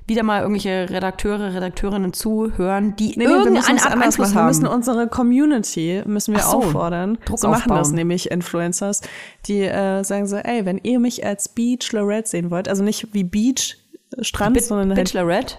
wieder 0.06 0.22
mal 0.22 0.42
irgendwelche 0.42 0.90
Redakteure, 0.90 1.54
Redakteurinnen 1.54 2.12
zuhören, 2.12 2.96
die 2.96 3.14
nee, 3.16 3.26
nee, 3.26 3.32
irgendeinen 3.32 3.78
Einfluss 3.78 4.34
haben. 4.34 4.42
Wir 4.42 4.46
müssen 4.46 4.66
unsere 4.66 5.08
Community 5.08 6.02
müssen 6.04 6.34
wir 6.34 6.42
so, 6.42 6.58
auffordern. 6.58 7.16
Druck 7.24 7.38
so 7.38 7.48
machen 7.48 7.62
aufbauen. 7.62 7.78
das 7.78 7.92
nämlich 7.92 8.30
Influencers, 8.30 9.00
die 9.46 9.62
äh, 9.62 10.02
sagen 10.02 10.26
so, 10.26 10.36
ey, 10.36 10.66
wenn 10.66 10.78
ihr 10.78 10.98
mich 10.98 11.24
als 11.24 11.48
Beach 11.48 11.92
Lorette 11.92 12.28
sehen 12.28 12.50
wollt, 12.50 12.68
also 12.68 12.82
nicht 12.82 13.14
wie 13.14 13.24
Beach 13.24 13.78
Strand, 14.20 14.54
Bi 14.54 14.60
sondern 14.60 14.88
Beach 14.90 14.98
halt, 14.98 15.14
Lorette? 15.14 15.56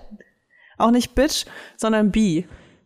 Auch 0.78 0.92
nicht 0.92 1.16
Bitch, 1.16 1.46
sondern 1.78 2.12
Bee. 2.12 2.46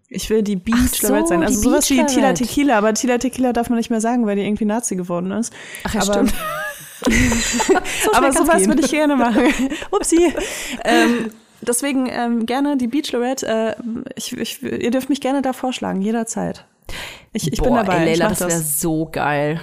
Ich 0.10 0.30
will 0.30 0.44
die 0.44 0.56
Beach 0.56 1.00
so, 1.02 1.08
sein. 1.08 1.44
Also 1.44 1.62
sowas 1.62 1.90
wie 1.90 2.06
Tila 2.06 2.34
Tequila, 2.34 2.78
aber 2.78 2.94
Tila 2.94 3.18
Tequila 3.18 3.54
darf 3.54 3.70
man 3.70 3.78
nicht 3.78 3.90
mehr 3.90 4.02
sagen, 4.02 4.26
weil 4.26 4.36
die 4.36 4.44
irgendwie 4.44 4.66
Nazi 4.66 4.96
geworden 4.96 5.32
ist. 5.32 5.52
Ach 5.84 5.94
ja, 5.94 6.02
aber, 6.02 6.14
stimmt. 6.14 6.34
so 8.04 8.14
aber 8.14 8.32
sowas 8.32 8.68
würde 8.68 8.82
ich 8.82 8.92
gerne 8.92 9.16
machen. 9.16 9.44
Upsi. 9.92 10.34
ähm, 10.84 11.32
deswegen 11.62 12.08
ähm, 12.10 12.46
gerne 12.46 12.78
die 12.78 12.88
Bachelorette. 12.88 13.48
Äh, 13.48 13.76
ich, 14.16 14.38
ich, 14.38 14.62
ihr 14.62 14.92
dürft 14.92 15.10
mich 15.10 15.22
gerne 15.22 15.42
da 15.42 15.54
vorschlagen, 15.54 16.02
jederzeit. 16.02 16.66
Ich, 17.34 17.52
ich 17.52 17.60
Boah, 17.60 17.66
bin 17.66 17.76
dabei. 17.76 17.98
Ey, 17.98 18.14
Leila, 18.14 18.30
das 18.30 18.42
wäre 18.42 18.62
so 18.62 19.10
geil. 19.12 19.60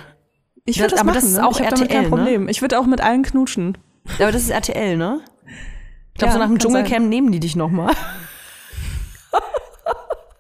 Ich 0.65 0.79
würde 0.79 0.91
das, 0.91 0.93
das 0.93 1.01
aber 1.01 1.07
machen, 1.13 1.21
das 1.21 1.25
ist 1.25 1.37
ne? 1.37 1.47
auch 1.47 1.61
ich 1.61 1.67
RTL, 1.67 1.89
kein 1.89 2.03
ne? 2.03 2.09
Problem. 2.09 2.45
Ne? 2.45 2.51
Ich 2.51 2.63
würde 2.63 2.79
auch 2.79 2.87
mit 2.87 3.01
allen 3.01 3.23
knutschen. 3.23 3.79
Aber 4.19 4.33
das 4.33 4.43
ist 4.43 4.51
RTL, 4.51 4.97
ne? 4.97 5.21
Ich 6.15 6.19
glaube, 6.19 6.31
ja, 6.31 6.33
so 6.33 6.39
nach 6.39 6.49
dem 6.49 6.59
Dschungelcamp 6.59 7.09
nehmen 7.09 7.33
die 7.33 7.41
dich 7.41 7.57
noch 7.57 7.71
mal. 7.71 7.95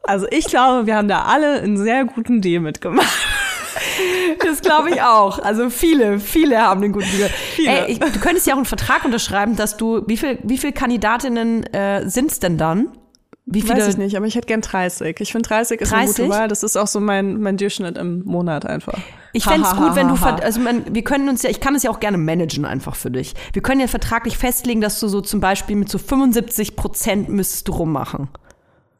Also 0.03 0.27
ich 0.31 0.47
glaube, 0.47 0.87
wir 0.87 0.97
haben 0.97 1.09
da 1.09 1.23
alle 1.23 1.61
einen 1.61 1.77
sehr 1.77 2.05
guten 2.05 2.41
Deal 2.41 2.61
mitgemacht. 2.61 3.09
Das 4.45 4.61
glaube 4.61 4.91
ich 4.91 5.03
auch. 5.03 5.39
Also 5.39 5.71
viele, 5.71 6.19
viele 6.19 6.61
haben 6.61 6.83
den 6.83 6.93
guten 6.93 7.11
Deal. 7.17 7.31
Ey, 7.59 7.93
ich, 7.93 7.99
du 7.99 8.19
könntest 8.21 8.47
ja 8.47 8.55
auch 8.55 8.59
einen 8.59 8.67
Vertrag 8.67 9.05
unterschreiben, 9.05 9.57
dass 9.57 9.77
du, 9.77 10.03
wie 10.07 10.17
viel, 10.17 10.39
wie 10.43 10.59
viel 10.59 10.73
Kandidatinnen 10.73 11.65
äh, 11.73 12.09
sind 12.09 12.33
es 12.33 12.39
denn 12.39 12.59
dann? 12.59 12.89
Wie 13.45 13.61
viele? 13.61 13.77
Weiß 13.77 13.89
ich 13.89 13.97
nicht, 13.97 14.17
aber 14.17 14.27
ich 14.27 14.37
hätte 14.37 14.47
gern 14.47 14.61
30. 14.61 15.19
Ich 15.21 15.33
finde 15.33 15.49
30 15.49 15.81
ist 15.81 15.91
30? 15.91 16.19
eine 16.19 16.29
gute 16.29 16.29
Wahl. 16.29 16.49
Das 16.49 16.63
ist 16.63 16.77
auch 16.77 16.87
so 16.87 17.01
mein, 17.01 17.41
mein 17.41 17.57
Durchschnitt 17.57 17.99
im 17.99 18.25
Monat 18.25 18.65
einfach. 18.67 18.99
Ich 19.33 19.45
fände 19.45 19.67
es 19.67 19.77
gut, 19.77 19.97
wenn 19.97 20.09
du, 20.09 20.15
also 20.15 20.61
man, 20.61 20.95
wir 20.95 21.03
können 21.03 21.29
uns 21.29 21.43
ja, 21.43 21.51
ich 21.51 21.61
kann 21.61 21.75
es 21.75 21.83
ja 21.83 21.91
auch 21.91 22.01
gerne 22.01 22.19
managen 22.19 22.65
einfach 22.65 22.95
für 22.95 23.11
dich. 23.11 23.35
Wir 23.53 23.63
können 23.63 23.81
ja 23.81 23.89
vertraglich 23.89 24.37
festlegen, 24.37 24.81
dass 24.81 25.01
du 25.01 25.09
so 25.09 25.21
zum 25.23 25.41
Beispiel 25.41 25.75
mit 25.75 25.89
so 25.89 25.99
75 25.99 26.77
Prozent 26.77 27.31
müsstest 27.31 27.67
du 27.67 27.73
rummachen. 27.73 28.29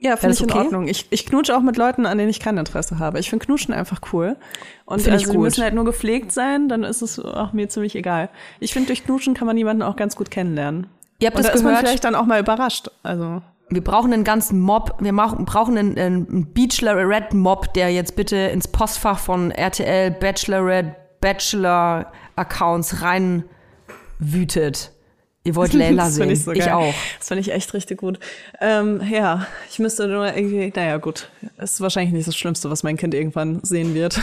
Ja, 0.03 0.17
finde 0.17 0.35
ich 0.35 0.43
okay? 0.43 0.53
in 0.53 0.59
Ordnung. 0.59 0.89
Ich, 0.89 1.07
ich 1.11 1.27
knutsche 1.27 1.57
auch 1.57 1.61
mit 1.61 1.77
Leuten, 1.77 2.07
an 2.07 2.19
denen 2.19 2.29
ich 2.29 2.41
kein 2.41 2.59
Interesse 2.59 2.99
habe. 2.99 3.21
Ich 3.21 3.31
finde 3.31 3.47
Knutschen 3.47 3.73
einfach 3.73 4.01
cool. 4.13 4.37
Und 4.85 5.01
find 5.01 5.15
also, 5.15 5.31
die 5.31 5.39
müssen 5.39 5.63
halt 5.63 5.75
nur 5.75 5.85
gepflegt 5.85 6.33
sein, 6.33 6.69
dann 6.69 6.83
ist 6.83 7.03
es 7.03 7.21
auch 7.21 7.53
mir 7.53 7.69
ziemlich 7.69 7.95
egal. 7.95 8.29
Ich 8.59 8.73
finde, 8.73 8.89
durch 8.89 9.05
Knutschen 9.05 9.35
kann 9.35 9.47
man 9.47 9.57
jemanden 9.57 9.83
auch 9.83 9.95
ganz 9.95 10.17
gut 10.17 10.31
kennenlernen. 10.31 10.89
Ihr 11.21 11.29
habt 11.29 11.37
Und 11.37 11.45
das 11.45 11.53
da 11.53 11.57
gehört? 11.57 11.57
ist 11.57 11.63
man 11.63 11.77
vielleicht 11.77 12.05
dann 12.05 12.17
auch 12.17 12.27
mal 12.27 12.41
überrascht. 12.41 12.91
Also 13.05 13.43
wir 13.69 13.85
brauchen 13.85 14.13
einen 14.13 14.25
ganzen 14.25 14.61
Mob, 14.61 14.97
wir 15.01 15.13
brauchen 15.13 15.79
einen, 15.79 15.97
einen 15.97 16.53
Bachelorette-Mob, 16.53 17.73
der 17.75 17.91
jetzt 17.91 18.17
bitte 18.17 18.37
ins 18.37 18.67
Postfach 18.67 19.21
von 19.21 19.53
RTL 19.53 20.11
Bachelorette 20.11 20.97
Bachelor 21.21 22.13
Accounts 22.35 23.03
rein 23.03 23.45
wütet. 24.19 24.91
Ihr 25.45 25.57
wollt 25.57 25.73
Layla 25.73 26.09
sehen. 26.11 26.31
Ich, 26.31 26.45
so 26.45 26.53
ich, 26.53 26.71
auch. 26.71 26.95
Das 27.19 27.29
finde 27.29 27.41
ich 27.41 27.53
echt 27.53 27.75
richtig 27.75 27.99
gut. 27.99 28.19
Ähm, 28.61 29.03
ja, 29.11 29.47
ich 29.71 29.79
müsste 29.79 30.07
nur 30.07 30.27
irgendwie, 30.27 30.73
naja, 30.75 30.99
gut. 30.99 31.29
ist 31.59 31.81
wahrscheinlich 31.81 32.13
nicht 32.13 32.29
das 32.29 32.37
Schlimmste, 32.37 32.71
was 32.71 32.83
mein 32.83 32.97
Kind 32.97 33.15
irgendwann 33.15 33.61
sehen 33.63 33.95
wird. 33.95 34.21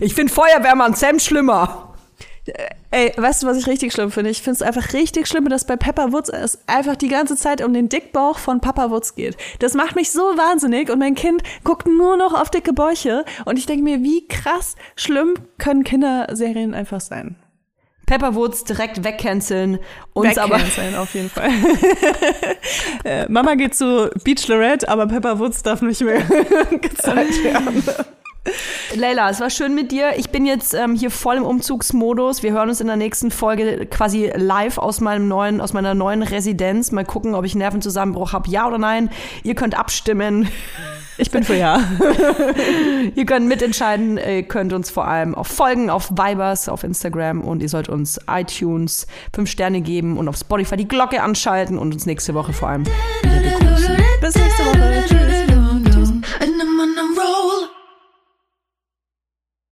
ich 0.00 0.14
finde 0.14 0.32
Feuerwehrmann 0.32 0.94
Sam 0.94 1.18
schlimmer. 1.18 1.87
Ey, 2.90 3.12
weißt 3.16 3.42
du, 3.42 3.46
was 3.46 3.58
ich 3.58 3.66
richtig 3.66 3.92
schlimm 3.92 4.10
finde? 4.10 4.30
Ich 4.30 4.42
finde 4.42 4.56
es 4.56 4.62
einfach 4.62 4.92
richtig 4.94 5.26
schlimm, 5.26 5.48
dass 5.48 5.66
bei 5.66 5.76
Pepper 5.76 6.12
Woods 6.12 6.30
es 6.30 6.58
einfach 6.66 6.96
die 6.96 7.08
ganze 7.08 7.36
Zeit 7.36 7.62
um 7.62 7.74
den 7.74 7.88
Dickbauch 7.88 8.38
von 8.38 8.60
Papa 8.60 8.90
Woods 8.90 9.14
geht. 9.14 9.36
Das 9.58 9.74
macht 9.74 9.94
mich 9.94 10.10
so 10.10 10.20
wahnsinnig 10.20 10.90
und 10.90 10.98
mein 10.98 11.14
Kind 11.14 11.42
guckt 11.64 11.86
nur 11.86 12.16
noch 12.16 12.32
auf 12.32 12.50
dicke 12.50 12.72
Bäuche 12.72 13.24
und 13.44 13.58
ich 13.58 13.66
denke 13.66 13.84
mir, 13.84 14.02
wie 14.02 14.26
krass 14.26 14.76
schlimm 14.96 15.34
können 15.58 15.84
Kinderserien 15.84 16.72
einfach 16.74 17.00
sein. 17.00 17.36
Pepper 18.06 18.34
Woods 18.34 18.64
direkt 18.64 19.04
wegcanceln. 19.04 19.78
Uns 20.14 20.36
wegcanceln, 20.36 20.94
aber 20.94 21.02
auf 21.02 21.14
jeden 21.14 21.30
Fall. 21.30 21.50
Äh, 23.04 23.26
Mama 23.28 23.54
geht 23.54 23.74
zu 23.74 24.10
Beach 24.24 24.48
Lorette, 24.48 24.88
aber 24.88 25.06
Pepper 25.06 25.38
Woods 25.38 25.62
darf 25.62 25.82
nicht 25.82 26.00
mehr 26.00 26.20
gezeigt 26.80 27.44
werden. 27.44 27.82
Leila, 28.94 29.30
es 29.30 29.40
war 29.40 29.50
schön 29.50 29.74
mit 29.74 29.92
dir. 29.92 30.12
Ich 30.16 30.30
bin 30.30 30.46
jetzt 30.46 30.74
ähm, 30.74 30.94
hier 30.94 31.10
voll 31.10 31.36
im 31.36 31.44
Umzugsmodus. 31.44 32.42
Wir 32.42 32.52
hören 32.52 32.68
uns 32.68 32.80
in 32.80 32.86
der 32.86 32.96
nächsten 32.96 33.30
Folge 33.30 33.86
quasi 33.86 34.30
live 34.34 34.78
aus 34.78 35.00
meinem 35.00 35.28
neuen, 35.28 35.60
aus 35.60 35.72
meiner 35.72 35.94
neuen 35.94 36.22
Residenz. 36.22 36.92
Mal 36.92 37.04
gucken, 37.04 37.34
ob 37.34 37.44
ich 37.44 37.54
Nervenzusammenbruch 37.54 38.32
habe, 38.32 38.48
ja 38.50 38.66
oder 38.66 38.78
nein. 38.78 39.10
Ihr 39.42 39.54
könnt 39.54 39.78
abstimmen. 39.78 40.48
Ich 41.20 41.32
bin 41.32 41.42
für 41.42 41.56
ja. 41.56 41.80
ihr 43.14 43.26
könnt 43.26 43.46
mitentscheiden. 43.46 44.18
Ihr 44.18 44.44
könnt 44.44 44.72
uns 44.72 44.88
vor 44.88 45.08
allem 45.08 45.34
auch 45.34 45.46
folgen 45.46 45.90
auf 45.90 46.10
Vibers 46.10 46.68
auf 46.68 46.84
Instagram 46.84 47.42
und 47.42 47.60
ihr 47.60 47.68
sollt 47.68 47.88
uns 47.88 48.20
iTunes 48.30 49.08
fünf 49.34 49.50
Sterne 49.50 49.80
geben 49.80 50.16
und 50.16 50.28
auf 50.28 50.36
Spotify 50.36 50.76
die 50.76 50.86
Glocke 50.86 51.20
anschalten 51.20 51.76
und 51.76 51.92
uns 51.92 52.06
nächste 52.06 52.34
Woche 52.34 52.52
vor 52.52 52.68
allem 52.68 52.86
wieder 52.86 53.58
begrüßen. 53.58 53.96
Bis 54.20 54.34
nächste 54.36 54.64
Woche. 54.64 55.04
Tschüss. 55.08 55.18
Tschüss. 55.18 55.38